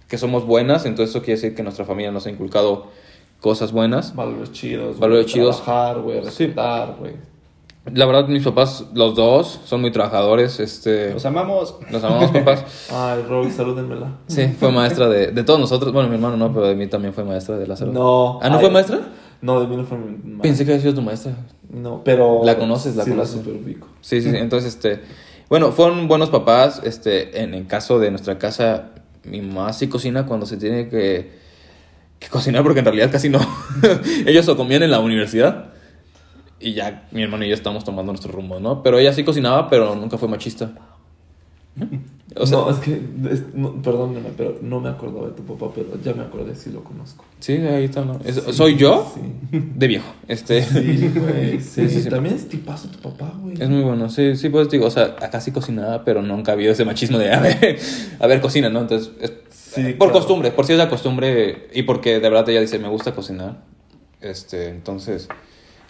que 0.09 0.19
somos 0.19 0.45
buenas, 0.47 0.87
entonces 0.87 1.11
eso 1.15 1.23
quiere 1.25 1.41
decir 1.41 1.55
que 1.55 1.63
nuestra 1.63 1.85
familia 1.85 2.11
nos 2.11 2.27
ha 2.27 2.31
inculcado 2.31 2.87
cosas 3.41 3.73
buenas. 3.73 4.17
Valores 4.17 4.53
chidos. 4.53 4.99
Valores 4.99 5.27
chidos. 5.27 5.63
Trabajar, 5.63 6.01
güey, 6.01 6.19
Sí. 6.21 6.25
respetar, 6.47 6.97
güey. 6.99 7.13
La 7.95 8.05
verdad, 8.05 8.29
mis 8.29 8.43
papás, 8.43 8.85
los 8.93 9.15
dos, 9.15 9.61
son 9.65 9.81
muy 9.81 9.91
trabajadores. 9.91 10.61
Este, 10.61 11.15
Los 11.15 11.25
amamos. 11.25 11.75
los 11.91 12.05
amamos, 12.05 12.31
papás. 12.33 12.91
Ay, 12.93 13.23
Roy, 13.27 13.51
salúdenmela. 13.51 14.19
Sí, 14.27 14.47
fue 14.59 14.71
maestra 14.73 15.09
de, 15.09 15.29
de 15.33 15.43
todos 15.43 15.59
nosotros. 15.59 15.91
Bueno, 15.95 16.09
mi 16.11 16.17
hermano 16.17 16.37
no, 16.37 16.53
pero 16.53 16.67
de 16.67 16.75
mí 16.75 16.87
también 16.87 17.15
fue 17.15 17.25
maestra 17.25 17.57
de 17.57 17.67
Lázaro. 17.67 17.93
No. 17.93 18.41
¿Ah, 18.43 18.51
no 18.51 18.57
Ay, 18.57 18.61
fue 18.61 18.71
maestra? 18.71 19.01
No, 19.41 19.61
de 19.61 19.67
mí 19.69 19.77
no 19.77 19.85
fue 19.85 19.97
mi 19.97 20.07
maestra. 20.11 20.43
Pensé 20.43 20.67
que 20.67 20.73
había 20.73 20.83
sido 20.83 20.95
tu 20.97 21.03
maestra. 21.03 21.33
No, 21.71 22.03
pero... 22.05 22.43
La 22.45 22.59
conoces, 22.59 22.97
la 22.97 23.05
sí, 23.05 23.11
conoces. 23.11 23.37
la 23.37 23.43
superubico. 23.43 23.89
Sí, 24.01 24.23
sí, 24.23 24.31
sí. 24.31 24.37
Entonces, 24.37 24.75
este. 24.75 25.01
Bueno, 25.49 25.73
fueron 25.73 26.09
buenos 26.09 26.31
papás. 26.31 26.81
Este, 26.85 27.43
en 27.43 27.55
el 27.55 27.67
caso 27.67 27.99
de 27.99 28.11
nuestra 28.11 28.39
casa, 28.39 28.91
mi 29.25 29.41
mamá 29.41 29.73
sí 29.73 29.89
cocina 29.89 30.27
cuando 30.27 30.47
se 30.47 30.57
tiene 30.57 30.89
que, 30.89 31.33
que 32.19 32.29
cocinar, 32.29 32.63
porque 32.63 32.81
en 32.81 32.87
realidad 32.87 33.11
casi 33.11 33.29
no. 33.29 33.41
Ellos 34.27 34.47
lo 34.47 34.57
comían 34.57 34.83
en 34.83 34.91
la 34.91 35.01
universidad. 35.01 35.73
Y 36.61 36.73
ya 36.73 37.07
mi 37.13 37.23
hermano 37.23 37.45
y 37.45 37.49
yo 37.49 37.55
estamos 37.55 37.85
tomando 37.85 38.13
nuestro 38.13 38.33
rumbo, 38.33 38.59
¿no? 38.59 38.83
Pero 38.83 38.99
ella 38.99 39.13
sí 39.13 39.23
cocinaba, 39.23 39.69
pero 39.69 39.95
nunca 39.95 40.19
fue 40.19 40.29
machista. 40.29 40.73
O 42.37 42.47
sea, 42.47 42.59
no, 42.59 42.71
es 42.71 42.77
que... 42.79 43.01
es- 43.31 43.55
no, 43.55 43.81
perdóneme, 43.83 44.29
pero 44.37 44.59
no 44.61 44.81
me 44.81 44.91
acuerdo 44.91 45.27
de 45.27 45.33
tu 45.33 45.43
papá, 45.45 45.73
pero 45.75 45.89
ya 46.05 46.13
me 46.13 46.23
acordé, 46.23 46.55
sí 46.55 46.71
lo 46.71 46.85
conozco. 46.85 47.25
sí, 47.41 47.53
ahí 47.55 47.85
está, 47.85 48.05
¿no? 48.05 48.21
Es- 48.25 48.43
¿Soy 48.55 48.77
yo? 48.77 49.11
Sí. 49.15 49.21
De 49.75 49.87
viejo. 49.89 50.07
Este. 50.29 50.63
Sí, 50.63 51.11
güey. 51.15 51.61
Sí. 51.61 52.05
También 52.11 52.35
es 52.37 52.49
tipazo 52.49 52.89
tu 52.89 52.99
papá, 52.99 53.33
güey. 53.41 53.55
Es 53.61 53.69
muy 53.69 53.83
bueno, 53.83 54.11
sí, 54.11 54.37
sí, 54.37 54.51
pues 54.51 54.69
digo, 54.69 54.87
o 54.87 54.91
sea, 54.91 55.17
acá 55.21 55.41
sí 55.41 55.53
cocinaba, 55.53 56.05
pero 56.05 56.21
nunca 56.23 56.53
había 56.53 56.71
ese 56.73 56.85
machismo 56.85 57.17
de, 57.19 57.33
a 57.33 57.41
ver, 57.41 57.79
a 58.21 58.27
ver, 58.27 58.41
cocina, 58.41 58.69
¿no? 58.69 58.81
Entonces, 58.83 59.11
es- 59.21 59.33
Sí, 59.51 59.83
por 59.93 60.09
claro. 60.09 60.13
costumbre, 60.13 60.51
por 60.51 60.65
si 60.67 60.73
es 60.73 60.79
la 60.79 60.89
costumbre, 60.89 61.69
y 61.75 61.83
porque 61.83 62.15
de 62.15 62.21
verdad 62.21 62.49
ella 62.49 62.61
dice, 62.63 62.79
me 62.79 62.89
gusta 62.89 63.15
cocinar, 63.15 63.63
este, 64.21 64.69
entonces, 64.71 65.29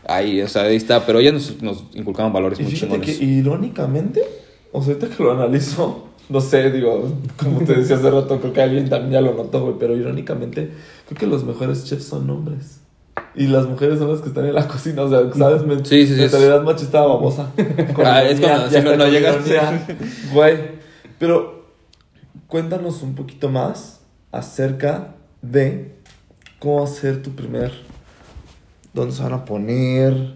ahí, 0.07 0.42
o 0.42 0.48
sea, 0.48 0.62
ahí 0.62 0.77
está, 0.77 1.07
pero 1.07 1.20
ella 1.20 1.33
nos, 1.33 1.62
nos 1.62 1.85
inculcaban 1.94 2.33
valores 2.33 2.59
Y 2.59 2.64
muy 2.64 2.72
fíjate 2.72 3.01
que 3.01 3.12
chingones. 3.14 3.38
irónicamente, 3.38 4.22
o 4.72 4.83
sea, 4.83 4.94
ahorita 4.94 5.16
que 5.16 5.22
lo 5.22 5.33
analizo, 5.33 6.08
no 6.29 6.41
sé, 6.41 6.71
digo, 6.71 7.11
como 7.37 7.61
te 7.64 7.75
decía 7.75 7.97
hace 7.97 8.11
rato, 8.11 8.38
creo 8.41 8.53
que 8.53 8.62
alguien 8.62 8.88
también 8.88 9.12
ya 9.12 9.21
lo 9.21 9.35
notó, 9.35 9.62
güey, 9.62 9.75
pero 9.79 9.97
irónicamente, 9.97 10.71
creo 11.07 11.19
que 11.19 11.27
los 11.27 11.45
mejores 11.45 11.85
chefs 11.85 12.05
son 12.05 12.29
hombres. 12.31 12.81
Y 13.35 13.47
las 13.47 13.67
mujeres 13.67 13.99
son 13.99 14.11
las 14.11 14.21
que 14.21 14.29
están 14.29 14.47
en 14.47 14.55
la 14.55 14.67
cocina, 14.69 15.03
o 15.03 15.09
sea, 15.09 15.21
¿sabes? 15.33 15.62
Men- 15.64 15.85
Sí, 15.85 16.07
sí, 16.07 16.14
sí, 16.14 16.21
Mentalidad 16.21 16.62
machista 16.62 17.01
babosa. 17.01 17.51
Ah, 18.05 18.23
es 18.25 18.41
cuando 18.41 18.69
ya 18.71 18.97
no 18.97 19.07
llegas. 19.09 19.37
Güey, 20.33 20.57
pero 21.19 21.64
cuéntanos 22.47 23.03
un 23.03 23.14
poquito 23.14 23.49
más 23.49 24.01
acerca 24.33 25.14
de 25.43 25.95
cómo 26.59 26.83
hacer 26.83 27.23
tu 27.23 27.31
primer... 27.33 27.73
¿Dónde 28.95 29.14
se 29.14 29.23
van 29.23 29.35
a 29.35 29.45
poner? 29.45 30.35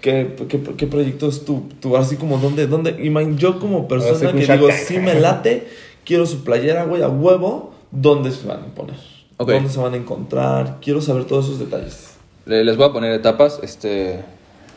¿Qué, 0.00 0.34
qué, 0.48 0.60
qué 0.76 0.86
proyectos 0.86 1.44
tú, 1.44 1.64
tú, 1.80 1.96
así 1.96 2.16
como, 2.16 2.38
dónde, 2.38 2.66
dónde, 2.66 2.96
yo 3.36 3.58
como 3.60 3.86
persona 3.88 4.32
que 4.32 4.46
digo, 4.46 4.68
sí 4.86 4.98
me 4.98 5.14
late, 5.14 5.68
quiero 6.04 6.24
su 6.26 6.42
playera, 6.42 6.84
güey, 6.84 7.02
a 7.02 7.08
huevo, 7.08 7.74
¿dónde 7.90 8.30
se 8.30 8.46
van 8.46 8.60
a 8.60 8.66
poner? 8.74 8.96
¿Dónde 9.38 9.68
se 9.68 9.78
van 9.78 9.94
a 9.94 9.96
encontrar? 9.96 10.78
Quiero 10.80 11.00
saber 11.02 11.24
todos 11.24 11.46
esos 11.46 11.58
detalles. 11.58 12.14
Le- 12.46 12.64
Les 12.64 12.76
voy 12.76 12.86
a 12.88 12.92
poner 12.92 13.12
etapas, 13.12 13.60
este, 13.62 14.20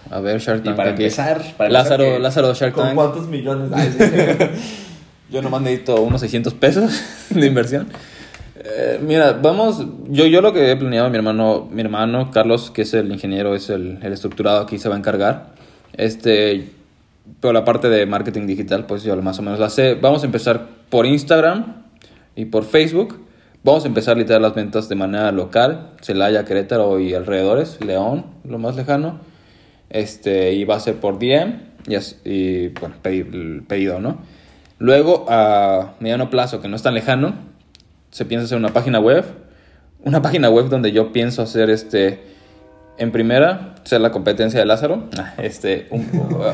a 0.10 0.20
ver, 0.20 0.40
Shark 0.42 0.62
Y 0.62 0.64
Tank 0.66 0.76
para 0.76 0.92
aquí. 0.92 1.04
empezar, 1.04 1.38
para 1.38 1.46
empezar 1.48 1.72
Lázaro, 1.72 2.04
que- 2.04 2.20
Lázaro 2.20 2.54
Shark 2.54 2.74
¿Con 2.74 2.84
Tank. 2.86 2.96
cuántos 2.96 3.28
millones? 3.28 3.72
Ay, 3.74 3.94
sí. 3.98 4.06
Yo 5.32 5.42
nomás 5.42 5.62
necesito 5.62 6.02
unos 6.02 6.22
600 6.22 6.54
pesos 6.54 6.92
de 7.30 7.46
inversión. 7.46 7.88
Eh, 8.66 9.00
mira, 9.02 9.34
vamos, 9.34 9.86
yo, 10.08 10.26
yo 10.26 10.42
lo 10.42 10.54
que 10.54 10.72
he 10.72 10.76
planeado, 10.78 11.10
mi 11.10 11.18
hermano, 11.18 11.68
mi 11.70 11.82
hermano 11.82 12.32
Carlos, 12.32 12.72
que 12.72 12.84
es 12.84 12.94
el 12.94 13.12
ingeniero, 13.12 13.56
es 13.56 13.70
el, 13.70 14.00
estructurado 14.04 14.62
aquí, 14.62 14.78
se 14.78 14.88
va 14.88 14.96
a 14.96 14.98
encargar. 14.98 15.48
Este, 15.94 16.70
pero 17.42 17.52
la 17.54 17.66
parte 17.66 17.90
de 17.90 18.06
marketing 18.06 18.48
digital, 18.48 18.86
pues 18.86 19.04
yo 19.04 19.16
más 19.22 19.38
o 19.40 19.42
menos 19.42 19.60
la 19.60 19.70
sé. 19.70 19.96
Vamos 19.96 20.24
a 20.24 20.28
empezar 20.28 20.68
por 20.90 21.06
Instagram 21.06 21.84
y 22.36 22.46
por 22.46 22.64
Facebook. 22.64 23.20
Vamos 23.66 23.84
a 23.84 23.88
empezar 23.88 24.18
literal 24.18 24.42
las 24.42 24.56
ventas 24.56 24.88
de 24.90 24.96
manera 24.96 25.32
local, 25.32 25.92
Celaya, 26.02 26.46
Querétaro 26.46 27.00
y 27.00 27.14
alrededores, 27.14 27.80
León, 27.86 28.26
lo 28.48 28.60
más 28.60 28.76
lejano. 28.76 29.20
Este, 29.90 30.54
y 30.54 30.64
va 30.64 30.76
a 30.76 30.80
ser 30.80 30.96
por 30.96 31.20
DM 31.20 31.60
y, 31.88 31.96
as- 31.96 32.20
y, 32.26 32.70
bueno, 32.70 32.96
pedido, 33.68 34.00
¿no? 34.00 34.20
Luego, 34.80 35.26
a 35.30 35.94
mediano 36.00 36.30
plazo, 36.30 36.62
que 36.62 36.68
no 36.68 36.76
es 36.76 36.84
tan 36.84 36.94
lejano, 36.94 37.36
se 38.14 38.26
piensa 38.26 38.46
hacer 38.46 38.58
una 38.58 38.70
página 38.70 39.00
web. 39.00 39.26
Una 40.06 40.22
página 40.22 40.50
web 40.50 40.70
donde 40.70 40.92
yo 40.92 41.12
pienso 41.12 41.42
hacer 41.42 41.70
este. 41.70 42.32
En 42.98 43.12
primera, 43.12 43.74
ser 43.86 44.02
la 44.02 44.12
competencia 44.12 44.60
de 44.60 44.66
Lázaro. 44.68 45.06
Ah, 45.18 45.34
Este, 45.42 45.88
un, 45.90 46.02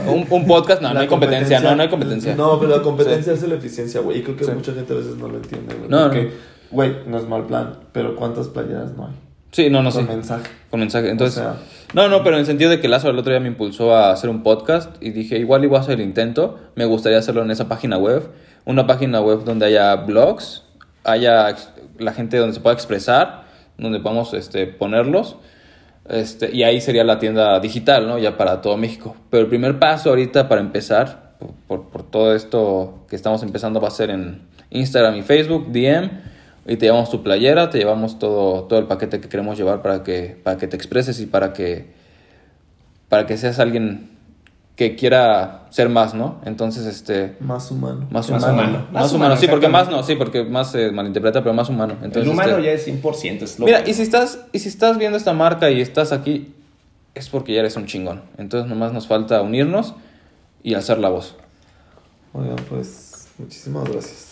un- 0.08 0.26
un 0.30 0.48
podcast. 0.48 0.82
No, 0.82 0.94
no 0.94 1.02
hay 1.02 1.08
competencia, 1.08 1.60
no, 1.60 1.76
no 1.76 1.82
hay 1.84 1.90
competencia. 1.90 2.34
No, 2.36 2.58
pero 2.60 2.78
la 2.78 2.82
competencia 2.82 3.34
es 3.34 3.46
la 3.48 3.56
eficiencia, 3.56 4.00
güey. 4.00 4.20
Y 4.20 4.24
creo 4.24 4.38
que 4.38 4.46
Sí. 4.46 4.52
mucha 4.52 4.72
gente 4.74 4.94
a 4.94 4.96
veces 4.96 5.18
no 5.18 5.28
lo 5.28 5.36
entiende, 5.36 5.76
güey. 5.76 5.90
No, 5.90 6.04
porque, 6.04 6.24
no. 6.24 6.30
güey, 6.72 6.96
no 7.08 7.18
es 7.18 7.28
mal 7.28 7.46
plan, 7.46 7.74
pero 7.92 8.16
¿cuántas 8.16 8.48
playeras 8.48 8.94
no 8.96 9.08
hay? 9.08 9.14
Sí, 9.52 9.70
no, 9.70 9.82
no 9.84 9.92
Con 9.92 10.06
sé. 10.06 10.14
mensaje. 10.14 10.44
Con 10.70 10.80
mensaje. 10.80 11.10
Entonces, 11.10 11.40
O 11.40 11.42
sea- 11.42 11.56
no, 11.94 12.08
no, 12.08 12.24
pero 12.24 12.36
en 12.36 12.42
el 12.42 12.46
sentido 12.46 12.70
de 12.70 12.80
que 12.80 12.88
Lázaro 12.88 13.12
el 13.12 13.20
otro 13.20 13.32
día 13.34 13.40
me 13.42 13.48
impulsó 13.50 13.94
a 13.96 14.12
hacer 14.12 14.30
un 14.30 14.42
podcast 14.44 14.96
y 15.02 15.10
dije, 15.10 15.40
igual 15.40 15.64
igual 15.66 15.82
a 15.82 15.84
hacer 15.84 15.96
el 16.00 16.06
intento. 16.06 16.58
Me 16.76 16.86
gustaría 16.86 17.18
hacerlo 17.18 17.42
en 17.42 17.52
esa 17.52 17.68
página 17.68 17.98
web. 17.98 18.30
Una 18.66 18.86
página 18.88 19.20
web 19.20 19.44
donde 19.44 19.66
haya 19.66 19.94
blogs, 19.96 20.64
haya 21.04 21.56
la 21.98 22.14
gente 22.14 22.38
donde 22.38 22.54
se 22.54 22.60
pueda 22.62 22.74
expresar, 22.76 23.44
donde 23.78 24.00
podamos 24.00 24.34
este, 24.34 24.68
ponerlos. 24.68 25.38
Este, 26.08 26.54
y 26.56 26.64
ahí 26.64 26.82
sería 26.82 27.04
la 27.04 27.20
tienda 27.20 27.60
digital, 27.60 28.08
¿no? 28.08 28.18
Ya 28.18 28.36
para 28.38 28.62
todo 28.62 28.78
México. 28.78 29.16
Pero 29.30 29.44
el 29.44 29.50
primer 29.50 29.78
paso 29.80 30.10
ahorita 30.10 30.50
para 30.50 30.62
empezar, 30.62 31.34
por, 31.40 31.52
por- 31.68 31.90
por 31.90 32.04
todo 32.04 32.34
esto 32.36 33.06
que 33.10 33.16
estamos 33.16 33.44
empezando, 33.44 33.80
va 33.80 33.90
a 33.90 33.92
ser 33.92 34.10
en 34.10 34.42
Instagram 34.72 35.16
y 35.18 35.22
Facebook, 35.22 35.72
DM. 35.72 36.10
Y 36.68 36.78
te 36.78 36.86
llevamos 36.86 37.10
tu 37.10 37.24
playera, 37.24 37.70
te 37.70 37.78
llevamos 37.80 38.20
todo, 38.20 38.64
todo 38.66 38.78
el 38.80 38.86
paquete 38.86 39.20
que 39.20 39.30
queremos 39.30 39.58
llevar 39.58 39.82
para 39.82 40.04
que, 40.04 40.38
para 40.44 40.58
que 40.58 40.68
te 40.68 40.76
expreses 40.76 41.20
y 41.20 41.26
para 41.26 41.54
que, 41.54 41.88
para 43.08 43.26
que 43.26 43.38
seas 43.38 43.58
alguien 43.60 44.10
que 44.80 44.96
quiera 44.96 45.66
ser 45.72 45.90
más, 45.90 46.14
¿no? 46.14 46.40
Entonces, 46.46 46.86
este... 46.86 47.36
Más 47.42 47.70
humano. 47.70 48.08
Más 48.10 48.30
Más 48.30 48.30
humano. 48.30 48.54
humano. 48.54 48.72
Más, 48.72 48.92
Más 48.94 49.12
humano, 49.12 49.16
humano, 49.34 49.36
sí, 49.42 49.48
porque 49.50 49.68
más 49.68 49.90
no, 49.90 50.04
sí, 50.04 50.16
porque 50.16 50.46
más 50.46 50.72
se 50.72 50.90
malinterpreta, 50.94 51.42
pero 51.44 51.54
más 51.54 51.68
humano. 51.68 51.96
Entonces, 51.96 52.24
el 52.24 52.30
humano 52.30 52.52
este, 52.52 52.64
ya 52.64 52.72
es 52.72 52.88
100%. 52.88 53.44
Es 53.44 53.60
lo 53.60 53.66
Mira, 53.66 53.84
que- 53.84 53.92
y 53.92 53.94
si 53.94 54.04
estás 54.04 54.40
y 54.54 54.60
si 54.60 54.70
estás 54.70 54.98
viendo 54.98 55.18
esta 55.18 55.34
marca 55.34 55.70
y 55.70 55.82
estás 55.82 56.14
aquí 56.14 56.54
es 57.14 57.28
porque 57.28 57.54
ya 57.54 57.60
eres 57.60 57.76
un 57.76 57.88
chingón. 57.88 58.22
Entonces 58.38 58.70
nomás 58.70 58.94
nos 58.94 59.06
falta 59.06 59.42
unirnos 59.42 59.96
y 60.64 60.76
alzar 60.76 60.98
la 61.00 61.10
voz. 61.10 61.36
Oigan, 62.32 62.56
pues, 62.70 63.28
muchísimas 63.38 63.84
gracias. 63.84 64.29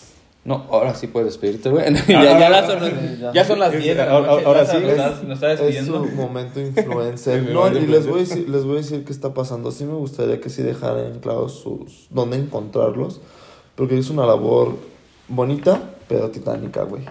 No, 0.47 0.65
ahora 0.71 0.95
sí 0.95 1.07
puedes 1.07 1.27
despedirte, 1.27 1.69
güey. 1.69 1.93
ya, 2.07 2.39
ya, 2.39 2.49
las 2.49 2.65
son, 2.65 2.79
ya. 3.19 3.33
ya 3.33 3.45
son 3.45 3.59
las 3.59 3.71
10 3.71 3.83
de 3.83 3.95
la 3.95 4.09
Ahora- 4.11 4.31
ahora 4.45 4.63
Ya 4.63 4.71
sí. 4.71 4.77
Nos 4.79 4.91
está, 4.91 5.09
nos 5.23 5.33
está 5.33 5.51
Es 5.51 5.59
despidiendo. 5.59 6.05
su 6.07 6.15
momento 6.15 6.59
influencer. 6.61 7.43
No, 7.51 7.67
y 7.67 7.85
les 7.85 8.07
voy, 8.07 8.19
a 8.19 8.23
decir, 8.23 8.49
les 8.49 8.63
voy 8.63 8.75
a 8.75 8.77
decir 8.77 9.03
qué 9.03 9.11
está 9.11 9.33
pasando. 9.33 9.71
Sí 9.71 9.83
me 9.83 9.93
gustaría 9.93 10.39
que 10.39 10.49
sí 10.49 10.63
dejaran 10.63 11.19
claro 11.19 11.49
sus, 11.49 12.07
dónde 12.09 12.37
encontrarlos. 12.37 13.19
Porque 13.75 13.97
es 13.97 14.09
una 14.09 14.25
labor 14.25 14.77
bonita, 15.27 15.81
pero 16.07 16.29
titánica, 16.31 16.83
güey. 16.83 17.03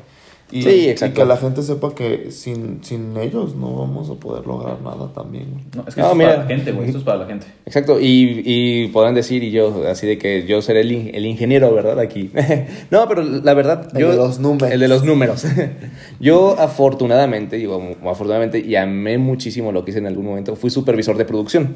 Y, 0.53 0.63
Sí, 0.63 0.89
exacto. 0.89 1.21
y 1.21 1.23
que 1.23 1.29
la 1.29 1.37
gente 1.37 1.63
sepa 1.63 1.93
que 1.95 2.31
sin, 2.31 2.85
sin 2.85 3.17
ellos 3.17 3.57
no 3.57 3.75
vamos 3.75 4.09
a 4.11 4.15
poder 4.15 4.47
lograr 4.47 4.81
nada 4.81 5.13
también. 5.13 5.65
No, 5.75 5.85
es 5.89 5.95
que 5.95 6.01
No, 6.01 6.13
esto 6.13 6.23
es 6.23 6.29
para 6.29 6.37
la 6.39 6.47
gente, 6.47 6.73
güey. 6.73 6.87
Esto 6.87 6.99
es 6.99 7.05
para 7.05 7.19
la 7.19 7.27
gente. 7.27 7.47
Exacto, 7.65 7.99
y, 8.01 8.43
y 8.45 8.89
podrán 8.89 9.15
decir, 9.15 9.43
y 9.43 9.51
yo, 9.51 9.83
así 9.89 10.07
de 10.07 10.19
que 10.19 10.47
yo 10.47 10.63
seré 10.63 10.83
el, 10.83 11.11
el 11.15 11.27
ingeniero, 11.27 11.75
¿verdad? 11.75 11.99
Aquí. 11.99 12.31
no, 12.91 13.09
pero 13.09 13.23
la 13.23 13.55
verdad, 13.55 13.89
El 13.95 14.01
yo... 14.01 14.11
de 14.13 14.17
los 14.17 14.39
números. 14.39 14.71
El 14.73 14.81
de 14.81 14.89
los 14.89 15.03
números. 15.05 15.45
yo 16.21 16.57
afortunadamente, 16.59 17.57
digo, 17.57 17.97
afortunadamente, 18.05 18.61
y 18.61 18.77
amé 18.77 19.19
muchísimo 19.19 19.73
lo 19.73 19.85
que 19.85 19.91
hice 19.91 19.99
en 19.99 20.07
algún 20.07 20.27
momento, 20.27 20.55
fui 20.55 20.71
supervisor 20.71 21.17
de 21.17 21.25
producción. 21.25 21.75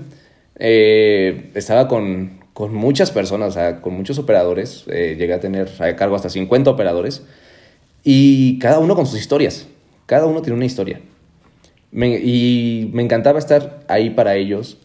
Eh, 0.63 1.51
estaba 1.55 1.89
con, 1.89 2.39
con 2.53 2.75
muchas 2.75 3.11
personas, 3.11 3.49
o 3.49 3.53
sea, 3.53 3.81
con 3.81 3.95
muchos 3.95 4.19
operadores, 4.19 4.85
eh, 4.89 5.17
llegué 5.19 5.33
a 5.33 5.41
tener 5.41 5.69
a 5.81 5.97
cargo 5.97 6.15
hasta 6.15 6.29
50 6.29 6.71
operadores, 6.71 7.25
y 8.05 8.59
cada 8.59 8.79
uno 8.79 8.95
con 8.95 9.07
sus 9.07 9.19
historias, 9.21 9.67
cada 10.07 10.27
uno 10.27 10.43
tiene 10.43 10.57
una 10.57 10.67
historia. 10.67 11.01
Me- 11.93 12.19
y 12.19 12.91
me 12.93 13.03
encantaba 13.03 13.39
estar 13.39 13.81
ahí 13.89 14.11
para 14.11 14.37
ellos, 14.37 14.79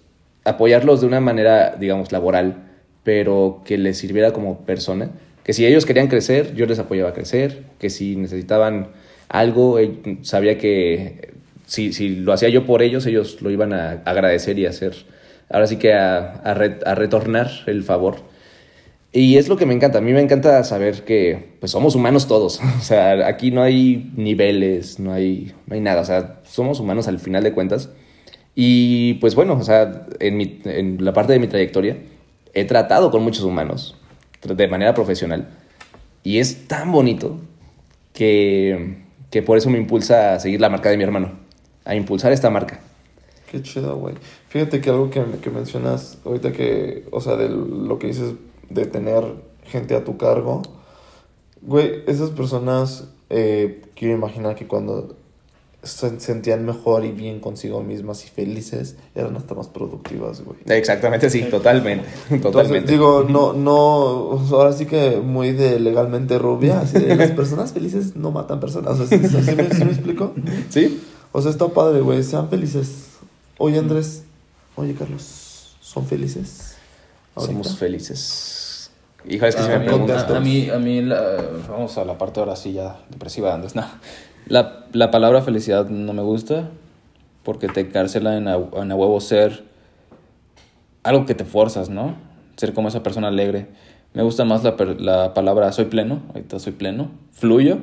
apoyarlos 0.43 1.01
de 1.01 1.07
una 1.07 1.20
manera, 1.20 1.76
digamos, 1.80 2.11
laboral, 2.11 2.63
pero 3.03 3.61
que 3.66 3.78
les 3.78 3.97
sirviera 3.97 4.32
como 4.34 4.59
persona. 4.66 5.11
Que 5.43 5.53
si 5.53 5.66
ellos 5.66 5.86
querían 5.86 6.07
crecer, 6.07 6.55
yo 6.55 6.66
les 6.66 6.80
apoyaba 6.80 7.09
a 7.09 7.13
crecer. 7.13 7.63
Que 7.80 7.91
si 7.91 8.16
necesitaban 8.16 8.88
algo, 9.30 9.78
eh, 9.78 10.18
sabía 10.24 10.57
que 10.57 11.34
si, 11.68 11.93
si 11.93 12.09
lo 12.16 12.34
hacía 12.34 12.49
yo 12.49 12.66
por 12.66 12.82
ellos, 12.82 13.05
ellos 13.05 13.41
lo 13.41 13.51
iban 13.51 13.72
a 13.74 14.01
agradecer 14.05 14.57
y 14.57 14.66
hacer. 14.66 14.95
Ahora 15.49 15.68
sí 15.68 15.78
que 15.78 15.93
a, 15.93 16.18
a 16.34 16.53
re- 16.55 16.80
a 16.86 16.95
retornar 16.95 17.51
el 17.68 17.84
favor. 17.84 18.18
Y 19.18 19.38
es 19.38 19.47
lo 19.47 19.55
que 19.55 19.66
me 19.66 19.74
encanta. 19.74 19.99
A 19.99 20.01
mí 20.01 20.11
me 20.11 20.20
encanta 20.20 20.61
saber 20.66 21.05
que 21.05 21.53
pues, 21.61 21.72
somos 21.72 21.95
humanos 21.95 22.28
todos. 22.28 22.59
O 22.80 22.82
sea, 22.82 23.28
aquí 23.28 23.49
no 23.49 23.61
hay 23.63 24.11
niveles, 24.18 24.99
no 24.99 25.13
hay, 25.13 25.53
no 25.68 25.76
hay 25.76 25.80
nada. 25.80 26.01
O 26.01 26.05
sea, 26.05 26.41
somos 26.43 26.82
humanos 26.82 27.07
al 27.07 27.20
final 27.20 27.41
de 27.41 27.53
cuentas. 27.53 27.89
Y 28.55 29.13
pues 29.16 29.34
bueno, 29.36 29.53
o 29.53 29.63
sea, 29.63 30.05
en, 30.20 30.36
mi- 30.36 30.59
en 30.66 31.03
la 31.03 31.13
parte 31.13 31.32
de 31.32 31.39
mi 31.39 31.47
trayectoria 31.47 31.97
he 32.53 32.66
tratado 32.66 33.09
con 33.11 33.24
muchos 33.24 33.43
humanos 33.45 33.95
de 34.43 34.68
manera 34.68 34.93
profesional. 34.93 35.47
Y 36.24 36.39
es 36.39 36.68
tan 36.68 36.91
bonito 36.91 37.39
que, 38.13 38.97
que 39.32 39.41
por 39.41 39.57
eso 39.57 39.70
me 39.70 39.78
impulsa 39.78 40.34
a 40.34 40.39
seguir 40.39 40.59
la 40.61 40.70
marca 40.70 40.89
de 40.89 40.97
mi 40.97 41.03
hermano. 41.03 41.39
A 41.86 41.95
impulsar 41.95 42.32
esta 42.32 42.49
marca. 42.49 42.80
Qué 43.51 43.61
chido, 43.61 43.95
güey. 43.97 44.16
Fíjate 44.49 44.82
que 44.82 44.89
algo 44.89 45.09
que, 45.09 45.24
que 45.41 45.49
mencionas 45.49 46.18
ahorita 46.26 46.51
que, 46.51 47.05
o 47.11 47.22
sea, 47.22 47.36
de 47.36 47.47
lo 47.49 47.99
que 47.99 48.07
dices 48.07 48.34
de 48.70 48.86
tener 48.86 49.24
gente 49.63 49.95
a 49.95 50.03
tu 50.03 50.18
cargo, 50.18 50.61
güey, 51.61 52.03
esas 52.07 52.30
personas, 52.30 53.05
eh, 53.30 53.82
quiero 53.95 54.13
imaginar 54.13 54.55
que 54.55 54.68
cuando 54.68 55.16
se 55.84 56.20
sentían 56.20 56.66
mejor 56.66 57.05
y 57.05 57.11
bien 57.11 57.39
consigo 57.39 57.84
mismas 57.84 58.26
y 58.26 58.28
felices, 58.30 58.95
eran 59.13 59.36
hasta 59.36 59.53
más 59.53 59.68
productivas, 59.68 60.43
güey. 60.43 60.57
Exactamente, 60.66 61.30
sí, 61.30 61.43
totalmente. 61.43 62.05
Entonces, 62.32 62.41
Totalmente. 62.41 62.91
digo, 62.91 63.24
no, 63.30 63.53
no, 63.53 64.39
ahora 64.51 64.74
sí 64.74 64.88
que 64.88 65.18
muy 65.18 65.51
de 65.51 65.80
legalmente 65.80 66.39
rubia, 66.39 66.82
así 66.82 66.97
de 66.97 67.16
las 67.16 67.32
personas 67.32 67.72
felices 67.72 68.16
no 68.16 68.32
matan 68.32 68.59
personas, 68.59 68.99
o 68.99 69.05
sea, 69.05 69.20
¿sí, 69.20 69.28
sí 69.28 69.55
me, 69.55 69.70
sí 69.70 69.86
me 69.86 69.91
explico? 69.91 70.34
¿Sí? 70.70 71.03
O 71.32 71.41
sea, 71.41 71.51
está 71.51 71.68
padre, 71.68 72.01
güey, 72.01 72.24
sean 72.24 72.49
felices. 72.49 73.09
Oye, 73.59 73.78
Andrés, 73.78 74.24
oye, 74.76 74.95
Carlos, 74.95 75.76
¿son 75.82 76.05
felices? 76.07 76.76
ahorita? 77.36 77.63
Somos 77.63 77.78
felices. 77.78 78.55
Hijo, 79.28 79.45
es 79.45 79.55
que 79.55 79.63
si 79.63 79.71
Ah, 79.71 79.80
me 79.80 79.86
a, 79.86 79.88
preguntas. 79.88 80.30
a- 80.30 80.38
a 80.38 80.39
mí, 80.39 80.69
a 80.69 80.78
mí 80.78 81.01
la- 81.01 81.38
vamos 81.69 81.97
a 81.97 82.05
la 82.05 82.17
parte 82.17 82.39
ahora 82.39 82.55
sí 82.55 82.73
ya 82.73 82.97
depresiva 83.09 83.49
de 83.49 83.55
Andrés. 83.55 83.76
No. 83.76 83.84
La, 84.47 84.86
la 84.93 85.09
palabra 85.09 85.41
felicidad 85.41 85.89
no 85.89 86.13
me 86.13 86.21
gusta 86.21 86.69
porque 87.43 87.67
te 87.67 87.89
cárcela 87.89 88.38
en 88.38 88.47
a, 88.47 88.57
en 88.57 88.91
a 88.91 88.95
huevo 88.95 89.19
ser 89.19 89.63
algo 91.03 91.26
que 91.26 91.34
te 91.36 91.45
forzas, 91.45 91.89
¿no? 91.89 92.15
Ser 92.55 92.73
como 92.73 92.88
esa 92.89 93.01
persona 93.03 93.28
alegre. 93.30 93.67
Me 94.13 94.21
gusta 94.23 94.45
más 94.45 94.63
la, 94.63 94.78
per- 94.78 95.01
la 95.01 95.34
palabra 95.34 95.71
soy 95.71 95.86
pleno, 95.86 96.21
ahorita 96.30 96.59
soy 96.59 96.73
pleno, 96.73 97.09
fluyo, 97.32 97.80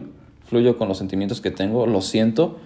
fluyo 0.46 0.78
con 0.78 0.88
los 0.88 0.98
sentimientos 0.98 1.40
que 1.40 1.50
tengo, 1.50 1.86
los 1.86 2.06
siento, 2.06 2.58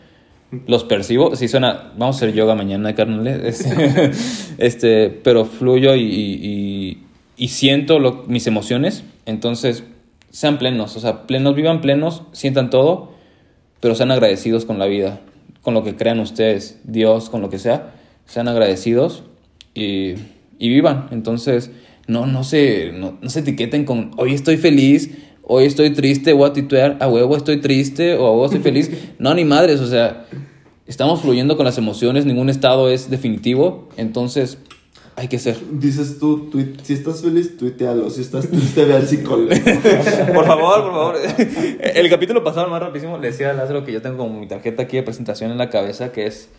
los 0.66 0.84
percibo. 0.84 1.34
Si 1.34 1.48
suena, 1.48 1.92
vamos 1.96 2.16
a 2.16 2.18
hacer 2.18 2.32
yoga 2.34 2.54
mañana, 2.54 2.94
carnales. 2.94 3.60
Este, 3.66 4.10
este, 4.58 5.08
pero 5.10 5.44
fluyo 5.46 5.94
y, 5.94 6.02
y- 6.02 7.05
y- 7.37 7.49
siento 7.49 7.99
lo- 7.99 8.24
mis 8.26 8.47
emociones. 8.47 9.05
Entonces, 9.26 9.84
sean 10.30 10.59
plenos, 10.59 10.97
o 10.97 11.01
sea, 11.01 11.26
plenos, 11.26 11.55
vivan 11.55 11.80
plenos, 11.80 12.22
sientan 12.32 12.70
todo, 12.70 13.12
pero 13.80 13.95
sean 13.95 14.11
agradecidos 14.11 14.64
con 14.64 14.78
la 14.78 14.87
vida, 14.87 15.20
con 15.62 15.74
lo 15.74 15.82
que 15.84 15.97
crean 15.97 16.20
ustedes, 16.20 16.78
Dios, 16.84 17.30
con 17.30 17.41
lo 17.43 17.51
que 17.51 17.59
sea. 17.59 17.95
Sean 18.26 18.49
agradecidos 18.49 19.22
y, 19.74 20.14
y 20.59 20.68
vivan. 20.68 21.09
Entonces, 21.12 21.70
no, 22.07 22.26
no, 22.26 22.45
se, 22.45 22.93
no, 22.93 23.18
no 23.20 23.30
se 23.30 23.41
etiqueten 23.41 23.84
con 23.84 24.12
hoy 24.16 24.32
estoy 24.34 24.57
feliz, 24.57 25.11
hoy 25.43 25.64
estoy 25.64 25.91
triste, 25.91 26.32
voy 26.32 26.51
a 26.51 26.53
titular, 26.53 26.97
a 27.01 27.09
huevo 27.09 27.37
estoy 27.37 27.61
triste 27.61 28.14
o 28.16 28.26
a 28.26 28.30
huevo 28.32 28.45
estoy 28.47 28.61
feliz. 28.61 28.91
No, 29.18 29.34
ni 29.34 29.45
madres, 29.45 29.80
o 29.80 29.87
sea, 29.87 30.26
estamos 30.87 31.20
fluyendo 31.22 31.57
con 31.57 31.64
las 31.66 31.78
emociones, 31.78 32.26
ningún 32.26 32.49
estado 32.51 32.91
es 32.91 33.11
definitivo, 33.11 33.89
entonces 33.97 34.59
hay 35.16 35.28
que 35.28 35.38
ser. 35.38 35.56
Dices 35.70 36.18
tú, 36.18 36.50
si 36.82 36.92
estás 36.92 37.22
feliz, 37.22 37.56
tuitealo. 37.56 38.10
Si 38.10 38.20
estás 38.20 38.48
triste, 38.48 38.84
ve 38.84 38.94
al 38.94 39.06
psicólogo. 39.06 39.48
Por 40.34 40.44
favor, 40.44 40.82
por 40.82 40.92
favor. 40.92 41.16
El 41.80 42.10
capítulo 42.10 42.44
pasado, 42.44 42.68
más 42.68 42.82
rapidísimo, 42.82 43.16
le 43.16 43.28
decía 43.28 43.50
a 43.50 43.54
Lázaro 43.54 43.84
que 43.84 43.92
yo 43.92 44.02
tengo 44.02 44.18
como 44.18 44.38
mi 44.38 44.46
tarjeta 44.46 44.82
aquí 44.82 44.98
de 44.98 45.02
presentación 45.02 45.50
en 45.50 45.56
la 45.56 45.70
cabeza, 45.70 46.12
que 46.12 46.26
es 46.26 46.50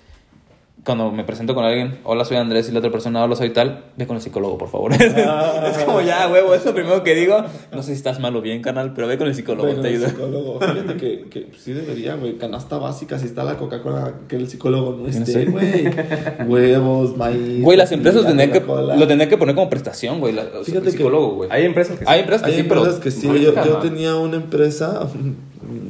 cuando 0.83 1.11
me 1.11 1.25
presento 1.25 1.53
con 1.53 1.65
alguien, 1.65 1.99
hola, 2.05 2.23
soy 2.23 2.37
Andrés, 2.37 2.69
y 2.69 2.71
la 2.71 2.79
otra 2.79 2.89
persona, 2.91 3.21
hola, 3.21 3.35
soy 3.35 3.49
tal, 3.49 3.83
ve 3.97 4.07
con 4.07 4.15
el 4.15 4.21
psicólogo, 4.21 4.57
por 4.57 4.69
favor. 4.69 4.93
es 5.01 5.83
como 5.83 5.99
ya, 6.01 6.29
huevo, 6.31 6.53
es 6.55 6.63
lo 6.65 6.73
primero 6.73 7.03
que 7.03 7.13
digo. 7.13 7.43
No 7.73 7.81
sé 7.83 7.91
si 7.91 7.97
estás 7.97 8.21
mal 8.21 8.33
o 8.37 8.41
bien, 8.41 8.61
canal, 8.61 8.93
pero 8.93 9.05
ve 9.07 9.17
con 9.17 9.27
el 9.27 9.35
psicólogo, 9.35 9.67
Bueno, 9.67 9.81
te 9.81 9.89
el 9.89 9.95
ayuda. 9.95 10.09
psicólogo. 10.09 10.59
Fíjate 10.61 10.95
que, 10.95 11.25
que 11.29 11.47
sí 11.57 11.73
debería, 11.73 12.15
güey. 12.15 12.37
Canasta 12.37 12.77
básica, 12.77 13.19
si 13.19 13.25
está 13.25 13.43
la 13.43 13.57
Coca-Cola, 13.57 14.13
que 14.29 14.37
el 14.37 14.47
psicólogo 14.47 14.91
no 14.91 15.03
no 15.03 15.07
esté, 15.09 15.45
güey. 15.45 15.89
Huevos, 16.47 17.17
maíz. 17.17 17.61
Güey, 17.63 17.77
las 17.77 17.91
empresas 17.91 18.25
tendrían 18.25 18.51
que, 18.51 18.61
lo 18.61 19.07
tendrían 19.07 19.29
que 19.29 19.37
poner 19.37 19.55
como 19.55 19.69
prestación, 19.69 20.19
güey. 20.19 20.33
Fíjate 20.63 20.77
el 20.77 20.83
que 20.85 20.91
psicólogo, 20.91 21.35
güey. 21.35 21.49
Hay 21.51 21.65
empresas 21.65 21.97
que 21.97 22.05
sí. 22.05 22.11
Hay 22.11 22.21
empresas 22.21 22.43
que 22.45 22.51
Hay 22.53 22.57
sí, 22.61 22.65
pero. 22.67 22.79
empresas 22.81 23.01
que 23.03 23.11
sí. 23.11 23.27
no, 23.27 23.35
Yo, 23.35 23.53
yo 23.65 23.77
tenía 23.77 24.15
una 24.15 24.37
empresa, 24.37 25.07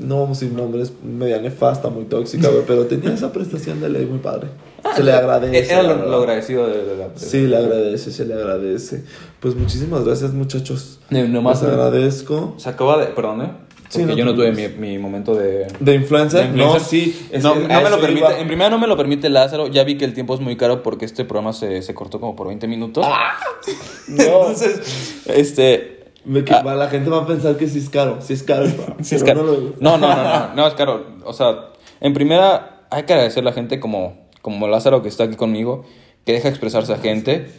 no 0.02 0.22
vamos 0.22 0.38
a 0.38 0.42
decir 0.42 0.58
nombres, 0.58 0.92
media 1.04 1.40
nefasta, 1.40 1.90
muy 1.90 2.06
tóxica, 2.06 2.50
güey, 2.50 2.64
pero 2.66 2.86
tenía 2.88 3.14
esa 3.14 3.32
prestación 3.32 3.80
de 3.80 3.90
ley 3.90 4.06
muy 4.06 4.20
padre. 4.20 4.48
Se 4.96 5.04
le 5.04 5.12
agradece. 5.12 5.74
Era 5.74 5.84
lo, 5.84 5.96
lo 6.08 6.18
agradecido 6.18 6.68
de, 6.68 6.84
de 6.84 6.98
la 6.98 7.08
Sí, 7.16 7.48
le 7.48 7.58
agradece, 7.58 8.12
se 8.12 8.26
le 8.26 8.34
agradece. 8.34 9.04
Pues 9.40 9.56
muchísimas 9.56 10.04
gracias, 10.06 10.34
muchachos. 10.34 11.00
Eh, 11.12 11.28
nomás- 11.28 11.62
Les 11.62 11.72
agradezco. 11.72 12.56
Se 12.58 12.70
acaba 12.70 12.98
de. 12.98 13.08
Perdón, 13.08 13.42
¿eh? 13.44 13.52
Sí, 13.90 14.00
Porque 14.00 14.12
no 14.14 14.18
yo 14.18 14.26
no 14.26 14.36
tuve 14.36 14.52
mi, 14.78 14.98
momento 14.98 15.34
de. 15.34 15.66
¿De 15.80 15.96
influencer? 15.96 16.42
de 16.42 16.48
influencer. 16.48 16.56
No, 16.58 16.80
sí. 16.80 17.28
es 17.32 17.42
no, 17.42 17.56
no 17.56 17.82
me 17.82 17.90
lo 17.90 18.02
permite. 18.02 18.20
iba. 18.20 18.38
En 18.40 18.48
primera 18.48 18.70
no 18.70 18.78
me 18.80 18.88
lo 18.88 18.98
permite 18.98 19.30
Lázaro. 19.30 19.68
Ya 19.68 19.84
vi 19.86 19.98
que 19.98 20.04
el 20.06 20.14
tiempo 20.14 20.34
es 20.36 20.42
muy 20.42 20.58
caro 20.58 20.84
porque 20.84 21.06
este 21.06 21.24
programa 21.24 21.54
se, 21.54 21.82
se 21.82 21.94
cortó 21.94 22.20
como 22.20 22.36
por 22.36 22.48
20 22.48 22.68
minutos. 22.68 23.06
No. 24.10 24.24
Entonces, 24.24 25.24
este. 25.28 26.06
Me 26.26 26.44
que- 26.44 26.54
Ah. 26.54 26.64
La 26.76 26.90
gente 26.90 27.10
va 27.10 27.20
a 27.20 27.26
pensar 27.28 27.56
que 27.56 27.68
sí 27.70 27.80
es 27.80 27.90
caro. 27.90 28.18
Sí 28.22 28.34
es 28.34 28.44
caro. 28.44 28.66
Sí, 29.02 29.16
es 29.16 29.24
pero 29.24 29.42
caro. 29.42 29.44
No, 29.46 29.52
lo- 29.52 29.74
No, 29.80 29.98
no, 29.98 30.08
no, 30.16 30.24
no, 30.50 30.56
no, 30.56 30.68
es 30.68 30.74
caro. 30.74 31.06
O 31.24 31.32
sea, 31.34 31.70
en 32.02 32.14
primera 32.14 32.86
hay 32.90 33.04
que 33.04 33.14
agradecer 33.14 33.42
a 33.44 33.46
la 33.46 33.54
gente 33.54 33.80
como, 33.80 34.27
como 34.48 34.70
Lázaro 34.70 35.02
que 35.02 35.10
está 35.10 35.26
aquí 35.26 35.36
conmigo, 35.36 35.84
que 36.24 36.32
deja 36.32 36.48
expresarse 36.48 36.94
a 36.94 36.98
gente, 37.00 37.52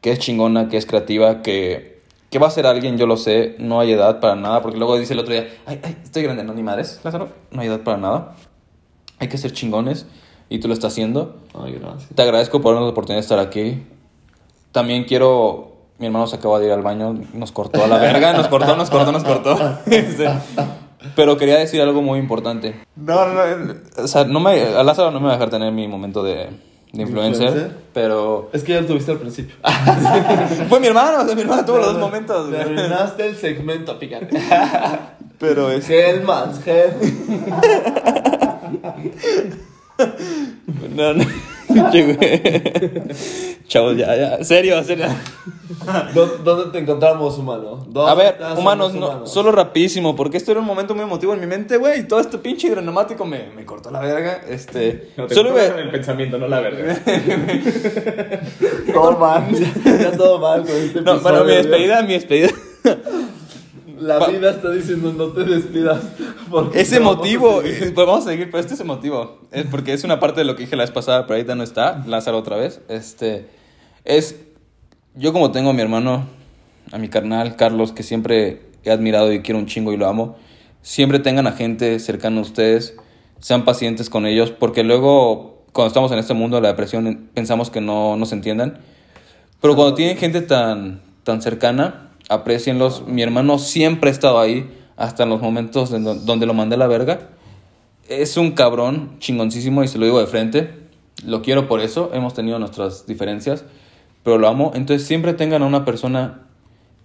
que 0.00 0.12
es 0.12 0.20
chingona, 0.20 0.68
que 0.68 0.76
es 0.76 0.86
creativa, 0.86 1.42
que, 1.42 1.98
que 2.30 2.38
va 2.38 2.46
a 2.46 2.50
ser 2.52 2.68
alguien, 2.68 2.96
yo 2.96 3.08
lo 3.08 3.16
sé, 3.16 3.56
no 3.58 3.80
hay 3.80 3.90
edad 3.90 4.20
para 4.20 4.36
nada, 4.36 4.62
porque 4.62 4.78
luego 4.78 4.96
dice 4.96 5.14
el 5.14 5.18
otro 5.18 5.34
día, 5.34 5.48
ay, 5.66 5.80
ay, 5.82 5.96
estoy 6.04 6.22
grande, 6.22 6.44
no, 6.44 6.54
ni 6.54 6.62
madres, 6.62 7.00
Lázaro, 7.02 7.30
no 7.50 7.62
hay 7.62 7.66
edad 7.66 7.80
para 7.80 7.96
nada. 7.96 8.36
Hay 9.18 9.26
que 9.26 9.36
ser 9.38 9.52
chingones 9.52 10.06
y 10.48 10.60
tú 10.60 10.68
lo 10.68 10.74
estás 10.74 10.92
haciendo. 10.92 11.40
Ay, 11.52 11.72
gracias. 11.80 12.10
Te 12.14 12.22
agradezco 12.22 12.60
por 12.60 12.74
darnos 12.74 12.86
la 12.86 12.92
oportunidad 12.92 13.16
de 13.18 13.22
estar 13.22 13.40
aquí. 13.40 13.82
también 14.70 15.02
quiero. 15.02 15.72
Mi 15.98 16.06
hermano 16.06 16.28
se 16.28 16.36
acaba 16.36 16.60
de 16.60 16.66
ir 16.66 16.72
al 16.72 16.82
baño, 16.82 17.18
nos 17.32 17.50
cortó 17.50 17.82
a 17.82 17.88
la 17.88 17.98
verga, 17.98 18.32
nos 18.34 18.46
cortó, 18.46 18.76
nos 18.76 18.88
cortó, 18.88 19.10
nos 19.10 19.24
cortó. 19.24 19.58
Pero 21.16 21.36
quería 21.36 21.58
decir 21.58 21.80
algo 21.80 22.02
muy 22.02 22.18
importante. 22.18 22.74
No, 22.96 23.26
no, 23.26 23.56
no. 23.56 23.74
O 23.98 24.08
sea, 24.08 24.24
no 24.24 24.40
me, 24.40 24.60
a 24.62 24.82
Lázaro 24.82 25.10
no 25.10 25.20
me 25.20 25.26
va 25.26 25.32
a 25.32 25.36
dejar 25.36 25.50
tener 25.50 25.72
mi 25.72 25.86
momento 25.88 26.22
de, 26.22 26.50
de 26.92 27.02
influencer, 27.02 27.48
¿Influencer? 27.48 27.76
pero 27.92 28.50
Es 28.52 28.62
que 28.62 28.72
ya 28.72 28.80
lo 28.80 28.86
tuviste 28.86 29.12
al 29.12 29.18
principio. 29.18 29.56
fue 30.68 30.80
mi 30.80 30.86
hermano, 30.86 31.22
o 31.22 31.26
sea, 31.26 31.34
mi 31.34 31.42
hermano 31.42 31.64
tuvo 31.64 31.78
los 31.78 31.86
dos 31.92 31.98
momentos. 31.98 32.48
Me 32.48 32.58
arruinaste 32.58 33.26
el 33.26 33.36
segmento, 33.36 33.96
fíjate. 33.98 34.40
Pero 35.38 35.70
es 35.70 35.90
Hellmans, 35.90 36.60
Hell. 36.66 36.92
no, 40.94 41.14
no. 41.14 41.24
Güey. 41.74 43.02
Chavos, 43.66 43.96
ya, 43.96 44.14
ya, 44.16 44.44
serio, 44.44 44.82
serio. 44.84 45.06
¿Dó- 46.14 46.38
¿Dónde 46.44 46.70
te 46.72 46.78
encontramos, 46.78 47.38
humano? 47.38 47.84
¿Dónde 47.88 48.10
A 48.10 48.14
ver, 48.14 48.36
humanos, 48.56 48.94
no, 48.94 49.06
humanos? 49.08 49.32
solo 49.32 49.50
rapidísimo, 49.52 50.14
porque 50.14 50.36
esto 50.36 50.50
era 50.52 50.60
un 50.60 50.66
momento 50.66 50.94
muy 50.94 51.04
emotivo 51.04 51.32
en 51.34 51.40
mi 51.40 51.46
mente, 51.46 51.76
güey, 51.78 52.00
y 52.00 52.02
todo 52.04 52.20
este 52.20 52.38
pinche 52.38 52.68
hidroneumático 52.68 53.24
me, 53.24 53.48
me 53.56 53.64
cortó 53.64 53.90
la 53.90 54.00
verga, 54.00 54.40
este... 54.48 55.10
No, 55.16 55.26
te 55.26 55.34
solo 55.34 55.50
iba- 55.50 55.64
en 55.66 55.78
el 55.78 55.90
pensamiento, 55.90 56.38
no 56.38 56.46
la 56.48 56.60
verga. 56.60 56.94
Todo 58.92 59.18
mal, 59.18 59.44
ya, 59.52 59.72
ya 59.98 60.12
todo 60.16 60.38
mal 60.38 60.62
con 60.62 60.70
este 60.76 61.00
No, 61.00 61.18
bueno, 61.20 61.44
mi 61.44 61.52
despedida, 61.52 62.02
mi 62.02 62.12
despedida. 62.14 62.48
La 64.00 64.18
Pa- 64.18 64.28
vida 64.28 64.50
está 64.50 64.70
diciendo 64.70 65.12
no 65.16 65.28
te 65.28 65.44
despidas. 65.44 66.02
porque 66.50 66.80
Es 66.80 66.90
te 66.90 66.98
vamos 66.98 67.18
a 67.20 67.22
seguir. 67.22 67.94
pues 67.94 68.06
vamos 68.06 68.26
a 68.26 68.30
seguir, 68.30 68.46
pero 68.50 68.58
este 68.60 68.74
es 68.74 68.80
emotivo. 68.80 69.40
Es 69.50 69.66
porque 69.66 69.92
es 69.92 70.04
una 70.04 70.20
parte 70.20 70.40
de 70.40 70.44
lo 70.44 70.56
que 70.56 70.62
dije 70.64 70.76
la 70.76 70.82
vez 70.84 70.90
pasada, 70.90 71.26
pero 71.26 71.36
ahorita 71.36 71.54
no 71.54 71.62
está. 71.62 72.02
Lázaro 72.06 72.38
otra 72.38 72.56
vez. 72.56 72.80
Este, 72.88 73.46
es, 74.04 74.36
yo 75.14 75.32
como 75.32 75.50
tengo 75.52 75.70
a 75.70 75.72
mi 75.72 75.82
hermano, 75.82 76.24
a 76.92 76.98
mi 76.98 77.08
carnal, 77.08 77.56
Carlos, 77.56 77.92
que 77.92 78.02
siempre 78.02 78.62
he 78.84 78.90
admirado 78.90 79.32
y 79.32 79.40
quiero 79.40 79.58
un 79.58 79.66
chingo 79.66 79.92
y 79.92 79.96
lo 79.96 80.06
amo, 80.06 80.36
siempre 80.82 81.18
tengan 81.18 81.46
a 81.46 81.52
gente 81.52 81.98
cercana 81.98 82.38
a 82.38 82.42
ustedes, 82.42 82.96
sean 83.40 83.64
pacientes 83.64 84.10
con 84.10 84.26
ellos, 84.26 84.50
porque 84.50 84.82
luego, 84.84 85.64
cuando 85.72 85.88
estamos 85.88 86.12
en 86.12 86.18
este 86.18 86.34
mundo 86.34 86.56
de 86.56 86.62
la 86.62 86.68
depresión, 86.68 87.28
pensamos 87.32 87.70
que 87.70 87.80
no 87.80 88.16
nos 88.16 88.32
entiendan. 88.32 88.78
Pero 89.62 89.74
cuando 89.76 89.94
tienen 89.94 90.18
gente 90.18 90.42
tan, 90.42 91.00
tan 91.22 91.40
cercana, 91.40 92.10
aprecienlos. 92.28 93.06
Mi 93.06 93.22
hermano 93.22 93.58
siempre 93.58 94.10
ha 94.10 94.12
estado 94.12 94.38
ahí, 94.40 94.70
hasta 94.96 95.24
en 95.24 95.28
los 95.30 95.40
momentos 95.40 95.92
en 95.92 96.04
do- 96.04 96.14
donde 96.14 96.46
lo 96.46 96.54
mandé 96.54 96.76
a 96.76 96.78
la 96.78 96.86
verga. 96.86 97.30
Es 98.08 98.36
un 98.36 98.52
cabrón 98.52 99.16
chingoncísimo 99.18 99.82
y 99.82 99.88
se 99.88 99.98
lo 99.98 100.04
digo 100.04 100.20
de 100.20 100.26
frente. 100.26 100.70
Lo 101.24 101.42
quiero 101.42 101.66
por 101.68 101.80
eso. 101.80 102.10
Hemos 102.12 102.34
tenido 102.34 102.58
nuestras 102.58 103.06
diferencias, 103.06 103.64
pero 104.22 104.38
lo 104.38 104.46
amo. 104.48 104.72
Entonces 104.74 105.06
siempre 105.06 105.32
tengan 105.34 105.62
a 105.62 105.66
una 105.66 105.84
persona 105.84 106.42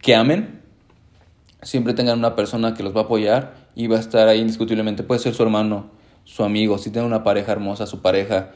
que 0.02 0.16
amen. 0.16 0.62
Siempre 1.62 1.94
tengan 1.94 2.20
una 2.20 2.36
persona 2.36 2.74
que 2.74 2.84
los 2.84 2.96
va 2.96 3.02
a 3.02 3.04
apoyar 3.04 3.56
y 3.76 3.88
va 3.88 3.98
a 3.98 4.00
estar 4.00 4.28
ahí 4.28 4.40
indiscutiblemente. 4.40 5.04
Puede 5.04 5.20
ser 5.20 5.34
su 5.34 5.44
hermano, 5.44 5.88
su 6.24 6.44
amigo, 6.44 6.78
si 6.78 6.90
tiene 6.90 7.06
una 7.08 7.24
pareja 7.24 7.52
hermosa, 7.52 7.86
su 7.86 8.02
pareja, 8.02 8.52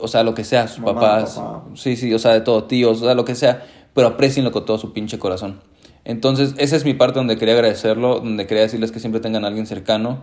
o 0.00 0.06
sea, 0.08 0.22
lo 0.22 0.34
que 0.34 0.44
sea, 0.44 0.68
sus 0.68 0.80
Mamá, 0.80 0.94
papás. 1.00 1.34
papá. 1.36 1.64
Sí, 1.74 1.96
sí, 1.96 2.12
o 2.14 2.18
sea, 2.18 2.32
de 2.32 2.40
todo, 2.42 2.64
tíos, 2.64 3.02
o 3.02 3.04
sea, 3.04 3.14
lo 3.14 3.24
que 3.24 3.34
sea, 3.34 3.64
pero 3.94 4.06
aprecienlo 4.08 4.52
con 4.52 4.64
todo 4.64 4.78
su 4.78 4.92
pinche 4.92 5.18
corazón. 5.18 5.60
Entonces, 6.06 6.54
esa 6.56 6.76
es 6.76 6.84
mi 6.84 6.94
parte 6.94 7.18
donde 7.18 7.36
quería 7.36 7.54
agradecerlo, 7.54 8.20
donde 8.20 8.46
quería 8.46 8.62
decirles 8.62 8.92
que 8.92 9.00
siempre 9.00 9.20
tengan 9.20 9.44
a 9.44 9.48
alguien 9.48 9.66
cercano, 9.66 10.22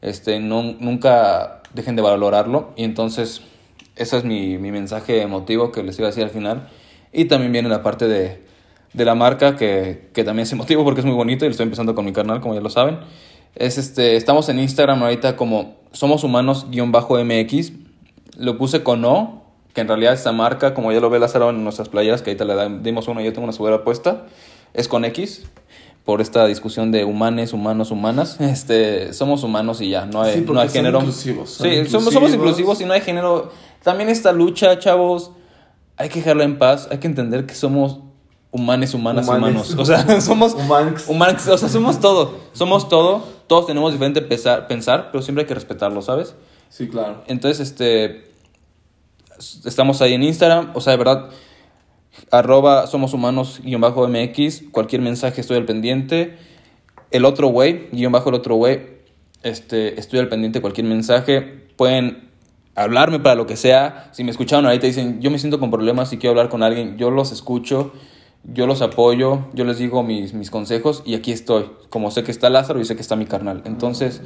este, 0.00 0.38
nunca 0.38 1.62
dejen 1.74 1.96
de 1.96 2.02
valorarlo, 2.02 2.72
y 2.76 2.84
entonces, 2.84 3.42
ese 3.96 4.18
es 4.18 4.24
mi, 4.24 4.56
mi 4.56 4.70
mensaje 4.70 5.20
emotivo 5.22 5.72
que 5.72 5.82
les 5.82 5.98
iba 5.98 6.06
a 6.06 6.10
decir 6.10 6.22
al 6.22 6.30
final. 6.30 6.68
Y 7.12 7.24
también 7.24 7.50
viene 7.50 7.68
la 7.68 7.82
parte 7.82 8.06
de, 8.06 8.40
de 8.92 9.04
la 9.04 9.16
marca, 9.16 9.56
que, 9.56 10.10
que 10.14 10.22
también 10.22 10.44
es 10.44 10.52
emotivo 10.52 10.84
porque 10.84 11.00
es 11.00 11.06
muy 11.06 11.16
bonito, 11.16 11.44
y 11.44 11.48
lo 11.48 11.50
estoy 11.50 11.64
empezando 11.64 11.96
con 11.96 12.04
mi 12.04 12.12
canal, 12.12 12.40
como 12.40 12.54
ya 12.54 12.60
lo 12.60 12.70
saben. 12.70 13.00
Es 13.56 13.78
este, 13.78 14.14
estamos 14.14 14.48
en 14.48 14.60
Instagram 14.60 15.02
ahorita 15.02 15.34
como 15.34 15.74
Somos 15.90 16.22
Humanos-MX, 16.22 17.72
lo 18.38 18.58
puse 18.58 18.84
con 18.84 19.04
O, 19.04 19.42
que 19.74 19.80
en 19.80 19.88
realidad 19.88 20.12
esta 20.12 20.30
marca, 20.30 20.72
como 20.72 20.92
ya 20.92 21.00
lo 21.00 21.10
ve 21.10 21.18
Lázaro 21.18 21.50
en 21.50 21.64
nuestras 21.64 21.88
playas, 21.88 22.22
que 22.22 22.30
ahorita 22.30 22.44
le 22.44 22.78
dimos 22.78 23.08
una, 23.08 23.22
yo 23.22 23.32
tengo 23.32 23.44
una 23.44 23.52
sudadera 23.52 23.82
puesta, 23.82 24.26
es 24.74 24.88
con 24.88 25.04
X, 25.04 25.44
por 26.04 26.20
esta 26.20 26.46
discusión 26.46 26.92
de 26.92 27.04
humanes, 27.04 27.52
humanos, 27.52 27.90
humanas. 27.90 28.36
Este, 28.40 29.12
somos 29.12 29.42
humanos 29.42 29.80
y 29.80 29.90
ya, 29.90 30.06
no 30.06 30.22
hay, 30.22 30.34
Sí, 30.34 30.44
no 30.46 30.60
hay 30.60 30.68
son 30.68 30.74
género. 30.74 30.98
inclusivos, 30.98 31.50
son 31.50 31.66
sí, 31.68 31.86
somos, 31.86 32.12
somos 32.14 32.32
inclusivos. 32.32 32.80
y 32.80 32.84
no 32.84 32.92
hay 32.92 33.00
género. 33.00 33.50
También 33.82 34.08
esta 34.08 34.32
lucha, 34.32 34.78
chavos, 34.78 35.30
hay 35.96 36.08
que 36.08 36.20
dejarla 36.20 36.44
en 36.44 36.58
paz, 36.58 36.88
hay 36.90 36.98
que 36.98 37.06
entender 37.06 37.46
que 37.46 37.54
somos 37.54 38.00
humanes, 38.50 38.94
humanas, 38.94 39.26
Humanes. 39.28 39.70
humanos. 39.70 39.74
O 39.78 39.84
sea, 39.84 40.20
somos 40.20 40.54
Humanx. 40.54 41.08
humanos, 41.08 41.46
o 41.48 41.58
sea, 41.58 41.68
somos 41.68 42.00
todo, 42.00 42.36
somos 42.52 42.88
todo, 42.88 43.22
todos 43.46 43.66
tenemos 43.66 43.92
diferente 43.92 44.22
pesar- 44.22 44.66
pensar, 44.66 45.10
pero 45.12 45.22
siempre 45.22 45.42
hay 45.42 45.48
que 45.48 45.54
respetarlo, 45.54 46.02
¿sabes? 46.02 46.34
Sí, 46.68 46.88
claro. 46.88 47.22
Entonces, 47.26 47.60
este. 47.68 48.26
Estamos 49.64 50.00
ahí 50.02 50.14
en 50.14 50.22
Instagram. 50.22 50.70
O 50.74 50.80
sea, 50.80 50.92
de 50.92 50.96
verdad. 50.98 51.28
Arroba 52.30 52.86
somos 52.86 53.14
humanos 53.14 53.60
guion 53.62 53.80
bajo 53.80 54.06
MX. 54.08 54.64
Cualquier 54.70 55.02
mensaje 55.02 55.40
estoy 55.40 55.56
al 55.56 55.64
pendiente. 55.64 56.36
El 57.10 57.24
otro 57.24 57.48
güey, 57.48 57.88
guion 57.92 58.12
bajo 58.12 58.28
el 58.28 58.34
otro 58.34 58.56
güey. 58.56 58.96
Este, 59.42 59.98
estoy 59.98 60.18
al 60.18 60.28
pendiente 60.28 60.60
cualquier 60.60 60.86
mensaje. 60.86 61.40
Pueden 61.76 62.30
hablarme 62.74 63.20
para 63.20 63.34
lo 63.34 63.46
que 63.46 63.56
sea. 63.56 64.10
Si 64.12 64.24
me 64.24 64.30
escucharon 64.30 64.66
ahorita 64.66 64.86
dicen, 64.86 65.20
yo 65.20 65.30
me 65.30 65.38
siento 65.38 65.58
con 65.60 65.70
problemas 65.70 66.12
y 66.12 66.18
quiero 66.18 66.32
hablar 66.32 66.48
con 66.48 66.62
alguien, 66.62 66.96
yo 66.98 67.10
los 67.10 67.32
escucho. 67.32 67.92
Yo 68.48 68.68
los 68.68 68.80
apoyo, 68.80 69.46
yo 69.54 69.64
les 69.64 69.78
digo 69.78 70.04
mis, 70.04 70.32
mis 70.32 70.52
consejos 70.52 71.02
y 71.04 71.16
aquí 71.16 71.32
estoy. 71.32 71.68
Como 71.90 72.12
sé 72.12 72.22
que 72.22 72.30
está 72.30 72.48
Lázaro 72.48 72.80
y 72.80 72.84
sé 72.84 72.94
que 72.94 73.02
está 73.02 73.16
mi 73.16 73.26
carnal. 73.26 73.62
Entonces, 73.64 74.22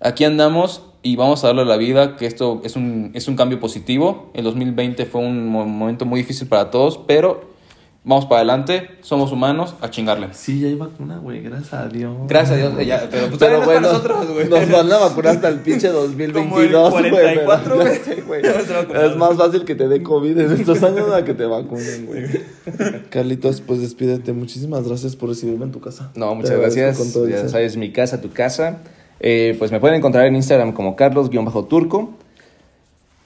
aquí 0.00 0.24
andamos 0.24 0.82
y 1.02 1.16
vamos 1.16 1.44
a 1.44 1.48
darle 1.48 1.62
a 1.62 1.66
la 1.66 1.76
vida 1.76 2.16
que 2.16 2.26
esto 2.26 2.60
es 2.64 2.76
un, 2.76 3.12
es 3.14 3.28
un 3.28 3.36
cambio 3.36 3.60
positivo. 3.60 4.30
El 4.34 4.44
2020 4.44 5.06
fue 5.06 5.20
un 5.20 5.46
mo- 5.48 5.64
momento 5.66 6.04
muy 6.06 6.20
difícil 6.20 6.48
para 6.48 6.70
todos, 6.70 6.98
pero 7.06 7.56
vamos 8.04 8.24
para 8.24 8.38
adelante, 8.40 8.88
somos 9.02 9.32
humanos, 9.32 9.74
a 9.82 9.90
chingarle. 9.90 10.28
Sí, 10.32 10.60
ya 10.60 10.68
hay 10.68 10.74
vacuna, 10.74 11.18
güey, 11.18 11.42
gracias 11.42 11.74
a 11.74 11.88
Dios. 11.88 12.16
Gracias 12.26 12.52
a 12.52 12.56
Dios, 12.56 12.86
ya, 12.86 13.06
pero 13.10 13.26
pues 13.28 13.38
Pero 13.38 13.58
no 13.60 13.64
bueno, 13.66 13.80
nosotros, 13.92 14.30
güey. 14.32 14.48
nos 14.48 14.70
van 14.70 14.90
a 14.92 14.98
vacunar 15.08 15.34
hasta 15.36 15.48
el 15.48 15.60
pinche 15.60 15.88
2022, 15.88 16.90
Como 16.90 16.98
el 17.04 17.10
güey. 17.10 17.22
44, 17.22 17.62
pero- 17.64 17.76
güey. 17.84 17.98
ya 17.98 18.04
sé, 18.04 18.20
güey. 18.22 18.42
Ya 18.42 18.52
me 18.54 18.58
estoy 18.60 18.76
vacunando. 18.76 19.10
Es 19.10 19.16
más 19.16 19.36
fácil 19.36 19.64
que 19.64 19.74
te 19.74 19.88
dé 19.88 20.02
COVID 20.02 20.38
en 20.38 20.52
estos 20.52 20.82
años 20.82 21.12
a 21.12 21.24
que 21.24 21.34
te 21.34 21.44
vacunen, 21.44 22.06
güey. 22.06 22.24
Carlitos, 23.10 23.60
pues 23.60 23.80
despídete. 23.82 24.32
Muchísimas 24.32 24.86
gracias 24.88 25.14
por 25.14 25.28
recibirme 25.28 25.66
en 25.66 25.72
tu 25.72 25.80
casa. 25.80 26.10
No, 26.14 26.34
muchas 26.34 26.58
gracias. 26.58 26.98
con 26.98 27.12
todo 27.12 27.26
el 27.26 27.32
ya 27.32 27.48
sabes, 27.48 27.76
mi 27.76 27.92
casa, 27.92 28.20
tu 28.20 28.30
casa. 28.30 28.78
Eh, 29.20 29.56
pues 29.58 29.72
me 29.72 29.80
pueden 29.80 29.96
encontrar 29.96 30.26
en 30.26 30.36
Instagram 30.36 30.72
como 30.72 30.96
Carlos-Turco. 30.96 32.10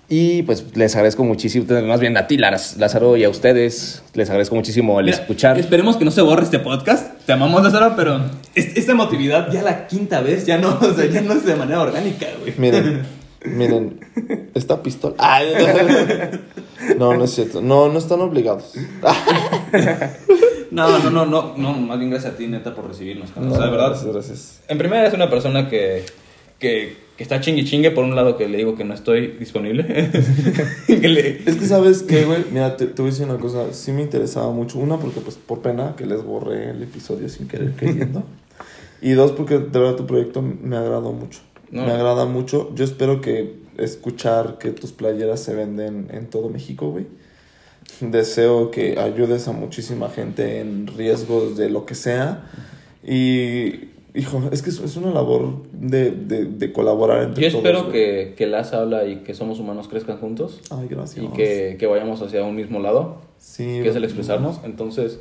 Y 0.08 0.42
pues 0.42 0.64
les 0.76 0.94
agradezco 0.94 1.24
muchísimo, 1.24 1.64
más 1.86 1.98
bien 2.00 2.16
a 2.18 2.26
ti, 2.26 2.36
Lázaro, 2.36 3.16
y 3.16 3.24
a 3.24 3.30
ustedes. 3.30 4.02
Les 4.12 4.28
agradezco 4.28 4.54
muchísimo 4.54 5.00
el 5.00 5.06
Mira, 5.06 5.16
escuchar. 5.16 5.58
Esperemos 5.58 5.96
que 5.96 6.04
no 6.04 6.10
se 6.10 6.20
borre 6.20 6.42
este 6.42 6.58
podcast. 6.58 7.12
Te 7.24 7.32
amamos, 7.32 7.62
Lázaro, 7.62 7.94
pero 7.96 8.20
es- 8.54 8.76
esta 8.76 8.92
emotividad 8.92 9.50
ya 9.50 9.62
la 9.62 9.86
quinta 9.86 10.20
vez 10.20 10.44
ya 10.44 10.58
no, 10.58 10.78
o 10.82 10.92
sea, 10.92 11.06
ya 11.06 11.22
no 11.22 11.32
es 11.32 11.46
de 11.46 11.54
manera 11.56 11.80
orgánica, 11.80 12.26
güey. 12.40 12.52
Miren, 12.58 13.02
miren, 13.46 14.00
esta 14.54 14.82
pistola. 14.82 15.14
Ay, 15.18 15.46
no, 16.98 17.14
no 17.14 17.24
es 17.24 17.30
cierto. 17.30 17.62
No, 17.62 17.88
no 17.88 17.98
están 17.98 18.20
obligados. 18.20 18.74
No, 20.72 20.98
no, 20.98 21.10
no, 21.10 21.26
no, 21.26 21.54
no, 21.56 21.72
más 21.74 21.98
bien 21.98 22.10
gracias 22.10 22.34
a 22.34 22.36
ti, 22.36 22.46
neta, 22.46 22.74
por 22.74 22.88
recibirnos. 22.88 23.30
carnal. 23.30 23.52
o 23.52 23.56
sea, 23.56 23.64
de 23.66 23.70
verdad, 23.70 23.88
Gracias, 23.90 24.12
gracias. 24.12 24.60
En 24.68 24.78
primera 24.78 25.06
es 25.06 25.12
una 25.14 25.28
persona 25.28 25.68
que, 25.68 26.04
que, 26.58 26.96
que 27.16 27.22
está 27.22 27.40
chingue 27.40 27.64
chingue, 27.64 27.90
por 27.90 28.04
un 28.04 28.16
lado 28.16 28.36
que 28.38 28.48
le 28.48 28.56
digo 28.58 28.74
que 28.74 28.84
no 28.84 28.94
estoy 28.94 29.26
disponible. 29.38 30.10
Que 30.86 31.08
le- 31.08 31.42
Es 31.46 31.56
que 31.56 31.66
sabes 31.66 32.02
qué, 32.02 32.24
güey, 32.24 32.44
mira, 32.50 32.76
te, 32.76 32.86
te 32.86 33.02
voy 33.02 33.10
a 33.10 33.12
decir 33.12 33.26
una 33.28 33.38
cosa, 33.38 33.72
sí 33.72 33.92
me 33.92 34.02
interesaba 34.02 34.50
mucho. 34.52 34.78
Una, 34.78 34.96
porque 34.98 35.20
pues 35.20 35.36
por 35.36 35.60
pena 35.60 35.94
que 35.96 36.06
les 36.06 36.22
borré 36.24 36.70
el 36.70 36.82
episodio 36.82 37.28
sin 37.28 37.48
querer 37.48 37.72
queriendo. 37.72 38.22
y 39.00 39.10
dos, 39.12 39.32
porque 39.32 39.58
de 39.58 39.78
verdad 39.78 39.96
tu 39.96 40.06
proyecto 40.06 40.42
me 40.42 40.76
agradó 40.76 41.12
mucho. 41.12 41.40
No. 41.70 41.84
Me 41.86 41.92
agrada 41.92 42.24
mucho. 42.26 42.70
Yo 42.74 42.84
espero 42.84 43.20
que 43.20 43.56
escuchar 43.78 44.58
que 44.58 44.70
tus 44.70 44.92
playeras 44.92 45.40
se 45.42 45.54
venden 45.54 46.08
en 46.12 46.26
todo 46.28 46.48
México, 46.50 46.90
güey. 46.90 47.06
Deseo 48.00 48.70
que 48.70 48.98
ayudes 48.98 49.46
a 49.48 49.52
muchísima 49.52 50.08
gente 50.08 50.60
en 50.60 50.86
riesgos 50.86 51.56
de 51.56 51.70
lo 51.70 51.86
que 51.86 51.94
sea. 51.94 52.44
Y, 53.04 53.90
hijo, 54.14 54.42
es 54.52 54.62
que 54.62 54.70
es, 54.70 54.96
una 54.96 55.10
labor 55.12 55.62
de, 55.72 56.10
de, 56.10 56.44
de 56.46 56.72
colaborar 56.72 57.22
entre 57.24 57.42
Yo 57.44 57.50
todos. 57.50 57.64
espero 57.64 57.80
güey. 57.84 57.92
que, 57.92 58.34
que 58.36 58.46
las 58.46 58.72
habla 58.72 59.04
y 59.06 59.16
que 59.18 59.34
somos 59.34 59.58
humanos 59.60 59.88
crezcan 59.88 60.18
juntos 60.18 60.60
Ay, 60.70 60.86
gracias. 60.88 61.24
y 61.24 61.28
que, 61.28 61.76
que 61.78 61.86
vayamos 61.86 62.20
hacia 62.22 62.42
un 62.44 62.54
mismo 62.56 62.80
lado, 62.80 63.18
Sí, 63.38 63.64
que 63.82 63.88
es 63.88 63.96
el 63.96 64.04
expresarnos. 64.04 64.60
Entonces, 64.64 65.18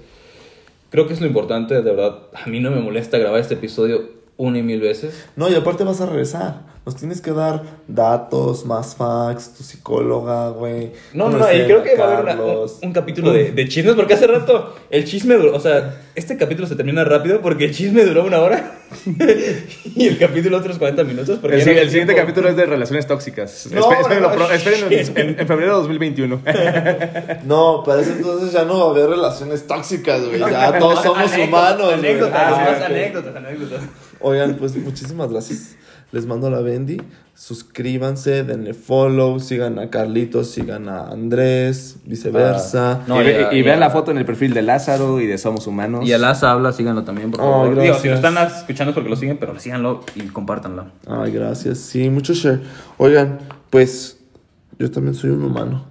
creo 0.92 1.08
que 1.08 1.14
es 1.14 1.22
lo 1.22 1.28
importante, 1.28 1.74
de 1.76 1.82
verdad. 1.82 2.20
A 2.34 2.48
mí 2.48 2.60
no 2.60 2.70
me 2.72 2.80
molesta 2.82 3.18
grabar 3.18 3.40
este 3.40 3.56
episodio 3.56 4.10
una 4.38 4.60
y 4.60 4.64
mil 4.64 4.80
veces. 4.80 5.26
No, 5.36 5.50
y 5.50 5.56
aparte 5.56 5.84
vas 5.84 6.02
a 6.02 6.06
regresar. 6.06 6.71
Nos 6.84 6.96
tienes 6.96 7.22
que 7.22 7.30
dar 7.32 7.62
datos, 7.88 8.66
más 8.66 8.96
facts, 8.96 9.54
tu 9.56 9.64
psicóloga, 9.64 10.50
güey. 10.50 10.92
No, 11.14 11.30
no, 11.30 11.38
no, 11.38 11.54
y 11.54 11.66
creo 11.66 11.84
que 11.84 11.96
va 11.96 12.06
a 12.06 12.18
haber 12.18 12.36
una- 12.36 12.44
un, 12.44 12.70
un 12.82 12.92
capítulo 12.92 13.32
de, 13.32 13.52
de 13.52 13.68
chismes, 13.68 13.94
porque 13.94 14.16
hace 14.16 14.26
rato 14.26 14.76
el 14.90 15.06
chisme 15.06 15.36
duró, 15.36 15.56
o 15.56 15.60
sea, 15.60 16.02
este 16.16 16.38
capítulo 16.38 16.68
se 16.68 16.76
termina 16.76 17.04
rápido 17.04 17.40
porque 17.40 17.66
el 17.66 17.72
chisme 17.76 18.04
duró 18.04 18.26
una 18.26 18.40
hora 18.40 18.80
y 19.96 20.08
el 20.08 20.18
capítulo 20.18 20.58
otros 20.58 20.80
40 20.80 21.04
minutos. 21.04 21.38
Porque 21.40 21.58
El, 21.58 21.90
siguiente 21.92 22.16
capítulo 22.16 22.50
es 22.50 22.56
de 22.56 22.66
relaciones 22.66 23.06
tóxicas. 23.06 23.68
No, 23.72 23.92
espérenlo 23.94 24.30
no, 24.30 24.36
pro- 24.36 24.52
espérenlo 24.52 24.88
en, 24.90 25.48
febrero 25.48 25.74
de 25.76 25.82
2021. 25.84 26.42
No, 27.46 27.84
para 27.86 28.02
ese 28.02 28.14
entonces 28.14 28.52
ya 28.54 28.66
no 28.66 28.80
va 28.80 28.86
a 28.88 28.90
haber 28.90 29.10
relaciones 29.10 29.68
tóxicas, 29.68 30.26
güey. 30.28 30.40
Ya 30.40 30.78
todos 30.80 31.04
somos 31.04 31.18
Anécdotas, 31.32 31.48
humanos, 31.48 31.86
güey. 31.86 31.94
Anécdotas, 32.00 32.42
Ah, 32.44 32.86
anécdotas, 32.86 33.36
anécdotas. 33.36 33.82
Oigan, 34.20 34.56
pues 34.56 34.76
muchísimas 34.76 35.30
gracias. 35.32 35.76
Les 36.12 36.26
mando 36.26 36.50
la 36.50 36.60
Bendy. 36.62 36.98
Suscríbanse, 37.34 38.44
denle 38.44 38.74
follow, 38.74 39.40
sigan 39.40 39.80
a 39.80 39.90
Carlitos, 39.90 40.52
sigan 40.52 40.90
a 40.90 41.08
Andrés, 41.08 41.98
viceversa. 42.06 42.92
Ah, 42.92 43.04
No, 43.08 43.22
y, 43.22 43.26
ve- 43.26 43.64
vean 43.64 43.80
la 43.80 43.90
foto 43.90 44.12
en 44.12 44.18
el 44.18 44.26
perfil 44.26 44.54
de 44.54 44.62
Lázaro 44.62 45.20
y 45.22 45.26
de 45.26 45.38
Somos 45.38 45.66
Humanos. 45.68 46.06
Y 46.08 46.14
a 46.14 46.18
Laza 46.18 46.52
habla, 46.52 46.72
síganlo 46.72 47.04
también, 47.04 47.32
por 47.32 47.42
Ay, 47.42 47.48
favor. 47.48 47.82
Digo, 47.82 47.96
si 47.96 48.10
lo 48.10 48.16
están 48.16 48.38
escuchando 48.38 48.92
es 48.92 48.96
porque 48.96 49.10
lo 49.10 49.16
siguen, 49.16 49.38
pero 49.38 49.58
síganlo 49.60 50.04
y 50.16 50.22
compártanlo. 50.28 50.86
Ay, 51.08 51.32
gracias. 51.32 51.80
Sí, 51.80 52.10
mucho 52.10 52.34
share. 52.34 52.62
Oigan, 52.98 53.40
pues 53.70 54.20
yo 54.78 54.92
también 54.92 55.16
soy 55.16 55.32
un 55.32 55.44
humano 55.44 55.86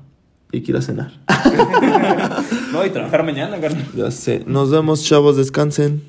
y 0.52 0.62
quiero 0.62 0.80
cenar. 0.82 1.12
No, 2.72 2.86
y 2.86 2.90
trabajar 2.90 3.24
mañana, 3.24 3.60
carnal. 3.60 3.84
Ya 3.96 4.10
sé. 4.12 4.44
Nos 4.46 4.70
vemos, 4.70 5.02
chavos. 5.04 5.36
Descansen. 5.36 6.02